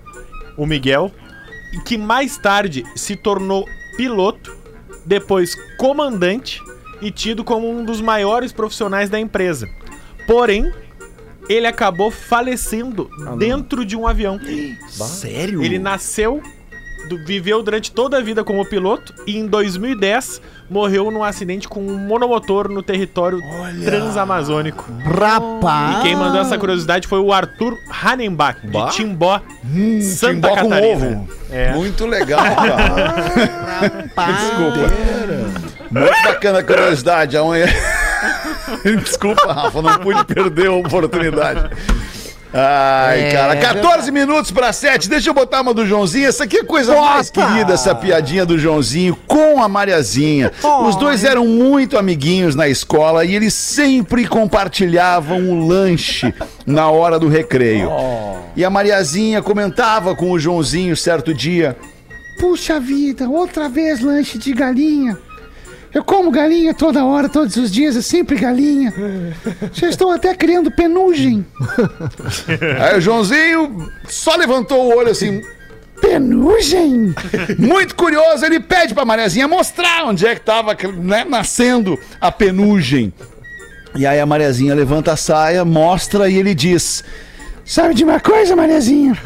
o 0.57 0.67
Miguel, 0.67 1.11
e 1.73 1.79
que 1.81 1.97
mais 1.99 2.37
tarde 2.39 2.83
se 2.95 3.17
tornou 3.17 3.67
piloto, 3.97 4.56
depois 5.07 5.55
comandante 5.79 6.61
e 7.01 7.11
tido 7.11 7.45
como 7.45 7.71
um 7.71 7.85
dos 7.85 8.01
maiores 8.01 8.53
profissionais 8.53 9.09
da 9.09 9.21
empresa. 9.21 9.69
Porém, 10.27 10.73
ele 11.49 11.67
acabou 11.67 12.11
falecendo 12.11 13.09
dentro 13.39 13.85
de 13.85 13.97
um 13.97 14.07
avião. 14.07 14.39
Sério? 14.89 15.63
Ele 15.63 15.79
nasceu, 15.79 16.43
viveu 17.25 17.63
durante 17.63 17.93
toda 17.93 18.17
a 18.19 18.21
vida 18.21 18.43
como 18.43 18.65
piloto 18.65 19.13
e 19.27 19.37
em 19.37 19.47
2010 19.47 20.41
morreu 20.69 21.11
num 21.11 21.23
acidente 21.23 21.69
com 21.69 21.81
um 21.81 21.97
monomotor 21.97 22.69
no 22.69 22.83
território 22.83 23.41
transamazônico. 23.85 24.85
Rapaz. 25.05 25.99
E 25.99 26.03
quem 26.03 26.17
mandou 26.17 26.41
essa 26.41 26.59
curiosidade 26.59 27.07
foi 27.07 27.21
o 27.21 27.33
Arthur 27.33 27.77
Hanenbach, 28.03 28.59
Bah. 28.67 28.87
de 28.87 28.97
Timbó, 28.97 29.41
Santa 30.03 30.33
Timbó 30.35 30.49
com 30.49 30.69
Catarina. 30.71 30.93
ovo. 30.97 31.29
É. 31.51 31.73
Muito 31.73 32.07
legal, 32.07 32.41
cara. 32.41 33.15
Desculpa. 34.33 34.93
Muito 35.91 36.23
bacana 36.25 36.59
a 36.59 36.63
curiosidade. 36.65 37.37
Amanhã. 37.37 37.67
Desculpa, 39.05 39.53
Rafa, 39.53 39.81
não 39.83 39.99
pude 39.99 40.25
perder 40.25 40.67
a 40.69 40.73
oportunidade. 40.73 41.71
Ai, 42.59 43.25
É, 43.25 43.33
cara, 43.33 43.53
é 43.53 43.57
14 43.61 44.11
minutos 44.11 44.51
pra 44.51 44.73
7. 44.73 45.11
Deixa 45.11 45.29
eu 45.29 45.35
botar 45.35 45.61
uma 45.61 45.75
do 45.75 45.85
Joãozinho. 45.85 46.27
Essa 46.27 46.45
aqui 46.45 46.59
é 46.59 46.65
coisa 46.65 46.99
mais 46.99 47.29
querida, 47.29 47.75
essa 47.75 47.95
piadinha 47.95 48.47
do 48.47 48.59
Joãozinho 48.59 49.15
com 49.27 49.63
a 49.63 49.69
Mariazinha. 49.69 50.51
Os 50.87 50.97
dois 50.97 51.23
eram 51.23 51.47
muito 51.47 51.99
amiguinhos 51.99 52.55
na 52.55 52.67
escola 52.67 53.25
e 53.27 53.35
eles 53.35 53.53
sempre 53.53 54.27
compartilhavam 54.27 55.51
o 55.51 55.67
lanche 55.67 56.33
na 56.65 56.89
hora 56.89 57.19
do 57.19 57.29
recreio. 57.29 57.91
E 58.57 58.65
a 58.65 58.71
Mariazinha 58.71 59.43
comentava 59.43 60.15
com 60.17 60.31
o 60.31 60.39
Joãozinho 60.39 60.97
certo 60.97 61.35
dia: 61.35 61.77
Puxa 62.41 62.81
vida, 62.81 63.29
outra 63.29 63.69
vez 63.69 64.01
lanche 64.01 64.39
de 64.39 64.55
galinha. 64.55 65.19
Eu 65.97 66.05
como 66.05 66.31
galinha 66.31 66.75
toda 66.75 67.07
hora, 67.07 67.27
todos 67.27 67.57
os 67.57 67.73
dias, 67.73 67.97
é 67.97 68.03
sempre 68.03 68.37
galinha. 68.37 68.93
Já 69.73 69.89
estou 69.89 70.11
até 70.11 70.35
criando 70.35 70.71
penugem. 70.71 71.43
Aí 72.79 72.99
o 72.99 73.01
Joãozinho 73.01 73.91
só 74.07 74.37
levantou 74.37 74.79
o 74.85 74.95
olho 74.95 75.09
assim. 75.09 75.41
Penugem? 75.99 77.15
Muito 77.59 77.95
curioso, 77.95 78.45
ele 78.45 78.61
pede 78.61 78.93
pra 78.93 79.07
Mariazinha 79.07 79.49
mostrar 79.49 80.05
onde 80.05 80.27
é 80.27 80.35
que 80.35 80.43
tava 80.43 80.77
né, 80.99 81.25
nascendo 81.25 81.99
a 82.21 82.31
penugem. 82.31 83.11
E 83.95 84.07
aí 84.07 84.21
a 84.21 84.27
Mariazinha 84.27 84.75
levanta 84.75 85.15
a 85.15 85.17
saia, 85.17 85.65
mostra 85.65 86.29
e 86.29 86.37
ele 86.37 86.55
diz: 86.55 87.03
Sabe 87.65 87.95
de 87.95 88.05
uma 88.05 88.21
coisa, 88.21 88.55
Mariazinha? 88.55 89.17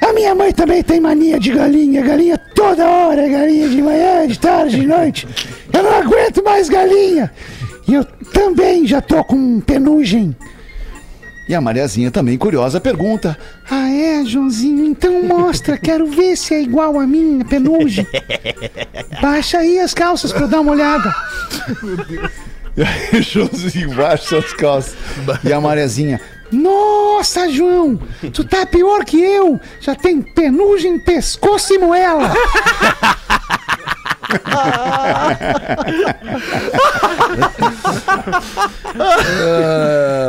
A 0.00 0.12
minha 0.12 0.34
mãe 0.34 0.52
também 0.52 0.82
tem 0.82 0.98
mania 0.98 1.38
de 1.38 1.52
galinha, 1.52 2.02
galinha 2.02 2.36
toda 2.36 2.84
hora, 2.84 3.28
galinha 3.28 3.68
de 3.68 3.80
manhã, 3.80 4.26
de 4.26 4.36
tarde, 4.36 4.80
de 4.80 4.86
noite. 4.86 5.28
Eu 5.72 5.82
não 5.82 5.94
aguento 5.94 6.42
mais 6.44 6.68
galinha. 6.68 7.30
E 7.86 7.94
eu 7.94 8.04
também 8.32 8.86
já 8.86 9.00
tô 9.00 9.22
com 9.24 9.60
penugem. 9.60 10.36
E 11.48 11.54
a 11.54 11.60
Mariazinha, 11.60 12.10
também 12.10 12.38
curiosa, 12.38 12.80
pergunta: 12.80 13.36
Ah, 13.70 13.90
é, 13.90 14.24
Joãozinho? 14.24 14.84
Então 14.86 15.22
mostra, 15.24 15.76
quero 15.76 16.06
ver 16.06 16.36
se 16.36 16.54
é 16.54 16.62
igual 16.62 16.98
a 16.98 17.06
minha 17.06 17.44
penugem. 17.44 18.06
Baixa 19.20 19.58
aí 19.58 19.78
as 19.78 19.92
calças 19.92 20.32
pra 20.32 20.42
eu 20.42 20.48
dar 20.48 20.60
uma 20.60 20.72
olhada. 20.72 21.14
E 22.76 22.82
aí 22.82 23.22
Joãozinho 23.22 23.94
baixa 23.94 24.38
as 24.38 24.52
calças. 24.52 24.96
E 25.44 25.52
a 25.52 25.60
Mariazinha: 25.60 26.20
Nossa, 26.50 27.50
João, 27.50 28.00
tu 28.32 28.44
tá 28.44 28.64
pior 28.64 29.04
que 29.04 29.20
eu. 29.20 29.60
Já 29.80 29.94
tem 29.94 30.22
penugem, 30.22 30.98
pescoço 31.00 31.74
e 31.74 31.78
moela. 31.78 32.32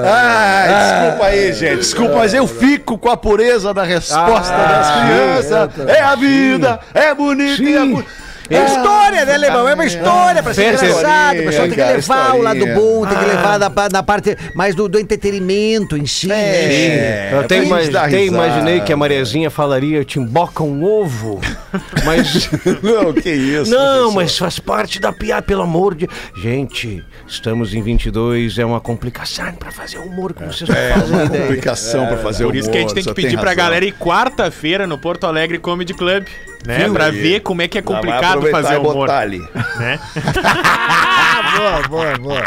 Ah, 0.05 0.65
desculpa 0.67 1.25
aí, 1.27 1.53
gente. 1.53 1.77
Desculpa, 1.77 2.15
mas 2.17 2.33
eu 2.33 2.47
fico 2.47 2.97
com 2.97 3.09
a 3.09 3.17
pureza 3.17 3.73
da 3.73 3.83
resposta 3.83 4.55
das 4.55 4.91
crianças. 4.91 5.87
É 5.87 6.01
a 6.01 6.15
vida, 6.15 6.79
é 6.93 7.13
bonito 7.13 7.61
e 7.63 7.75
é 7.75 7.79
bonito. 7.79 8.22
É 8.55 8.65
história, 8.65 9.25
né, 9.25 9.37
Lebão? 9.37 9.67
É 9.67 9.73
uma 9.73 9.85
história 9.85 10.43
pra 10.43 10.53
ser 10.53 10.77
Fez 10.77 10.81
engraçado. 10.83 11.39
O 11.39 11.43
pessoal 11.43 11.63
tem 11.63 11.71
que 11.71 11.75
cara, 11.77 11.95
levar 11.95 12.35
o 12.35 12.41
lado 12.41 12.65
bom, 12.73 13.05
tem 13.05 13.17
que 13.17 13.25
levar 13.25 13.57
da, 13.57 13.87
da 13.87 14.03
parte 14.03 14.37
mais 14.55 14.75
do, 14.75 14.87
do 14.87 14.99
entretenimento 14.99 15.97
em 15.97 16.05
si. 16.05 16.27
né? 16.27 17.33
Eu 17.33 17.39
até, 17.41 17.61
dar 17.89 18.05
até 18.05 18.25
imaginei 18.25 18.81
que 18.81 18.91
a 18.93 18.97
Mariazinha 18.97 19.49
falaria, 19.49 20.03
te 20.03 20.19
emboca 20.19 20.63
um 20.63 20.83
ovo. 20.83 21.39
Mas. 22.05 22.49
Não, 22.81 23.13
que 23.13 23.29
isso. 23.29 23.71
Não, 23.71 24.11
professor. 24.11 24.13
mas 24.13 24.37
faz 24.37 24.59
parte 24.59 24.99
da 24.99 25.11
piada, 25.11 25.41
pelo 25.41 25.63
amor 25.63 25.95
de. 25.95 26.07
Gente, 26.35 27.03
estamos 27.27 27.73
em 27.73 27.81
22, 27.81 28.57
é 28.59 28.65
uma 28.65 28.79
complicação 28.79 29.51
pra 29.53 29.71
fazer 29.71 29.97
humor 29.97 30.33
que 30.33 30.43
vocês 30.43 30.69
não 30.69 30.75
É 30.75 30.93
fazem 30.93 31.15
uma 31.15 31.25
ideia. 31.25 31.41
complicação 31.43 32.05
pra 32.07 32.17
fazer 32.17 32.45
Por 32.45 32.55
isso 32.55 32.69
que 32.69 32.77
a 32.77 32.81
gente 32.81 32.91
humor, 32.91 33.03
tem 33.03 33.13
que 33.13 33.21
pedir 33.21 33.39
pra 33.39 33.53
galera 33.53 33.83
ir 33.85 33.93
quarta-feira 33.93 34.85
no 34.85 34.97
Porto 34.97 35.25
Alegre 35.25 35.57
Comedy 35.57 35.93
Club, 35.93 36.25
né? 36.65 36.77
Viu? 36.79 36.93
Pra 36.93 37.05
Aí. 37.05 37.21
ver 37.21 37.39
como 37.41 37.61
é 37.61 37.67
que 37.67 37.77
é 37.77 37.81
complicado 37.81 38.47
fazer 38.49 38.75
e 38.75 38.77
humor. 38.77 38.93
botar 38.93 39.19
ali. 39.19 39.39
Né? 39.79 39.99
boa, 41.57 41.87
boa, 41.87 42.17
boa. 42.17 42.43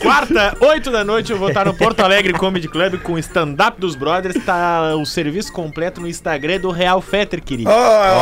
Quarta, 0.00 0.56
8 0.60 0.90
da 0.90 1.04
noite, 1.04 1.32
eu 1.32 1.38
vou 1.38 1.48
estar 1.48 1.64
no 1.64 1.74
Porto 1.74 2.00
Alegre 2.00 2.32
Comedy 2.34 2.68
Club 2.68 2.98
com 3.00 3.14
o 3.14 3.18
stand-up 3.18 3.80
dos 3.80 3.94
brothers. 3.94 4.36
Tá 4.44 4.94
o 4.96 5.06
serviço 5.06 5.52
completo 5.52 6.00
no 6.00 6.08
Instagram 6.08 6.60
do 6.60 6.70
Real 6.70 7.00
Fetter, 7.00 7.42
querido. 7.42 7.70
Ah, 7.70 8.18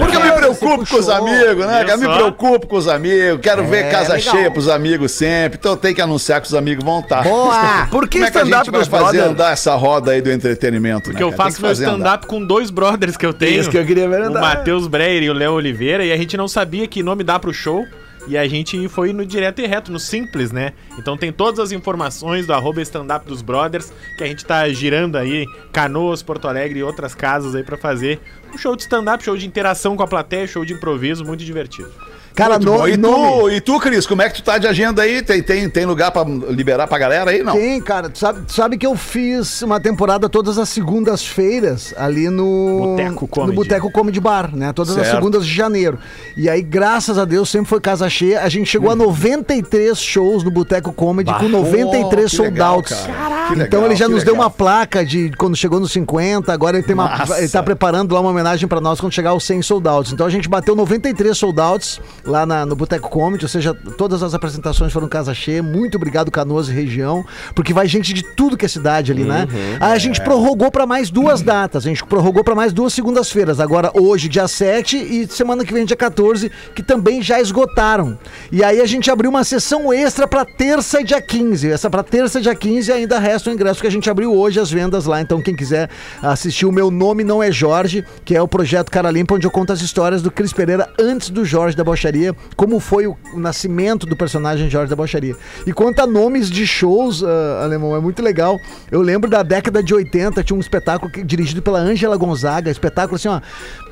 Porque 0.00 0.16
eu 0.16 0.20
me 0.20 0.32
preocupo 0.32 0.86
com 0.88 0.96
os 0.96 1.08
amigos, 1.08 1.66
né? 1.66 1.84
Eu 1.88 1.98
me 1.98 2.08
preocupo 2.08 2.66
com 2.66 2.76
os 2.76 2.88
amigos. 2.88 3.40
Quero 3.40 3.64
ver 3.66 3.90
casa 3.90 4.14
legal. 4.14 4.34
cheia 4.34 4.50
pros 4.50 4.68
amigos 4.68 5.12
sempre. 5.12 5.58
Então 5.58 5.76
tem 5.76 5.94
que 5.94 6.00
anunciar 6.00 6.40
que 6.40 6.46
os 6.46 6.54
amigos 6.54 6.84
vão 6.84 7.00
estar. 7.00 7.22
Boa! 7.22 7.86
Por 7.90 8.08
que 8.08 8.18
Como 8.18 8.28
é 8.28 8.30
que 8.30 8.38
stand-up 8.38 8.70
dos 8.70 8.88
fazer 8.88 9.02
brothers? 9.18 9.26
andar 9.30 9.52
essa 9.52 9.74
roda 9.74 10.12
aí 10.12 10.20
do 10.20 10.30
entretenimento? 10.30 11.10
Porque 11.10 11.22
eu 11.22 11.32
faço 11.32 11.60
meu 11.62 11.72
stand-up 11.72 12.26
com 12.26 12.44
dois 12.44 12.70
brothers 12.70 13.16
que 13.16 13.26
eu 13.26 13.32
tenho. 13.32 13.60
Isso 13.60 13.70
que 13.70 13.78
eu 13.78 13.84
queria 13.84 14.08
ver 14.08 14.22
O 14.22 14.26
andar. 14.26 14.40
Matheus 14.40 14.86
Breyer 14.86 15.22
e 15.22 15.30
o 15.30 15.34
Léo 15.34 15.52
Oliveira. 15.52 16.04
E 16.04 16.12
a 16.12 16.16
gente 16.16 16.36
não 16.36 16.48
sabia 16.48 16.86
que 16.86 17.02
nome 17.02 17.24
dá 17.24 17.38
pro 17.38 17.52
show. 17.52 17.84
E 18.26 18.38
a 18.38 18.48
gente 18.48 18.88
foi 18.88 19.12
no 19.12 19.24
direto 19.26 19.60
e 19.60 19.66
reto, 19.66 19.92
no 19.92 19.98
simples, 19.98 20.50
né? 20.50 20.72
Então 20.98 21.16
tem 21.16 21.32
todas 21.32 21.60
as 21.60 21.72
informações 21.72 22.46
do 22.46 22.54
arroba 22.54 22.80
stand-up 22.80 23.26
dos 23.26 23.42
brothers, 23.42 23.92
que 24.16 24.24
a 24.24 24.26
gente 24.26 24.44
tá 24.44 24.66
girando 24.70 25.16
aí, 25.16 25.46
Canoas, 25.72 26.22
Porto 26.22 26.48
Alegre 26.48 26.78
e 26.78 26.82
outras 26.82 27.14
casas 27.14 27.54
aí 27.54 27.62
pra 27.62 27.76
fazer 27.76 28.20
um 28.52 28.56
show 28.56 28.74
de 28.74 28.82
stand-up, 28.82 29.22
show 29.22 29.36
de 29.36 29.46
interação 29.46 29.96
com 29.96 30.02
a 30.02 30.06
plateia, 30.06 30.46
show 30.46 30.64
de 30.64 30.72
improviso, 30.72 31.24
muito 31.24 31.44
divertido. 31.44 31.92
Cara, 32.34 32.54
Muito 32.58 32.64
no, 32.66 32.78
bom. 32.78 32.88
E, 32.88 32.96
nome. 32.96 33.40
tu, 33.42 33.50
e 33.50 33.60
tu, 33.60 33.78
Cris, 33.80 34.06
como 34.08 34.20
é 34.20 34.28
que 34.28 34.34
tu 34.34 34.42
tá 34.42 34.58
de 34.58 34.66
agenda 34.66 35.02
aí? 35.02 35.22
Tem, 35.22 35.40
tem, 35.40 35.68
tem 35.70 35.86
lugar 35.86 36.10
pra 36.10 36.24
liberar 36.24 36.88
pra 36.88 36.98
galera 36.98 37.30
aí? 37.30 37.44
Não. 37.44 37.52
Tem, 37.52 37.80
cara. 37.80 38.08
Tu 38.10 38.18
sabe, 38.18 38.40
tu 38.40 38.52
sabe 38.52 38.76
que 38.76 38.84
eu 38.84 38.96
fiz 38.96 39.62
uma 39.62 39.78
temporada 39.78 40.28
todas 40.28 40.58
as 40.58 40.68
segundas-feiras 40.68 41.94
ali 41.96 42.28
no. 42.28 42.96
Boteco 42.96 43.28
Comedy. 43.28 43.50
No 43.56 43.62
Boteco 43.62 43.90
Comedy 43.92 44.20
Bar, 44.20 44.50
né? 44.54 44.72
Todas 44.72 44.96
as 44.96 45.04
Certo. 45.06 45.16
segundas 45.16 45.46
de 45.46 45.54
janeiro. 45.54 45.98
E 46.36 46.48
aí, 46.48 46.60
graças 46.60 47.18
a 47.18 47.24
Deus, 47.24 47.48
sempre 47.48 47.68
foi 47.68 47.80
casa 47.80 48.08
cheia. 48.10 48.40
A 48.42 48.48
gente 48.48 48.68
chegou 48.68 48.90
a 48.90 48.96
93 48.96 49.96
shows 49.96 50.42
no 50.42 50.50
Boteco 50.50 50.92
Comedy 50.92 51.32
com 51.34 51.48
93 51.48 52.30
que 52.30 52.36
sold 52.36 52.50
legal, 52.50 52.76
outs. 52.76 52.92
cara. 53.06 53.34
Então 53.62 53.84
ele 53.84 53.94
já 53.94 54.08
nos 54.08 54.24
deu 54.24 54.32
legal. 54.34 54.46
uma 54.46 54.50
placa 54.50 55.04
de 55.04 55.30
quando 55.36 55.54
chegou 55.56 55.78
nos 55.78 55.92
50, 55.92 56.52
agora 56.52 56.78
ele 56.78 56.86
tem 56.86 56.94
uma. 56.94 57.24
Ele 57.38 57.48
tá 57.48 57.62
preparando 57.62 58.12
lá 58.12 58.20
uma 58.20 58.30
homenagem 58.30 58.66
pra 58.68 58.80
nós 58.80 59.00
quando 59.00 59.12
chegar 59.12 59.30
aos 59.30 59.44
100 59.44 59.62
sold 59.62 59.86
outs. 59.88 60.12
Então 60.12 60.26
a 60.26 60.30
gente 60.30 60.48
bateu 60.48 60.74
93 60.74 61.36
sold 61.36 61.60
outs 61.60 62.00
lá 62.26 62.44
na- 62.46 62.64
no 62.66 62.74
Boteco 62.76 63.08
Comedy, 63.08 63.44
ou 63.44 63.48
seja, 63.48 63.74
todas 63.96 64.22
as 64.22 64.34
apresentações 64.34 64.92
foram 64.92 65.08
casa 65.08 65.34
cheia. 65.34 65.62
Muito 65.62 65.96
obrigado, 65.96 66.30
Canoas 66.30 66.68
e 66.68 66.72
região, 66.72 67.24
porque 67.54 67.72
vai 67.72 67.86
gente 67.86 68.12
de 68.12 68.22
tudo 68.22 68.56
que 68.56 68.64
é 68.64 68.68
cidade 68.68 69.12
ali, 69.12 69.24
né? 69.24 69.46
Aí 69.80 69.92
a 69.92 69.98
gente 69.98 70.20
prorrogou 70.22 70.70
pra 70.70 70.86
mais 70.86 71.10
duas 71.10 71.42
datas. 71.42 71.84
A 71.84 71.88
gente 71.88 72.04
prorrogou 72.04 72.42
pra 72.44 72.54
mais 72.54 72.72
duas 72.72 72.92
segundas-feiras. 72.92 73.60
Agora, 73.60 73.90
hoje, 73.94 74.28
dia 74.28 74.48
7 74.48 74.96
e 74.96 75.26
semana 75.26 75.64
que 75.64 75.72
vem, 75.72 75.84
dia 75.84 75.96
14, 75.96 76.50
que 76.74 76.82
também 76.82 77.22
já 77.22 77.40
esgotaram. 77.40 78.18
E 78.50 78.62
aí 78.64 78.80
a 78.80 78.86
gente 78.86 79.10
abriu 79.10 79.30
uma 79.30 79.44
sessão 79.44 79.92
extra 79.92 80.26
pra 80.26 80.44
terça 80.44 81.00
e 81.00 81.04
dia 81.04 81.20
15. 81.20 81.70
Essa 81.70 81.90
pra 81.90 82.02
terça 82.02 82.38
e 82.38 82.42
dia 82.42 82.54
15 82.54 82.90
ainda 82.92 83.18
resta 83.18 83.50
o 83.50 83.52
ingresso 83.52 83.80
que 83.80 83.86
a 83.86 83.90
gente 83.90 84.08
abriu 84.08 84.34
hoje 84.34 84.58
as 84.60 84.70
vendas 84.70 85.04
lá. 85.06 85.20
Então, 85.20 85.40
quem 85.42 85.54
quiser 85.54 85.88
assistir, 86.22 86.66
o 86.66 86.72
meu 86.72 86.90
nome 86.90 87.22
não 87.24 87.42
é 87.42 87.50
Jorge, 87.52 88.04
que 88.24 88.34
é 88.34 88.40
o 88.40 88.48
projeto 88.48 88.90
Cara 88.90 89.10
Limpa, 89.10 89.34
onde 89.34 89.46
eu 89.46 89.50
conto 89.50 89.72
as 89.72 89.80
histórias 89.80 90.22
do 90.22 90.30
Cris 90.30 90.52
Pereira 90.52 90.88
antes 90.98 91.30
do 91.30 91.44
Jorge 91.44 91.76
da 91.76 91.84
Bocharia, 91.84 92.13
como 92.56 92.78
foi 92.80 93.06
o, 93.06 93.16
o 93.34 93.38
nascimento 93.38 94.06
do 94.06 94.16
personagem 94.16 94.68
Jorge 94.70 94.90
da 94.90 94.96
Bocharia. 94.96 95.34
E 95.66 95.72
quanto 95.72 96.00
a 96.00 96.06
nomes 96.06 96.50
de 96.50 96.66
shows, 96.66 97.22
ah, 97.24 97.62
alemão, 97.64 97.96
é 97.96 98.00
muito 98.00 98.22
legal. 98.22 98.58
Eu 98.90 99.00
lembro 99.02 99.28
da 99.30 99.42
década 99.42 99.82
de 99.82 99.92
80, 99.94 100.42
tinha 100.42 100.56
um 100.56 100.60
espetáculo 100.60 101.10
que- 101.10 101.22
dirigido 101.22 101.62
pela 101.62 101.78
Ângela 101.78 102.16
Gonzaga, 102.16 102.70
espetáculo 102.70 103.16
assim, 103.16 103.28
ó, 103.28 103.40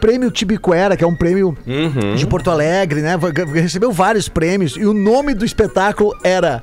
Prêmio 0.00 0.30
Tibiquera, 0.30 0.96
que 0.96 1.04
é 1.04 1.06
um 1.06 1.14
prêmio 1.16 1.56
de 2.16 2.26
Porto 2.26 2.50
Alegre, 2.50 3.00
né? 3.00 3.16
Recebeu 3.54 3.90
vários 3.92 4.28
prêmios 4.28 4.76
e 4.76 4.84
o 4.84 4.92
nome 4.92 5.34
do 5.34 5.44
espetáculo 5.44 6.14
era 6.22 6.62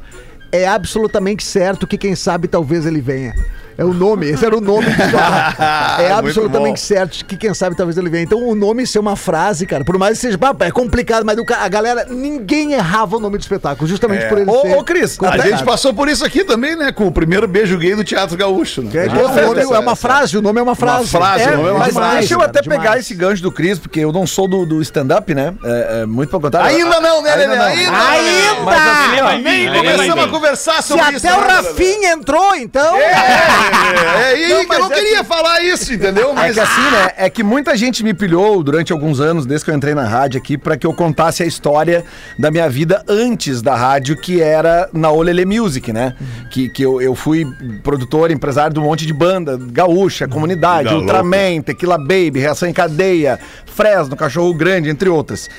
É 0.51 0.68
absolutamente 0.68 1.43
certo 1.43 1.86
que 1.86 1.97
quem 1.97 2.16
sabe 2.16 2.47
talvez 2.47 2.86
ele 2.86 2.99
venha. 3.01 3.36
É 3.80 3.86
o 3.86 3.94
nome, 3.94 4.28
esse 4.30 4.46
era 4.46 4.58
o 4.58 4.60
nome 4.60 4.86
do. 4.88 4.90
É 6.00 6.12
absolutamente 6.12 6.80
certo 6.82 7.24
que 7.26 7.38
quem 7.38 7.54
sabe 7.54 7.76
talvez 7.78 7.98
ele 7.98 8.10
venha. 8.10 8.24
Então 8.24 8.46
o 8.46 8.54
nome 8.54 8.86
ser 8.86 9.00
uma 9.00 9.16
frase, 9.16 9.66
cara, 9.66 9.86
por 9.86 9.98
mais 9.98 10.18
que 10.18 10.22
seja, 10.28 10.38
é 10.60 10.72
complicado, 10.72 11.26
mas 11.26 11.38
a 11.58 11.68
galera, 11.70 12.06
ninguém 12.10 12.74
errava 12.74 13.16
o 13.16 13.20
nome 13.20 13.38
do 13.38 13.42
espetáculo, 13.42 13.88
justamente 13.88 14.28
por 14.28 14.38
ele 14.38 14.50
Ô, 14.50 14.62
ser 14.62 14.76
ô, 14.76 14.84
Cris, 14.84 15.18
A 15.22 15.38
gente 15.38 15.64
passou 15.64 15.94
por 15.94 16.10
isso 16.10 16.26
aqui 16.26 16.44
também, 16.44 16.76
né? 16.76 16.92
Com 16.92 17.08
o 17.08 17.12
primeiro 17.12 17.48
beijo 17.48 17.78
gay 17.78 17.96
do 17.96 18.04
Teatro 18.04 18.36
Gaúcho. 18.36 18.82
Né? 18.82 18.92
É, 18.94 19.00
A 19.00 19.04
gente 19.08 19.18
o 19.18 19.28
nome 19.48 19.62
essa- 19.62 19.76
é 19.76 19.80
uma 19.80 19.96
frase, 19.96 20.38
o 20.38 20.42
nome 20.42 20.60
é 20.60 20.64
uma 20.64 20.76
frase. 20.76 21.08
frase, 21.08 21.44
é, 21.46 21.48
o 21.54 21.58
nome 21.58 21.70
é 21.70 21.72
uma 21.72 21.80
Mas 21.80 21.94
demais, 21.94 22.18
deixa 22.20 22.34
eu 22.34 22.40
cara, 22.40 22.50
até 22.50 22.62
demais. 22.62 22.82
pegar 22.82 22.98
esse 23.00 23.14
gancho 23.14 23.42
do 23.42 23.52
Cris, 23.52 23.80
porque 23.80 24.02
eu 24.02 24.12
não 24.12 24.28
sou 24.28 24.48
do, 24.50 24.66
do 24.66 24.82
stand-up, 24.82 25.34
né? 25.34 25.54
É, 25.64 26.02
é, 26.02 26.06
muito 26.06 26.30
pelo 26.30 26.42
contrário. 26.42 26.76
Ainda 26.76 27.00
não, 27.00 27.22
né, 27.22 27.32
Ainda 27.32 27.46
Lelê? 27.46 27.56
não. 27.56 27.66
Ainda! 27.66 28.10
Ainda! 28.10 28.62
Mas 28.64 28.82
assim, 28.82 29.44
vem, 29.44 29.70
Começamos 29.70 30.24
a 30.26 30.28
conversar 30.28 30.82
Se 30.82 30.90
sobre 30.90 31.06
até 31.06 31.16
isso. 31.16 31.28
o 31.28 31.42
né? 31.42 31.48
Rafinha 31.54 32.12
entrou, 32.12 32.56
então. 32.56 32.96
Lelê. 32.98 33.69
É 33.70 34.24
aí 34.26 34.50
Não, 34.50 34.66
que 34.66 34.74
eu 34.76 34.80
não 34.80 34.92
é 34.92 34.96
queria 34.96 35.24
falar 35.24 35.62
isso, 35.62 35.94
entendeu? 35.94 36.30
É 36.32 36.34
Mas 36.34 36.54
que 36.54 36.60
assim, 36.60 36.92
né? 36.92 37.12
É 37.18 37.30
que 37.30 37.44
muita 37.44 37.76
gente 37.76 38.04
me 38.04 38.14
pilhou 38.14 38.62
durante 38.64 38.92
alguns 38.92 39.20
anos, 39.20 39.46
desde 39.46 39.66
que 39.66 39.72
eu 39.72 39.76
entrei 39.76 39.94
na 39.94 40.06
rádio 40.06 40.40
aqui, 40.40 40.58
pra 40.58 40.78
que 40.78 40.86
eu 40.86 40.94
contasse 40.94 41.44
a 41.44 41.46
história 41.46 42.04
da 42.38 42.52
minha 42.52 42.70
vida 42.70 43.04
antes 43.08 43.62
da 43.62 43.76
rádio, 43.76 44.20
que 44.20 44.42
era 44.42 44.90
na 44.94 45.12
Olele 45.12 45.46
Music, 45.46 45.92
né? 45.94 46.16
Que, 46.52 46.70
que 46.70 46.84
eu, 46.84 47.02
eu 47.02 47.16
fui 47.16 47.46
produtor, 47.84 48.32
empresário 48.32 48.74
de 48.74 48.80
um 48.80 48.84
monte 48.84 49.06
de 49.06 49.14
banda, 49.14 49.58
gaúcha, 49.60 50.28
comunidade, 50.28 50.90
Vida 50.90 51.00
Ultraman, 51.00 51.62
Tequila 51.62 51.98
Baby, 51.98 52.40
Reação 52.40 52.68
em 52.68 52.74
Cadeia, 52.74 53.40
Fresno, 53.66 54.16
Cachorro 54.16 54.54
Grande, 54.54 54.90
entre 54.90 55.10
outras. 55.10 55.50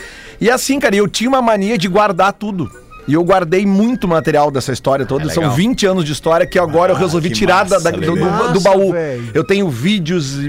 E 0.40 0.50
assim, 0.50 0.78
cara, 0.78 0.96
eu 0.96 1.06
tinha 1.06 1.28
uma 1.28 1.42
mania 1.42 1.76
de 1.76 1.88
guardar 1.88 2.32
tudo. 2.32 2.70
E 3.08 3.14
eu 3.14 3.24
guardei 3.24 3.64
muito 3.66 4.06
material 4.06 4.50
dessa 4.50 4.72
história 4.72 5.04
toda. 5.06 5.28
São 5.30 5.50
20 5.50 5.86
anos 5.86 6.04
de 6.04 6.12
história 6.12 6.46
que 6.46 6.58
agora 6.58 6.92
eu 6.92 6.96
resolvi 6.96 7.30
tirar 7.30 7.64
da- 7.64 7.76
massa, 7.76 7.90
da- 7.90 7.90
do, 7.90 8.00
Lelê. 8.00 8.20
do- 8.20 8.24
do 8.24 8.30
Massa, 8.30 8.60
baú. 8.60 8.92
Eu 9.34 9.42
tenho 9.44 9.68
vídeos, 9.68 10.38
eh, 10.38 10.42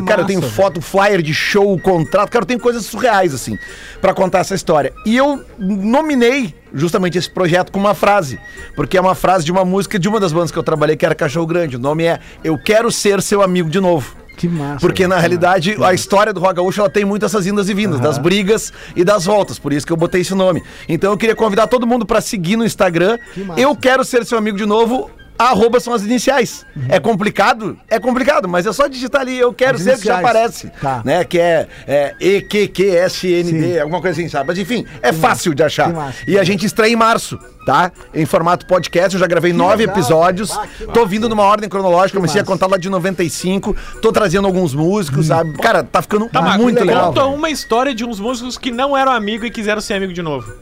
Que 0.00 0.04
cara, 0.06 0.22
eu 0.22 0.26
tenho 0.26 0.40
massa, 0.40 0.52
foto, 0.52 0.80
flyer 0.80 1.22
de 1.22 1.32
show, 1.34 1.78
contrato, 1.78 2.30
cara, 2.30 2.42
eu 2.42 2.46
tenho 2.46 2.60
coisas 2.60 2.84
surreais, 2.86 3.32
assim, 3.34 3.56
pra 4.00 4.12
contar 4.14 4.40
essa 4.40 4.54
história. 4.54 4.92
E 5.06 5.16
eu 5.16 5.44
nominei 5.58 6.54
justamente 6.72 7.18
esse 7.18 7.28
projeto 7.30 7.70
com 7.72 7.78
uma 7.78 7.94
frase, 7.94 8.38
porque 8.76 8.96
é 8.96 9.00
uma 9.00 9.14
frase 9.14 9.44
de 9.44 9.52
uma 9.52 9.64
música 9.64 9.98
de 9.98 10.08
uma 10.08 10.20
das 10.20 10.32
bandas 10.32 10.50
que 10.50 10.58
eu 10.58 10.62
trabalhei, 10.62 10.96
que 10.96 11.04
era 11.04 11.14
Cachorro 11.14 11.46
Grande. 11.46 11.76
O 11.76 11.80
nome 11.80 12.04
é 12.04 12.18
Eu 12.44 12.56
Quero 12.58 12.90
Ser 12.90 13.20
Seu 13.22 13.42
Amigo 13.42 13.68
de 13.68 13.80
Novo. 13.80 14.19
Que 14.40 14.48
massa. 14.48 14.80
Porque 14.80 15.06
na 15.06 15.16
velho. 15.16 15.20
realidade 15.20 15.76
a 15.84 15.92
história 15.92 16.32
do 16.32 16.40
Rock 16.40 16.54
Gaúcho 16.54 16.80
ela 16.80 16.88
tem 16.88 17.04
muito 17.04 17.26
essas 17.26 17.46
indas 17.46 17.68
e 17.68 17.74
vindas, 17.74 18.00
das 18.00 18.16
brigas 18.16 18.72
e 18.96 19.04
das 19.04 19.26
voltas, 19.26 19.58
por 19.58 19.70
isso 19.70 19.86
que 19.86 19.92
eu 19.92 19.98
botei 19.98 20.22
esse 20.22 20.34
nome. 20.34 20.62
Então 20.88 21.12
eu 21.12 21.18
queria 21.18 21.36
convidar 21.36 21.66
todo 21.66 21.86
mundo 21.86 22.06
pra 22.06 22.22
seguir 22.22 22.56
no 22.56 22.64
Instagram. 22.64 23.18
massa. 23.44 23.60
Eu 23.60 23.76
quero 23.76 24.02
ser 24.02 24.24
seu 24.24 24.38
amigo 24.38 24.56
de 24.56 24.64
novo. 24.64 25.10
Arroba 25.44 25.80
são 25.80 25.94
as 25.94 26.02
iniciais. 26.02 26.66
É 26.88 27.00
complicado? 27.00 27.78
É 27.88 27.98
complicado, 27.98 28.46
mas 28.48 28.66
é 28.66 28.72
só 28.72 28.86
digitar 28.86 29.22
ali, 29.22 29.38
eu 29.38 29.52
quero 29.54 29.76
As 29.76 29.82
ser 29.82 29.98
que 29.98 30.04
já 30.04 30.20
iniciais. 30.20 30.24
aparece. 30.36 30.72
Tá. 30.80 31.00
Né? 31.04 31.24
Que 31.24 31.38
é, 31.38 31.66
é 31.86 32.14
EQQSND, 32.20 33.80
alguma 33.80 34.00
coisa 34.00 34.20
assim, 34.20 34.28
sabe? 34.28 34.48
Mas 34.48 34.58
enfim, 34.58 34.86
é 35.02 35.12
fácil 35.12 35.54
de 35.54 35.62
achar. 35.62 35.88
Que 35.88 35.96
massa. 35.96 36.18
E 36.26 36.38
a 36.38 36.44
gente 36.44 36.66
estreia 36.66 36.92
em 36.92 36.96
março, 36.96 37.38
tá? 37.64 37.90
Em 38.14 38.26
formato 38.26 38.66
podcast, 38.66 39.14
eu 39.14 39.20
já 39.20 39.26
gravei 39.26 39.52
nove 39.52 39.78
legal, 39.86 39.96
episódios. 39.96 40.50
Ah, 40.52 40.66
que 40.66 40.86
Tô 40.88 41.06
vindo 41.06 41.28
numa 41.28 41.44
ordem 41.44 41.68
cronológica, 41.68 42.18
comecei 42.18 42.40
a 42.40 42.44
massa. 42.44 42.52
contar 42.52 42.66
lá 42.66 42.76
de 42.76 42.90
95, 42.90 43.74
tô 44.02 44.12
trazendo 44.12 44.46
alguns 44.46 44.74
músicos, 44.74 45.26
sabe? 45.28 45.54
Cara, 45.54 45.82
tá 45.82 46.02
ficando 46.02 46.28
Tá, 46.28 46.42
mas 46.42 46.60
muito 46.60 46.84
legal. 46.84 47.06
Conta 47.08 47.24
uma 47.26 47.48
história 47.50 47.94
de 47.94 48.04
uns 48.04 48.20
músicos 48.20 48.58
que 48.58 48.70
não 48.70 48.96
eram 48.96 49.12
amigos 49.12 49.46
e 49.46 49.50
quiseram 49.50 49.80
ser 49.80 49.94
amigo 49.94 50.12
de 50.12 50.22
novo. 50.22 50.52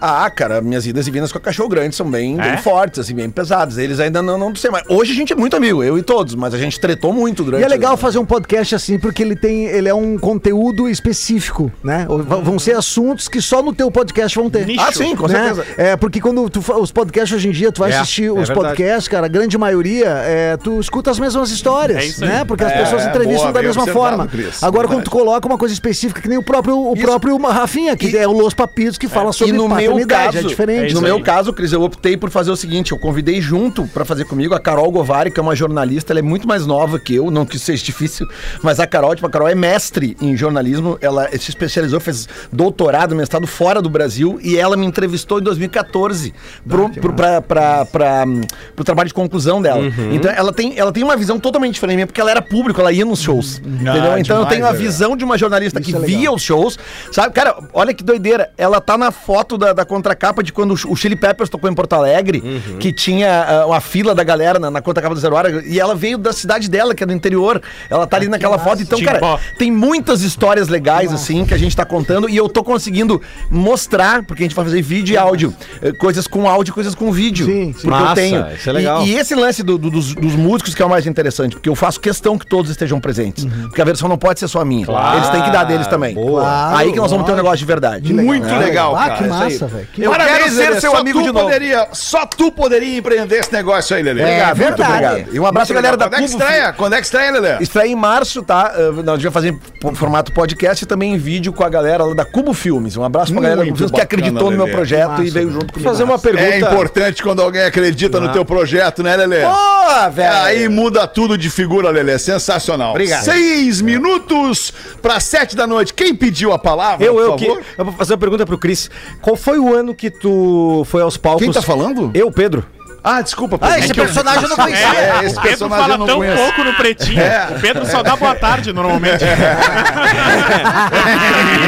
Ah, 0.00 0.30
cara, 0.30 0.60
minhas 0.60 0.86
idas 0.86 1.06
e 1.06 1.10
vindas 1.10 1.30
com 1.32 1.38
a 1.38 1.40
Cachorro 1.40 1.68
Grande 1.68 1.94
são 1.94 2.10
bem, 2.10 2.38
É? 2.40 2.42
bem 2.50 2.56
fortes, 2.58 2.98
assim, 3.00 3.14
bem 3.14 3.28
pesadas. 3.30 3.78
Eles 3.78 4.00
ainda 4.00 4.22
não, 4.22 4.38
não 4.38 4.54
sei, 4.54 4.70
mas 4.70 4.82
hoje 4.88 5.12
a 5.12 5.14
gente 5.14 5.32
é 5.32 5.36
muito 5.36 5.56
amigo, 5.56 5.82
eu 5.82 5.98
e 5.98 6.02
todos, 6.02 6.34
mas 6.34 6.54
a 6.54 6.58
gente 6.58 6.78
tretou 6.80 7.12
muito 7.12 7.44
durante 7.44 7.60
E 7.60 7.64
é 7.64 7.68
legal 7.68 7.96
fazer 7.96 8.18
um 8.18 8.24
podcast 8.24 8.74
assim, 8.74 8.98
porque 8.98 9.22
ele 9.22 9.36
tem, 9.36 9.66
ele 9.66 9.88
é 9.88 9.94
um 9.94 10.18
conteúdo 10.18 10.88
específico, 10.88 11.70
né? 11.82 12.06
Vão 12.08 12.58
ser 12.58 12.76
assuntos 12.76 13.28
que 13.28 13.40
só 13.42 13.62
no 13.62 13.72
teu 13.74 13.90
podcast 13.90 14.38
vão 14.38 14.48
ter. 14.48 14.66
Nicho. 14.66 14.80
Ah, 14.86 14.92
sim, 14.92 15.14
com 15.16 15.26
né? 15.26 15.34
certeza. 15.54 15.66
É, 15.76 15.96
porque 15.96 16.20
quando 16.20 16.48
tu, 16.48 16.60
os 16.80 16.90
podcasts 16.92 17.36
hoje 17.36 17.48
em 17.48 17.52
dia, 17.52 17.70
tu 17.72 17.80
vai 17.80 17.90
É, 17.92 17.96
assistir 17.98 18.26
é 18.26 18.32
os 18.32 18.48
podcasts, 18.50 19.08
cara, 19.08 19.26
a 19.26 19.28
grande 19.28 19.56
maioria, 19.58 20.06
é, 20.08 20.56
tu 20.56 20.80
escuta 20.80 21.10
as 21.10 21.18
mesmas 21.18 21.50
histórias, 21.50 22.20
É 22.22 22.26
né? 22.26 22.44
Porque 22.44 22.64
as 22.64 22.72
É, 22.72 22.78
pessoas 22.82 23.04
entrevistam 23.06 23.50
boa, 23.50 23.52
da 23.52 23.62
mesma 23.62 23.86
forma. 23.86 24.26
Cris. 24.26 24.62
Agora, 24.62 24.86
Verdade. 24.88 24.94
quando 24.94 25.04
tu 25.04 25.10
coloca 25.10 25.46
uma 25.46 25.58
coisa 25.58 25.74
específica, 25.74 26.20
que 26.20 26.28
nem 26.28 26.38
o 26.38 26.42
próprio, 26.42 26.76
o 26.78 26.94
Isso. 26.94 27.02
próprio 27.04 27.36
Rafinha, 27.50 27.96
que 27.96 28.08
E- 28.08 28.16
é 28.16 28.26
o 28.26 28.32
Los 28.32 28.54
Papitos, 28.54 28.96
que 28.96 29.08
fala 29.08 29.32
sobre 29.32 29.54
e 29.54 29.56
no 29.56 29.68
meu 29.68 29.89
paternidade, 29.92 30.32
caso, 30.32 30.46
é 30.46 30.48
diferente. 30.48 30.82
é 30.82 30.86
isso 30.86 30.94
no 30.96 31.06
aí. 31.06 31.12
meu 31.12 31.22
caso, 31.22 31.52
Cris, 31.52 31.72
eu 31.72 31.82
optei 31.82 32.16
por 32.16 32.30
fazer 32.30 32.50
o 32.50 32.56
seguinte: 32.56 32.92
eu 32.92 32.98
convidei 32.98 33.40
junto 33.40 33.86
pra 33.88 34.04
fazer 34.04 34.24
comigo 34.24 34.54
a 34.54 34.60
Carol 34.60 34.90
Govari, 34.90 35.30
que 35.30 35.38
é 35.38 35.42
uma 35.42 35.54
jornalista, 35.54 36.12
ela 36.12 36.20
é 36.20 36.22
muito 36.22 36.48
mais 36.48 36.66
nova 36.66 36.98
que 36.98 37.14
eu, 37.14 37.30
não 37.30 37.46
que 37.46 37.56
isso 37.56 37.66
seja 37.66 37.84
difícil, 37.84 38.26
mas 38.62 38.80
a 38.80 38.86
Carol, 38.86 39.14
tipo, 39.14 39.26
a 39.26 39.30
Carol 39.30 39.48
é 39.48 39.54
mestre 39.54 40.16
em 40.20 40.36
jornalismo, 40.36 40.98
ela 41.00 41.28
se 41.30 41.50
especializou, 41.50 42.00
fez 42.00 42.28
doutorado, 42.52 43.14
mestrado 43.14 43.46
fora 43.46 43.80
do 43.80 43.88
Brasil, 43.88 44.38
e 44.42 44.56
ela 44.56 44.76
me 44.76 44.86
entrevistou 44.86 45.38
em 45.38 45.42
2014 45.42 46.34
pro, 46.66 46.90
pro, 46.90 47.12
pra, 47.12 47.40
pra, 47.40 47.86
pra, 47.86 48.24
hum, 48.26 48.40
pro 48.74 48.84
trabalho 48.84 49.08
de 49.08 49.14
conclusão 49.14 49.62
dela. 49.62 49.80
Uhum. 49.80 50.14
Então 50.14 50.30
ela 50.30 50.52
tem, 50.52 50.78
ela 50.78 50.92
tem 50.92 51.04
uma 51.04 51.16
visão 51.16 51.38
totalmente 51.38 51.74
diferente 51.74 52.00
minha, 52.00 52.06
porque 52.06 52.20
ela 52.20 52.30
era 52.30 52.42
público, 52.42 52.80
ela 52.80 52.92
ia 52.92 53.04
nos 53.04 53.20
shows. 53.20 53.58
Entendeu? 53.58 54.12
Ah, 54.12 54.20
então 54.20 54.36
eu 54.36 54.44
demais, 54.44 54.48
tenho 54.48 54.66
a 54.66 54.72
velho. 54.72 54.84
visão 54.84 55.16
de 55.16 55.24
uma 55.24 55.36
jornalista 55.36 55.80
que 55.80 55.94
é 55.94 55.98
via 55.98 56.32
os 56.32 56.42
shows, 56.42 56.78
sabe? 57.12 57.32
Cara, 57.34 57.56
olha 57.72 57.92
que 57.92 58.02
doideira. 58.02 58.50
Ela 58.56 58.80
tá 58.80 58.96
na 58.96 59.10
foto 59.10 59.58
da, 59.58 59.72
da 59.80 59.84
contracapa 59.86 60.42
de 60.42 60.52
quando 60.52 60.72
o 60.74 60.96
Chili 60.96 61.16
Peppers 61.16 61.48
tocou 61.48 61.68
em 61.70 61.74
Porto 61.74 61.94
Alegre, 61.94 62.40
Uhum. 62.44 62.78
que 62.78 62.92
tinha 62.92 63.44
ah, 63.62 63.66
uma 63.66 63.80
fila 63.80 64.14
da 64.14 64.22
galera 64.22 64.58
na, 64.58 64.70
na 64.70 64.80
contracapa 64.82 65.14
do 65.14 65.20
Zero 65.20 65.34
Hora, 65.34 65.62
e 65.66 65.80
ela 65.80 65.94
veio 65.94 66.18
da 66.18 66.32
cidade 66.32 66.68
dela, 66.68 66.94
que 66.94 67.02
é 67.02 67.06
do 67.06 67.12
interior. 67.12 67.60
Ela 67.88 68.06
tá 68.06 68.16
ali 68.16 68.28
naquela 68.28 68.58
foto. 68.58 68.82
Então, 68.82 69.00
cara, 69.02 69.38
tem 69.58 69.70
muitas 69.70 70.22
histórias 70.22 70.68
legais, 70.68 71.12
assim, 71.12 71.44
que 71.44 71.54
a 71.54 71.58
gente 71.58 71.74
tá 71.74 71.84
contando, 71.84 72.28
e 72.28 72.36
eu 72.36 72.48
tô 72.48 72.62
conseguindo 72.62 73.20
mostrar, 73.50 74.22
porque 74.24 74.42
a 74.42 74.46
gente 74.46 74.54
vai 74.54 74.64
fazer 74.64 74.82
vídeo 74.82 75.14
e 75.14 75.16
áudio, 75.16 75.54
eh, 75.82 75.92
coisas 75.92 76.26
com 76.26 76.48
áudio, 76.48 76.72
coisas 76.74 76.94
com 76.94 77.10
vídeo. 77.12 77.46
Sim, 77.46 77.72
sim. 77.72 77.72
Porque 77.72 77.86
eu 77.86 77.90
Massa, 77.90 78.14
tenho. 78.14 78.46
isso 78.54 78.68
é 78.68 78.72
legal. 78.72 79.02
E, 79.04 79.10
e 79.10 79.16
esse 79.16 79.34
lance 79.34 79.62
do- 79.62 79.78
do- 79.78 79.90
dos, 79.90 80.14
dos 80.14 80.34
músicos 80.36 80.74
que 80.74 80.82
é 80.82 80.86
o 80.86 80.90
mais 80.90 81.06
interessante, 81.06 81.56
porque 81.56 81.68
eu 81.68 81.74
faço 81.74 82.00
questão 82.00 82.38
que 82.38 82.46
todos 82.46 82.70
estejam 82.70 83.00
presentes. 83.00 83.44
Porque 83.44 83.80
a 83.80 83.84
versão 83.84 84.08
não 84.08 84.18
pode 84.18 84.40
ser 84.40 84.48
só 84.48 84.64
minha. 84.64 84.86
Eles 85.16 85.28
têm 85.30 85.42
que 85.42 85.50
dar 85.50 85.64
deles 85.64 85.86
também. 85.86 86.14
Boa. 86.14 86.76
Aí 86.76 86.92
que 86.92 86.98
nós 86.98 87.10
vamos 87.10 87.26
ter 87.26 87.32
um 87.32 87.36
negócio 87.36 87.58
de 87.58 87.64
verdade. 87.64 88.12
Muito 88.12 88.46
legal, 88.46 88.94
Ah, 88.96 89.08
cara. 89.08 89.14
que 89.22 89.28
massa, 89.28 89.69
velho. 89.70 89.88
Que 89.92 90.02
Eu 90.02 90.10
Parabéns, 90.10 90.38
quero 90.38 90.50
ser 90.50 90.68
Lelê, 90.68 90.80
seu 90.80 90.90
só 90.92 90.96
amigo 90.98 91.18
tu 91.20 91.24
de 91.26 91.32
novo. 91.32 91.44
Poderia, 91.46 91.88
só 91.92 92.26
tu 92.26 92.52
poderia 92.52 92.98
empreender 92.98 93.36
esse 93.36 93.52
negócio 93.52 93.96
aí, 93.96 94.02
Lelê. 94.02 94.22
É 94.22 94.54
verdade. 94.54 95.26
E 95.32 95.40
um 95.40 95.46
abraço, 95.46 95.72
Muito 95.72 95.82
galera 95.82 95.96
da. 95.96 96.06
Quando 96.08 96.14
é 96.14 96.26
que 96.26 96.32
Cubo. 96.32 96.42
estreia? 96.42 96.72
Quando 96.72 96.92
é 96.94 96.96
que 96.98 97.04
estreia, 97.04 97.30
Lelê? 97.32 97.56
Estreia 97.60 97.88
em 97.88 97.96
março, 97.96 98.42
tá? 98.42 98.74
Uh, 98.76 99.02
Nós 99.02 99.20
já 99.22 99.30
fazer 99.30 99.54
em 99.84 99.94
formato 99.94 100.32
podcast 100.32 100.84
e 100.84 100.86
também 100.86 101.14
em 101.14 101.18
vídeo 101.18 101.52
com 101.52 101.64
a 101.64 101.68
galera 101.68 102.04
lá 102.04 102.14
da 102.14 102.24
Cubo 102.24 102.52
Filmes. 102.52 102.96
Um 102.96 103.04
abraço 103.04 103.32
pra 103.32 103.40
galera 103.42 103.56
da 103.58 103.62
Cubo 103.62 103.70
Muito 103.70 103.78
Filmes 103.78 103.94
que 103.94 104.00
acreditou 104.00 104.50
no 104.50 104.56
meu 104.56 104.68
projeto 104.68 105.10
Massa, 105.10 105.22
e 105.24 105.30
veio 105.30 105.46
velho. 105.48 105.60
junto 105.60 105.72
comigo. 105.72 105.90
Fazer 105.90 106.02
uma 106.04 106.18
pergunta. 106.18 106.44
É 106.44 106.58
importante 106.58 107.22
quando 107.22 107.40
alguém 107.42 107.62
acredita 107.62 108.18
no 108.20 108.32
teu 108.32 108.44
projeto, 108.44 109.02
né, 109.02 109.16
Lelê? 109.16 109.42
Pô, 109.42 110.10
velho! 110.10 110.32
Aí 110.34 110.68
muda 110.68 111.06
tudo 111.06 111.36
de 111.38 111.48
figura, 111.50 111.90
Lelê. 111.90 112.18
Sensacional. 112.18 112.90
Obrigado. 112.90 113.24
Seis 113.24 113.80
minutos 113.80 114.72
para 115.00 115.20
sete 115.20 115.54
da 115.54 115.66
noite. 115.66 115.94
Quem 115.94 116.14
pediu 116.14 116.52
a 116.52 116.58
palavra, 116.58 117.04
Eu, 117.04 117.14
por 117.14 117.22
eu, 117.22 117.36
que, 117.36 117.46
eu 117.78 117.84
vou 117.84 117.94
fazer 117.94 118.14
uma 118.14 118.18
pergunta 118.18 118.44
pro 118.46 118.58
Cris. 118.58 118.90
Qual 119.20 119.36
foi 119.36 119.58
o 119.60 119.72
ano 119.74 119.94
que 119.94 120.10
tu 120.10 120.82
foi 120.86 121.02
aos 121.02 121.16
palcos? 121.16 121.42
Quem 121.44 121.52
tá 121.52 121.62
falando? 121.62 122.10
Eu, 122.14 122.30
Pedro. 122.32 122.64
Ah, 123.02 123.22
desculpa. 123.22 123.56
Ah, 123.62 123.68
Pedro. 123.68 123.84
esse 123.84 123.94
personagem 123.94 124.42
eu 124.42 124.48
não 124.50 124.56
conhecia. 124.56 124.86
É, 124.86 125.24
esse 125.24 125.38
o 125.38 125.40
Pedro 125.40 125.68
fala 125.70 125.96
não 125.96 126.04
tão 126.06 126.18
conheço. 126.18 126.36
pouco 126.42 126.64
no 126.64 126.74
pretinho. 126.74 127.18
É. 127.20 127.48
O 127.56 127.60
Pedro 127.60 127.86
só 127.86 128.02
dá 128.02 128.14
boa 128.14 128.34
tarde 128.34 128.72
normalmente. 128.74 129.24
Ele 129.24 129.36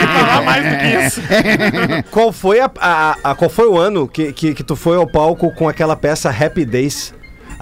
falar 0.06 0.42
mais 0.42 0.64
do 0.64 0.76
que 0.78 0.86
isso. 1.06 1.20
Qual 2.10 2.32
foi, 2.32 2.60
a, 2.60 2.70
a- 2.78 3.16
a- 3.24 3.34
qual 3.34 3.50
foi 3.50 3.66
o 3.66 3.78
ano 3.78 4.06
que, 4.06 4.32
que, 4.32 4.54
que 4.54 4.62
tu 4.62 4.76
foi 4.76 4.96
ao 4.96 5.06
palco 5.06 5.50
com 5.54 5.68
aquela 5.68 5.96
peça 5.96 6.30
Happy 6.30 6.64
Days? 6.64 7.14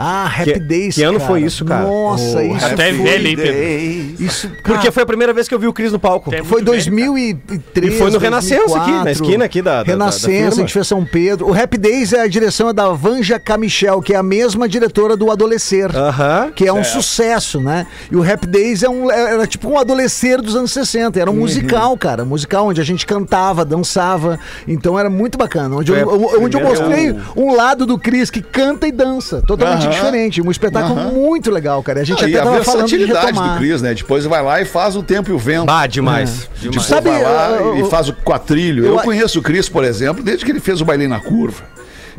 Ah, 0.02 0.24
Happy 0.26 0.52
Que- 0.54 0.60
Days. 0.60 0.94
que 0.94 1.02
ano 1.02 1.18
cara. 1.18 1.30
foi 1.30 1.42
isso, 1.42 1.62
cara? 1.64 1.82
Nossa, 1.86 2.38
Oh, 2.38 2.56
isso. 2.56 2.64
até 2.66 2.92
foi- 2.94 3.02
velho, 3.04 3.26
hein, 3.28 3.36
Pedro? 3.36 4.24
Isso, 4.24 4.48
cara, 4.48 4.60
Porque 4.64 4.90
foi 4.90 5.02
a 5.02 5.06
primeira 5.06 5.32
vez 5.34 5.46
que 5.46 5.54
eu 5.54 5.58
vi 5.58 5.66
o 5.66 5.72
Cris 5.74 5.92
no 5.92 5.98
palco. 5.98 6.30
Tem- 6.30 6.42
Foi 6.42 6.62
muito 6.62 6.70
velho, 6.72 6.94
2003. 7.14 7.94
E 7.94 7.98
foi 7.98 8.10
no 8.10 8.18
Renascença 8.18 8.78
aqui, 8.78 8.90
na 8.92 9.10
esquina 9.10 9.44
aqui 9.44 9.60
da- 9.62 9.70
da- 9.70 9.76
da- 9.78 9.82
da 9.84 9.92
Renascença, 9.92 10.28
firma. 10.28 10.48
a 10.48 10.54
gente 10.54 10.72
fez 10.72 10.86
São 10.86 11.04
Pedro. 11.04 11.48
O 11.50 11.54
Happy 11.54 11.76
Days 11.76 12.12
é 12.12 12.20
a 12.22 12.26
direção 12.26 12.68
é 12.68 12.72
da 12.72 12.88
Vanja 12.90 13.38
Camichel, 13.38 14.00
que 14.00 14.14
é 14.14 14.16
a 14.16 14.22
mesma 14.22 14.68
diretora 14.68 15.16
do 15.16 15.30
Adolescer. 15.30 15.94
Aham. 15.94 16.50
Que 16.54 16.66
é 16.66 16.72
um 16.72 16.82
sucesso, 16.84 17.60
né? 17.60 17.86
E 18.10 18.16
o 18.16 18.22
Happy 18.22 18.46
Days 18.46 18.82
é 18.82 18.88
um, 18.88 19.10
era 19.10 19.46
tipo 19.46 19.68
um 19.68 19.78
adolescer 19.78 20.40
dos 20.40 20.56
anos 20.56 20.72
60. 20.72 21.20
Era 21.20 21.30
um 21.30 21.34
musical, 21.34 21.96
cara. 21.98 22.22
Um 22.22 22.26
musical 22.26 22.66
onde 22.68 22.80
a 22.80 22.84
gente 22.84 23.04
cantava, 23.06 23.64
dançava. 23.64 24.38
Então 24.66 24.98
era 24.98 25.10
muito 25.10 25.36
bacana. 25.36 25.76
Onde, 25.76 25.92
eu, 25.92 26.08
onde 26.40 26.56
eu 26.56 26.62
mostrei 26.62 27.14
um 27.36 27.54
lado 27.54 27.84
do 27.84 27.98
Cris 27.98 28.30
que 28.30 28.40
canta 28.40 28.86
e 28.86 28.92
dança. 28.92 29.42
Totalmente. 29.46 29.89
Diferente. 29.90 30.42
Um 30.42 30.50
espetáculo 30.50 30.96
muito 31.12 31.50
legal, 31.50 31.82
cara. 31.82 32.00
A 32.00 32.04
gente 32.04 32.24
Ah, 32.24 32.28
e 32.28 32.32
até 32.36 32.40
a 32.40 32.44
tava 32.52 32.64
falando 32.64 32.86
de 32.86 32.96
versatilidade 32.96 33.32
do 33.32 33.40
retomar. 33.40 33.58
Cris, 33.58 33.82
né? 33.82 33.94
Depois 33.94 34.24
vai 34.24 34.42
lá 34.42 34.60
e 34.60 34.64
faz 34.64 34.96
o 34.96 35.02
tempo 35.02 35.30
e 35.30 35.32
o 35.32 35.38
vento. 35.38 35.66
Bah, 35.66 35.86
demais. 35.86 36.48
Tu 36.60 36.70
demais. 36.70 36.88
sabe, 36.88 37.10
vai 37.10 37.22
lá 37.22 37.50
eu- 37.52 37.86
e 37.86 37.90
faz 37.90 38.08
o 38.08 38.12
quatrilho. 38.14 38.84
Eu, 38.84 38.92
eu- 38.96 38.98
conheço 39.00 39.38
o 39.38 39.42
Cris, 39.42 39.68
por 39.68 39.84
exemplo, 39.84 40.22
desde 40.22 40.44
que 40.44 40.50
ele 40.52 40.60
fez 40.60 40.80
o 40.80 40.84
bailinho 40.84 41.10
na 41.10 41.20
curva. 41.20 41.62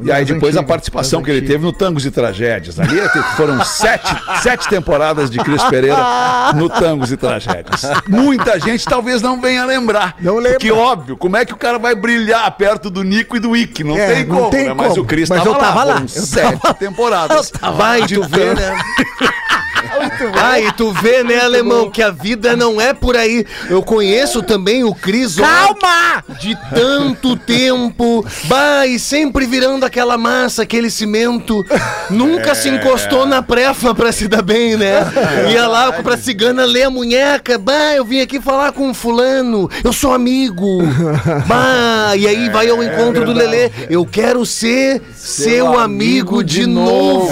E 0.03 0.11
aí 0.11 0.25
depois 0.25 0.55
a 0.55 0.59
antigas, 0.59 0.67
participação 0.67 1.21
que 1.21 1.29
ele 1.29 1.39
antigas. 1.39 1.53
teve 1.55 1.65
no 1.65 1.73
Tangos 1.73 2.05
e 2.05 2.11
Tragédias. 2.11 2.79
Ali 2.79 2.99
foram 3.35 3.63
sete, 3.63 4.13
sete 4.41 4.67
temporadas 4.67 5.29
de 5.29 5.37
Cris 5.39 5.63
Pereira 5.63 5.97
no 6.55 6.69
Tangos 6.69 7.11
e 7.11 7.17
Tragédias. 7.17 7.81
Muita 8.07 8.59
gente 8.59 8.85
talvez 8.85 9.21
não 9.21 9.39
venha 9.41 9.65
lembrar. 9.65 10.15
Não 10.19 10.35
lembra. 10.35 10.51
Porque, 10.53 10.71
óbvio, 10.71 11.17
como 11.17 11.37
é 11.37 11.45
que 11.45 11.53
o 11.53 11.57
cara 11.57 11.77
vai 11.79 11.95
brilhar 11.95 12.49
perto 12.57 12.89
do 12.89 13.03
Nico 13.03 13.35
e 13.35 13.39
do 13.39 13.55
Ick? 13.55 13.83
Não 13.83 13.97
É, 13.97 14.13
tem 14.15 14.25
não 14.25 14.35
como, 14.37 14.49
tem 14.49 14.67
né? 14.67 14.73
Mas 14.73 14.89
como. 14.89 15.01
o 15.01 15.05
Cris 15.05 15.29
Mas 15.29 15.43
tava 15.43 15.57
tava 15.57 15.83
lá. 15.83 15.93
Foram 15.93 16.01
Eu 16.03 16.07
sete 16.07 16.73
temporadas. 16.79 17.51
Vai, 17.77 18.01
De 18.03 18.15
tu 18.15 18.23
vê, 18.23 18.53
tanto- 20.21 20.35
né? 20.35 20.41
Ah, 20.43 20.59
e 20.59 20.71
tu 20.73 20.91
vê, 20.91 21.23
né, 21.23 21.39
alemão, 21.41 21.89
que 21.89 22.01
a 22.01 22.09
vida 22.11 22.55
não 22.55 22.79
é 22.79 22.93
por 22.93 23.15
aí. 23.15 23.45
Eu 23.69 23.81
conheço 23.81 24.41
também 24.41 24.83
o 24.83 24.93
Cris. 24.93 25.35
Calma! 25.35 26.23
De 26.39 26.57
tanto 26.73 27.35
tempo. 27.35 28.25
Bah, 28.45 28.85
e 28.87 28.97
sempre 28.99 29.45
virando 29.45 29.85
aquela 29.85 30.17
massa, 30.17 30.63
aquele 30.63 30.89
cimento. 30.89 31.65
Nunca 32.09 32.53
se 32.55 32.69
encostou 32.69 33.25
na 33.25 33.41
prefa 33.41 33.93
pra 33.95 34.11
se 34.11 34.27
dar 34.27 34.41
bem, 34.41 34.75
né? 34.77 34.99
Ia 35.51 35.67
lá 35.67 35.91
pra 35.93 36.17
cigana 36.17 36.65
ler 36.65 36.83
a 36.83 36.89
munheca. 36.89 37.57
Bah, 37.57 37.93
eu 37.95 38.05
vim 38.05 38.21
aqui 38.21 38.39
falar 38.41 38.71
com 38.71 38.93
fulano. 38.93 39.69
Eu 39.83 39.93
sou 39.93 40.13
amigo. 40.13 40.79
Bah, 41.47 42.13
e 42.15 42.27
aí 42.27 42.49
vai 42.49 42.69
ao 42.69 42.83
encontro 42.83 43.25
do 43.25 43.33
Lelê. 43.33 43.69
Eu 43.89 44.05
quero 44.05 44.45
ser 44.45 45.01
seu 45.15 45.77
amigo 45.79 46.43
de 46.43 46.65
novo. 46.65 47.29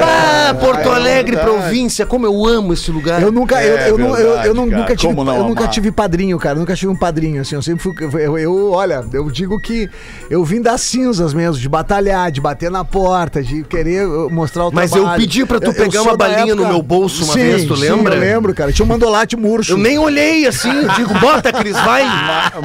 Bah, 0.00 0.54
Porto 0.60 0.90
Alegre, 0.90 1.36
província. 1.36 1.99
Como 2.06 2.26
eu 2.26 2.46
amo 2.46 2.72
esse 2.72 2.90
lugar. 2.90 3.22
Eu 3.22 3.30
nunca, 3.32 3.62
eu, 3.64 3.76
É 3.78 3.90
eu, 3.90 3.98
não- 3.98 4.08
eu, 4.08 4.16
eu 4.16 4.26
verdade, 4.34 4.54
não- 4.54 4.68
cara. 4.68 4.80
nunca 4.80 4.96
tive, 4.96 5.12
eu 5.18 5.44
nunca 5.44 5.68
tive 5.68 5.92
padrinho, 5.92 6.38
cara. 6.38 6.56
Eu 6.56 6.60
nunca 6.60 6.74
tive 6.74 6.90
um 6.92 6.96
padrinho, 6.96 7.40
assim. 7.42 7.54
Eu 7.54 7.62
sempre 7.62 7.82
fui. 7.82 7.94
Eu, 8.20 8.38
eu- 8.38 8.70
olha, 8.72 9.04
eu 9.12 9.30
digo 9.30 9.60
que 9.60 9.88
eu 10.30 10.44
vim 10.44 10.60
das 10.60 10.80
cinzas 10.82 11.32
mesmo, 11.34 11.58
de 11.60 11.68
batalhar, 11.68 12.30
de 12.30 12.40
bater 12.40 12.70
na 12.70 12.84
porta, 12.84 13.42
de 13.42 13.62
querer 13.64 14.06
mostrar 14.30 14.66
o 14.66 14.70
Mas 14.72 14.92
eu 14.92 14.98
trabalho. 15.02 15.20
pedi 15.20 15.44
pra 15.46 15.58
tu 15.60 15.66
Eu- 15.66 15.72
eu 15.72 15.74
pegar 15.74 16.02
uma 16.02 16.16
balinha 16.16 16.54
no 16.54 16.66
meu 16.66 16.82
bolso 16.82 17.24
uma 17.24 17.34
vez, 17.34 17.64
tu 17.64 17.74
lembra? 17.74 18.14
eu 18.14 18.20
lembro, 18.20 18.54
cara. 18.54 18.72
Tinha 18.72 18.84
um 18.84 18.88
mandolate 18.88 19.36
murcho. 19.36 19.72
Eu 19.72 19.78
nem 19.78 19.98
olhei 19.98 20.46
assim, 20.46 20.70
eu 20.70 20.88
digo, 20.94 21.14
bota, 21.20 21.52
Cris, 21.52 21.72
vai. 21.72 22.02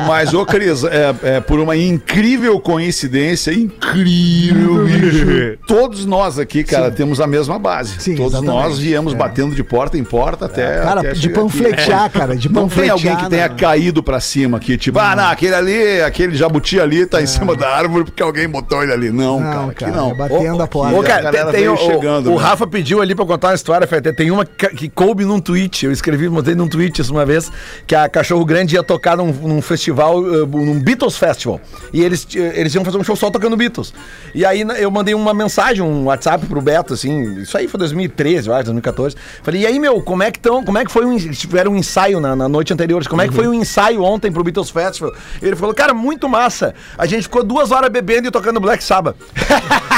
Mas, 0.07 0.33
ô 0.33 0.45
Cris, 0.45 0.83
é, 0.83 1.15
é 1.23 1.39
por 1.41 1.59
uma 1.59 1.75
incrível 1.75 2.59
coincidência, 2.59 3.51
incrível, 3.53 4.85
bicho. 4.85 5.57
Todos 5.67 6.05
nós 6.05 6.37
aqui, 6.39 6.63
cara, 6.63 6.91
temos 6.91 7.19
a 7.19 7.27
mesma 7.27 7.57
base. 7.59 7.95
Sim, 7.99 8.15
Todos 8.15 8.33
exatamente. 8.33 8.63
nós 8.63 8.77
viemos 8.79 9.13
batendo 9.27 9.55
de 9.55 9.63
porta 9.63 9.97
em 9.97 10.03
porta 10.03 10.45
até. 10.45 10.81
Cara, 10.81 10.99
até 11.01 11.13
de 11.13 11.21
chegar 11.21 11.33
aqui. 11.33 11.41
panfletear, 11.41 12.11
cara, 12.11 12.35
de 12.35 12.49
Não 12.49 12.67
tem 12.67 12.87
panfletear. 12.87 12.93
alguém 12.93 13.15
que 13.15 13.29
tenha 13.29 13.49
né? 13.49 13.55
caído 13.55 14.03
pra 14.03 14.19
cima 14.19 14.57
aqui, 14.57 14.77
tipo, 14.77 14.99
ah, 14.99 15.15
não, 15.15 15.29
aquele 15.29 15.55
ali, 15.55 16.01
aquele 16.01 16.35
jabuti 16.35 16.79
ali 16.79 17.05
tá 17.05 17.21
em 17.21 17.25
cima 17.25 17.55
da 17.55 17.69
árvore 17.69 18.05
porque 18.05 18.21
alguém 18.23 18.47
botou 18.47 18.83
ele 18.83 18.91
ali. 18.93 19.11
Não, 19.11 19.39
Não, 19.39 19.51
cara, 19.51 19.65
aqui 19.71 19.85
cara, 19.85 19.91
não. 19.95 20.11
é 20.11 20.13
batendo 20.13 20.63
a 20.63 20.67
porta. 20.67 20.95
Ô, 20.97 21.03
cara, 21.03 21.31
tem, 21.31 21.45
tem 21.51 21.69
o, 21.69 21.77
chegando, 21.77 22.31
o 22.31 22.37
né? 22.37 22.41
Rafa 22.41 22.65
pediu 22.67 23.01
ali 23.01 23.13
pra 23.15 23.25
contar 23.25 23.49
uma 23.49 23.55
história, 23.55 23.85
Fê. 23.87 24.01
Tem 24.01 24.31
uma 24.31 24.45
que, 24.45 24.89
coube 24.89 25.25
num 25.25 25.39
tweet. 25.39 25.85
Eu 25.85 25.91
escrevi, 25.91 26.29
mostrei 26.29 26.55
num 26.55 26.67
tweet 26.67 27.01
isso 27.01 27.11
uma 27.11 27.25
vez, 27.25 27.51
que 27.85 27.95
a 27.95 28.07
Cachorro 28.07 28.45
Grande 28.45 28.75
ia 28.75 28.83
tocar 28.83 29.17
num, 29.17 29.31
num 29.31 29.61
festival, 29.61 30.19
uh, 30.19 30.45
num 30.45 30.79
Beatles 30.79 31.17
Festival. 31.17 31.59
E 31.91 32.01
eles, 32.01 32.27
eh, 32.35 32.53
eles 32.55 32.73
iam 32.73 32.83
fazer 32.85 32.97
um 32.97 33.03
show 33.03 33.15
só 33.15 33.29
tocando 33.29 33.55
Beatles. 33.57 33.93
E 34.33 34.45
aí 34.45 34.61
eu 34.79 34.89
mandei 34.89 35.13
uma 35.13 35.33
mensagem, 35.33 35.81
um 35.81 36.05
WhatsApp 36.05 36.45
pro 36.45 36.61
Beto, 36.61 36.93
assim, 36.93 37.41
isso 37.41 37.57
aí 37.57 37.67
foi 37.67 37.77
2013, 37.79 38.47
eu 38.47 38.53
acho, 38.53 38.65
2014. 38.65 39.04
Falei, 39.43 39.61
e 39.61 39.67
aí, 39.67 39.79
meu, 39.79 40.01
como 40.01 40.23
é 40.23 40.31
que 40.31 40.39
tão, 40.39 40.63
como 40.63 40.77
é 40.77 40.85
que 40.85 40.91
foi 40.91 41.05
um, 41.05 41.17
tiveram 41.17 41.73
um 41.73 41.75
ensaio 41.75 42.19
na, 42.19 42.35
na 42.35 42.49
noite 42.49 42.73
anterior, 42.73 43.05
como 43.07 43.21
é 43.21 43.27
que 43.27 43.33
foi 43.33 43.47
o 43.47 43.53
ensaio 43.53 44.01
ontem 44.03 44.31
pro 44.31 44.43
Beatles 44.43 44.69
Festival? 44.69 45.13
Ele 45.41 45.55
falou, 45.55 45.73
cara, 45.73 45.93
muito 45.93 46.27
massa. 46.27 46.73
A 46.97 47.05
gente 47.05 47.23
ficou 47.23 47.43
duas 47.43 47.71
horas 47.71 47.89
bebendo 47.89 48.27
e 48.27 48.31
tocando 48.31 48.59
Black 48.59 48.83
Sabbath. 48.83 49.15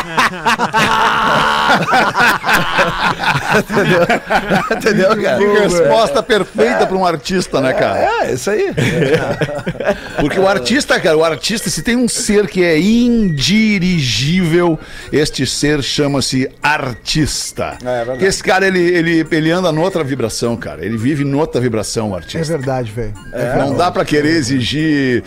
Entendeu? 3.59 4.01
Entendeu, 4.77 5.09
cara? 5.21 5.37
Que 5.37 5.45
resposta 5.59 6.23
perfeita 6.23 6.85
pra 6.87 6.97
um 6.97 7.05
artista, 7.05 7.61
né, 7.61 7.73
cara? 7.73 7.99
É, 8.25 8.33
isso 8.33 8.49
aí. 8.49 8.73
Porque 10.19 10.39
o 10.39 10.47
artista, 10.47 10.99
cara, 10.99 11.17
o 11.17 11.23
artista, 11.23 11.69
se 11.69 11.81
tem 11.81 11.95
um 11.95 12.07
ser 12.07 12.47
que 12.47 12.63
é 12.63 12.79
indirigível, 12.79 14.79
este 15.11 15.45
ser 15.45 15.81
chama-se 15.83 16.49
artista. 16.61 17.77
É, 17.83 17.87
é 17.87 17.95
verdade. 17.97 18.09
Porque 18.11 18.25
esse 18.25 18.43
cara, 18.43 18.67
ele, 18.67 18.79
ele, 18.79 19.27
ele 19.29 19.51
anda 19.51 19.71
noutra 19.71 20.03
vibração, 20.03 20.55
cara. 20.57 20.85
Ele 20.85 20.97
vive 20.97 21.23
noutra 21.23 21.59
vibração, 21.61 22.11
o 22.11 22.13
É 22.13 22.17
artista. 22.17 22.57
verdade, 22.57 22.91
velho. 22.91 23.13
Não 23.57 23.75
dá 23.75 23.91
pra 23.91 24.03
querer 24.05 24.35
exigir, 24.35 25.23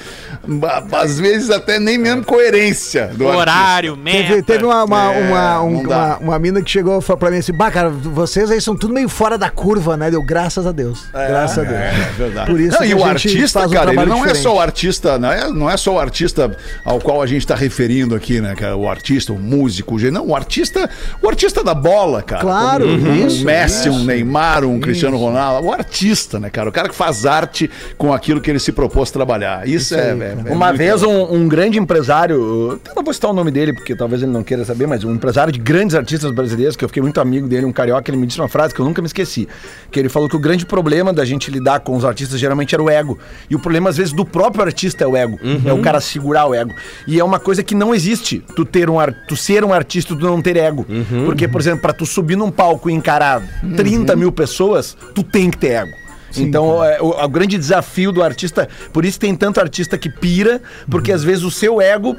às 0.92 1.18
vezes 1.18 1.50
até 1.50 1.78
nem 1.78 1.98
mesmo 1.98 2.24
coerência 2.24 3.08
do 3.14 3.26
Horário, 3.26 3.96
Teve, 3.96 4.28
meta. 4.34 4.42
teve 4.42 4.64
uma, 4.70 4.84
uma, 4.84 5.12
É, 5.14 5.28
uma, 5.28 5.62
um- 5.62 5.80
uma, 5.80 6.16
uma 6.18 6.38
mina 6.38 6.62
que 6.62 6.70
chegou 6.70 6.98
e 6.98 7.02
falou 7.02 7.18
pra 7.18 7.30
mim 7.30 7.38
assim: 7.38 7.52
Bah, 7.52 7.70
cara, 7.70 7.88
vocês 7.90 8.50
aí 8.50 8.60
são 8.60 8.76
tudo 8.76 8.94
meio 8.94 9.08
fora 9.08 9.36
da 9.36 9.50
curva, 9.50 9.96
né? 9.96 10.10
Deu 10.10 10.22
graças 10.22 10.66
a 10.66 10.72
Deus. 10.72 11.06
graças 11.12 11.58
a 11.58 11.62
Deus. 11.62 11.80
É 11.80 12.12
verdade. 12.16 12.50
Por 12.50 12.60
isso 12.60 12.72
não, 12.72 12.78
que 12.80 12.86
e 12.88 12.92
a 12.92 12.96
o 12.96 12.98
gente 13.00 13.08
artista, 13.28 13.58
faz 13.60 13.70
um 13.70 13.74
cara, 13.74 13.92
ele 13.92 14.06
não 14.06 14.16
é 14.18 14.20
diferente. 14.28 14.42
só 14.42 14.54
o 14.56 14.60
artista, 14.60 15.18
não 15.18 15.32
é, 15.32 15.48
não 15.52 15.70
é 15.70 15.76
só 15.76 15.94
o 15.94 15.98
artista 15.98 16.56
ao 16.84 16.98
qual 17.00 17.20
a 17.22 17.26
gente 17.26 17.46
tá 17.46 17.54
referindo 17.54 18.14
aqui, 18.14 18.40
né, 18.40 18.54
cara? 18.54 18.76
O 18.76 18.88
artista, 18.88 19.32
o 19.32 19.38
músico, 19.38 19.96
o 19.96 20.10
não, 20.10 20.26
o 20.28 20.36
artista, 20.36 20.88
o 21.22 21.28
artista 21.28 21.62
da 21.64 21.74
bola, 21.74 22.22
cara. 22.22 22.40
Claro, 22.42 22.84
Como 22.86 23.14
isso, 23.26 23.42
Um 23.42 23.44
Messi, 23.44 23.88
um 23.90 23.96
isso. 23.96 24.04
Neymar, 24.04 24.64
um 24.64 24.80
Cristiano 24.80 25.16
Ronaldo, 25.16 25.66
o 25.68 25.72
artista, 25.72 26.38
né, 26.40 26.50
cara? 26.50 26.68
O 26.68 26.72
cara 26.72 26.88
que 26.88 26.94
faz 26.94 27.26
arte 27.26 27.70
com 27.98 28.12
aquilo 28.12 28.40
que 28.40 28.50
ele 28.50 28.58
se 28.58 28.72
propôs 28.72 29.10
trabalhar. 29.10 29.66
Isso, 29.68 29.94
é, 29.94 30.10
é- 30.10 30.36
é 30.46 30.52
Uma 30.52 30.72
vez 30.72 31.02
um, 31.02 31.34
um 31.34 31.48
grande 31.48 31.78
empresário, 31.78 32.80
eu 32.84 32.94
não 32.94 33.02
vou 33.02 33.12
citar 33.14 33.30
o 33.30 33.34
nome 33.34 33.50
dele, 33.50 33.72
porque 33.72 33.94
talvez 33.94 34.22
ele 34.22 34.32
não 34.32 34.42
queira 34.42 34.59
saber, 34.64 34.86
mas 34.86 35.04
um 35.04 35.12
empresário 35.12 35.52
de 35.52 35.58
grandes 35.58 35.94
artistas 35.94 36.30
brasileiros, 36.30 36.76
que 36.76 36.84
eu 36.84 36.88
fiquei 36.88 37.02
muito 37.02 37.20
amigo 37.20 37.48
dele, 37.48 37.66
um 37.66 37.72
carioca, 37.72 38.10
ele 38.10 38.16
me 38.16 38.26
disse 38.26 38.40
uma 38.40 38.48
frase 38.48 38.74
que 38.74 38.80
eu 38.80 38.84
nunca 38.84 39.00
me 39.02 39.06
esqueci. 39.06 39.48
Que 39.90 39.98
ele 39.98 40.08
falou 40.08 40.28
que 40.28 40.36
o 40.36 40.38
grande 40.38 40.66
problema 40.66 41.12
da 41.12 41.24
gente 41.24 41.50
lidar 41.50 41.80
com 41.80 41.96
os 41.96 42.04
artistas 42.04 42.38
geralmente 42.38 42.74
era 42.74 42.82
o 42.82 42.88
ego. 42.90 43.18
E 43.48 43.54
o 43.54 43.58
problema, 43.58 43.90
às 43.90 43.96
vezes, 43.96 44.12
do 44.12 44.24
próprio 44.24 44.64
artista 44.64 45.04
é 45.04 45.06
o 45.06 45.16
ego. 45.16 45.38
É 45.64 45.72
o 45.72 45.80
cara 45.80 46.00
segurar 46.00 46.46
o 46.46 46.54
ego. 46.54 46.72
E 47.06 47.18
é 47.18 47.24
uma 47.24 47.38
coisa 47.40 47.62
que 47.62 47.74
não 47.74 47.94
existe, 47.94 48.42
tu 48.54 48.64
ter 48.64 48.88
um 48.90 48.98
ar, 48.98 49.12
tu 49.26 49.36
ser 49.36 49.64
um 49.64 49.72
artista 49.72 50.12
e 50.14 50.16
tu 50.16 50.24
não 50.24 50.40
ter 50.40 50.56
ego. 50.56 50.86
Porque, 51.24 51.46
por 51.48 51.60
exemplo, 51.60 51.80
pra 51.80 51.92
tu 51.92 52.06
subir 52.06 52.36
num 52.36 52.50
palco 52.50 52.88
e 52.90 52.92
encarar 52.92 53.42
30 53.76 54.14
mil 54.16 54.32
pessoas, 54.32 54.96
tu 55.14 55.22
tem 55.22 55.50
que 55.50 55.58
ter 55.58 55.72
ego. 55.72 55.92
então, 56.36 56.84
é, 56.84 57.00
o, 57.02 57.08
o 57.08 57.28
grande 57.28 57.58
desafio 57.58 58.12
do 58.12 58.22
artista, 58.22 58.68
por 58.92 59.04
isso 59.04 59.18
tem 59.18 59.34
tanto 59.34 59.60
artista 59.60 59.98
que 59.98 60.08
pira, 60.08 60.60
porque 60.88 61.10
às 61.12 61.24
vezes 61.24 61.42
o 61.42 61.50
seu 61.50 61.80
ego 61.80 62.16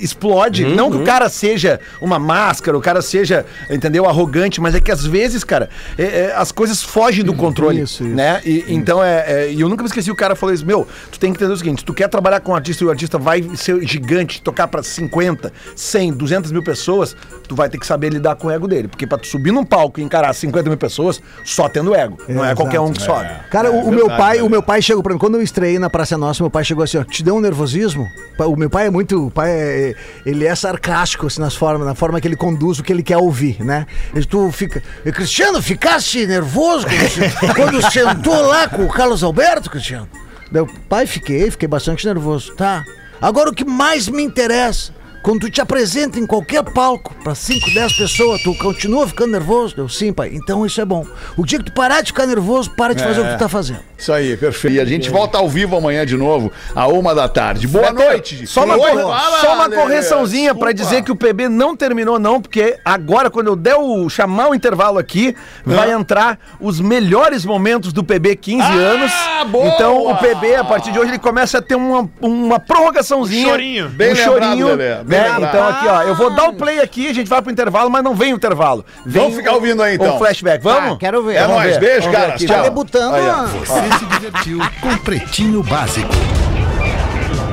explode. 0.00 0.64
Não 0.64 0.90
que 0.90 0.96
o 0.98 1.04
cara 1.04 1.28
seja 1.28 1.80
uma 2.00 2.18
máscara, 2.18 2.76
o 2.76 2.80
cara 2.80 3.00
seja, 3.02 3.44
entendeu, 3.70 4.06
arrogante, 4.06 4.60
mas 4.60 4.74
é 4.74 4.80
que 4.80 4.90
às 4.90 5.04
vezes, 5.04 5.44
cara, 5.44 5.68
é- 5.96 6.02
é, 6.28 6.34
as 6.36 6.52
coisas 6.52 6.82
fogem 6.82 7.24
do 7.24 7.34
controle, 7.34 7.80
Isso, 7.82 8.04
isso. 8.04 8.14
né? 8.14 8.40
E, 8.44 8.64
então, 8.68 9.02
é, 9.02 9.24
é- 9.26 9.52
e 9.52 9.60
eu 9.60 9.68
nunca 9.68 9.82
me 9.82 9.88
esqueci, 9.88 10.10
o 10.10 10.16
cara 10.16 10.34
falou 10.36 10.54
isso, 10.54 10.66
meu, 10.66 10.86
tu 11.10 11.18
tem 11.18 11.32
que 11.32 11.38
entender 11.38 11.52
o 11.52 11.56
seguinte, 11.56 11.80
se 11.80 11.84
tu 11.84 11.94
quer 11.94 12.08
trabalhar 12.08 12.40
com 12.40 12.52
um 12.52 12.54
artista 12.54 12.82
e 12.84 12.86
o 12.86 12.90
artista 12.90 13.18
vai 13.18 13.42
ser 13.54 13.80
gigante, 13.86 14.40
tocar 14.42 14.68
pra 14.68 14.82
50, 14.82 15.52
100, 15.74 16.12
200 16.12 16.52
mil 16.52 16.62
pessoas, 16.62 17.16
tu 17.46 17.54
vai 17.54 17.68
ter 17.68 17.78
que 17.78 17.86
saber 17.86 18.12
lidar 18.12 18.36
com 18.36 18.48
o 18.48 18.50
ego 18.50 18.66
dele, 18.68 18.88
porque 18.88 19.06
pra 19.06 19.18
tu 19.18 19.26
subir 19.26 19.52
num 19.52 19.64
palco 19.64 20.00
e 20.00 20.02
encarar 20.02 20.32
50 20.34 20.68
mil 20.68 20.78
pessoas, 20.78 21.20
só 21.44 21.68
tendo 21.68 21.94
ego, 21.94 22.18
não 22.28 22.42
é 22.42 22.48
exato. 22.48 22.56
qualquer 22.62 22.80
um 22.80 22.92
que 22.92 23.02
sobe. 23.02 23.28
Cara, 23.50 23.70
o, 23.70 23.86
o 23.88 23.92
É 23.92 23.96
meu 23.96 24.06
pai, 24.08 24.36
né? 24.38 24.42
o 24.42 24.48
meu 24.48 24.62
pai 24.62 24.82
chegou 24.82 25.02
pra 25.02 25.12
mim, 25.12 25.18
quando 25.18 25.36
eu 25.36 25.42
estreiei 25.42 25.78
na 25.78 25.88
Praça 25.90 26.16
Nossa, 26.18 26.42
meu 26.42 26.50
pai 26.50 26.64
chegou 26.64 26.84
assim, 26.84 26.98
ó, 26.98 27.04
te 27.04 27.22
deu 27.22 27.34
um 27.36 27.40
nervosismo? 27.40 28.06
O 28.38 28.56
meu 28.56 28.70
pai 28.70 28.86
é 28.86 28.90
muito, 28.90 29.26
o 29.26 29.30
pai 29.30 29.50
é, 29.50 29.77
ele 30.24 30.46
é 30.46 30.54
sarcástico 30.54 31.26
assim, 31.26 31.40
nas 31.40 31.54
formas, 31.54 31.86
na 31.86 31.94
forma 31.94 32.20
que 32.20 32.28
ele 32.28 32.36
conduz 32.36 32.78
o 32.78 32.82
que 32.84 32.92
ele 32.92 33.02
quer 33.02 33.16
ouvir, 33.18 33.62
né? 33.64 33.86
Ele, 34.14 34.24
tu 34.24 34.50
fica, 34.52 34.82
"E, 35.04 35.12
Cristiano, 35.12 35.62
ficaste 35.62 36.26
nervoso 36.26 36.86
quando 37.56 37.80
sentou 37.90 38.40
lá 38.46 38.68
com 38.68 38.84
o 38.84 38.88
Carlos 38.88 39.22
Alberto, 39.22 39.70
Cristiano? 39.70 40.08
Meu 40.50 40.66
pai, 40.88 41.06
fiquei, 41.06 41.50
fiquei 41.50 41.68
bastante 41.68 42.06
nervoso, 42.06 42.54
tá? 42.54 42.84
Agora 43.20 43.50
o 43.50 43.54
que 43.54 43.64
mais 43.64 44.08
me 44.08 44.22
interessa, 44.22 44.92
quando 45.28 45.42
tu 45.42 45.50
te 45.50 45.60
apresenta 45.60 46.18
em 46.18 46.24
qualquer 46.24 46.64
palco 46.64 47.14
pra 47.22 47.34
5, 47.34 47.74
10 47.74 47.92
pessoas, 47.98 48.40
tu 48.40 48.54
continua 48.54 49.06
ficando 49.06 49.32
nervoso? 49.32 49.74
Eu, 49.76 49.86
sim, 49.86 50.10
pai. 50.10 50.30
Então 50.32 50.64
isso 50.64 50.80
é 50.80 50.86
bom. 50.86 51.06
O 51.36 51.44
dia 51.44 51.58
que 51.58 51.66
tu 51.66 51.72
parar 51.72 52.00
de 52.00 52.12
ficar 52.12 52.24
nervoso, 52.24 52.70
para 52.70 52.94
de 52.94 53.02
fazer 53.02 53.20
o 53.20 53.24
que 53.24 53.32
tu 53.32 53.38
tá 53.38 53.46
fazendo. 53.46 53.80
Isso 53.98 54.10
aí, 54.10 54.38
perfeito. 54.38 54.76
E 54.76 54.80
a 54.80 54.86
gente 54.86 55.10
volta 55.10 55.36
ao 55.36 55.46
vivo 55.46 55.76
amanhã 55.76 56.06
de 56.06 56.16
novo, 56.16 56.50
a 56.74 56.86
uma 56.86 57.14
da 57.14 57.28
tarde. 57.28 57.66
Boa 57.66 57.92
noite. 57.92 58.46
Só 58.46 58.64
uma, 58.64 58.78
Oi, 58.78 58.94
fala, 58.94 59.40
só 59.40 59.54
uma 59.54 59.68
correçãozinha 59.68 60.54
pra 60.54 60.72
Desculpa. 60.72 60.90
dizer 60.90 61.04
que 61.04 61.12
o 61.12 61.16
PB 61.16 61.50
não 61.50 61.76
terminou, 61.76 62.18
não, 62.18 62.40
porque 62.40 62.78
agora, 62.82 63.28
quando 63.28 63.48
eu 63.48 63.56
der 63.56 63.74
o 63.74 64.08
chamar 64.08 64.48
o 64.48 64.54
intervalo 64.54 64.98
aqui, 64.98 65.36
vai 65.62 65.92
entrar 65.92 66.38
os 66.58 66.80
melhores 66.80 67.44
momentos 67.44 67.92
do 67.92 68.02
PB 68.02 68.36
15 68.36 68.62
anos. 68.62 69.12
boa! 69.50 69.66
Então 69.66 70.06
o 70.06 70.16
PB, 70.16 70.54
a 70.54 70.64
partir 70.64 70.90
de 70.90 70.98
hoje, 70.98 71.10
ele 71.10 71.18
começa 71.18 71.58
a 71.58 71.62
ter 71.62 71.74
uma, 71.74 72.08
uma 72.18 72.58
prorrogaçãozinha. 72.58 73.48
Um 73.48 73.50
chorinho. 73.50 73.88
Bem 73.90 74.12
um 74.12 74.14
lembrado, 74.14 74.32
chorinho. 74.32 74.66
Lelê, 74.68 75.04
bem 75.04 75.17
né? 75.20 75.48
Então 75.48 75.68
aqui, 75.68 75.86
ó, 75.86 76.02
eu 76.02 76.14
vou 76.14 76.34
dar 76.34 76.48
o 76.48 76.52
play 76.52 76.80
aqui, 76.80 77.08
a 77.08 77.14
gente 77.14 77.28
vai 77.28 77.42
pro 77.42 77.52
intervalo, 77.52 77.90
mas 77.90 78.02
não 78.02 78.14
vem 78.14 78.32
o 78.32 78.36
intervalo. 78.36 78.84
Vem 79.04 79.22
Vamos 79.22 79.36
ficar 79.36 79.52
ouvindo 79.52 79.82
aí, 79.82 79.94
então. 79.94 80.16
Um 80.16 80.18
flashback. 80.18 80.62
Vamos? 80.62 80.92
Ah, 80.92 80.96
quero 80.98 81.22
ver. 81.22 81.36
É 81.36 81.40
Vamos 81.42 81.56
nóis, 81.56 81.76
ver, 81.76 81.80
beijo, 81.80 82.10
cara. 82.10 82.34
aqui. 82.34 82.46
Tá 82.46 82.62
debutando. 82.62 83.16
Aí, 83.16 83.28
ó. 83.28 83.46
Você 83.46 83.98
se 83.98 84.06
divertiu 84.06 84.58
com 84.80 84.96
Pretinho 84.98 85.62
Básico. 85.62 86.12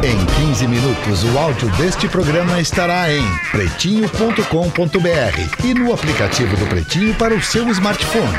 Em 0.04 0.26
15 0.48 0.68
minutos, 0.68 1.24
o 1.24 1.38
áudio 1.38 1.68
deste 1.78 2.08
programa 2.08 2.60
estará 2.60 3.12
em 3.12 3.24
pretinho.com.br 3.50 5.64
e 5.64 5.74
no 5.74 5.94
aplicativo 5.94 6.56
do 6.58 6.66
Pretinho 6.68 7.16
para 7.16 7.34
o 7.34 7.42
seu 7.42 7.68
smartphone. 7.70 8.38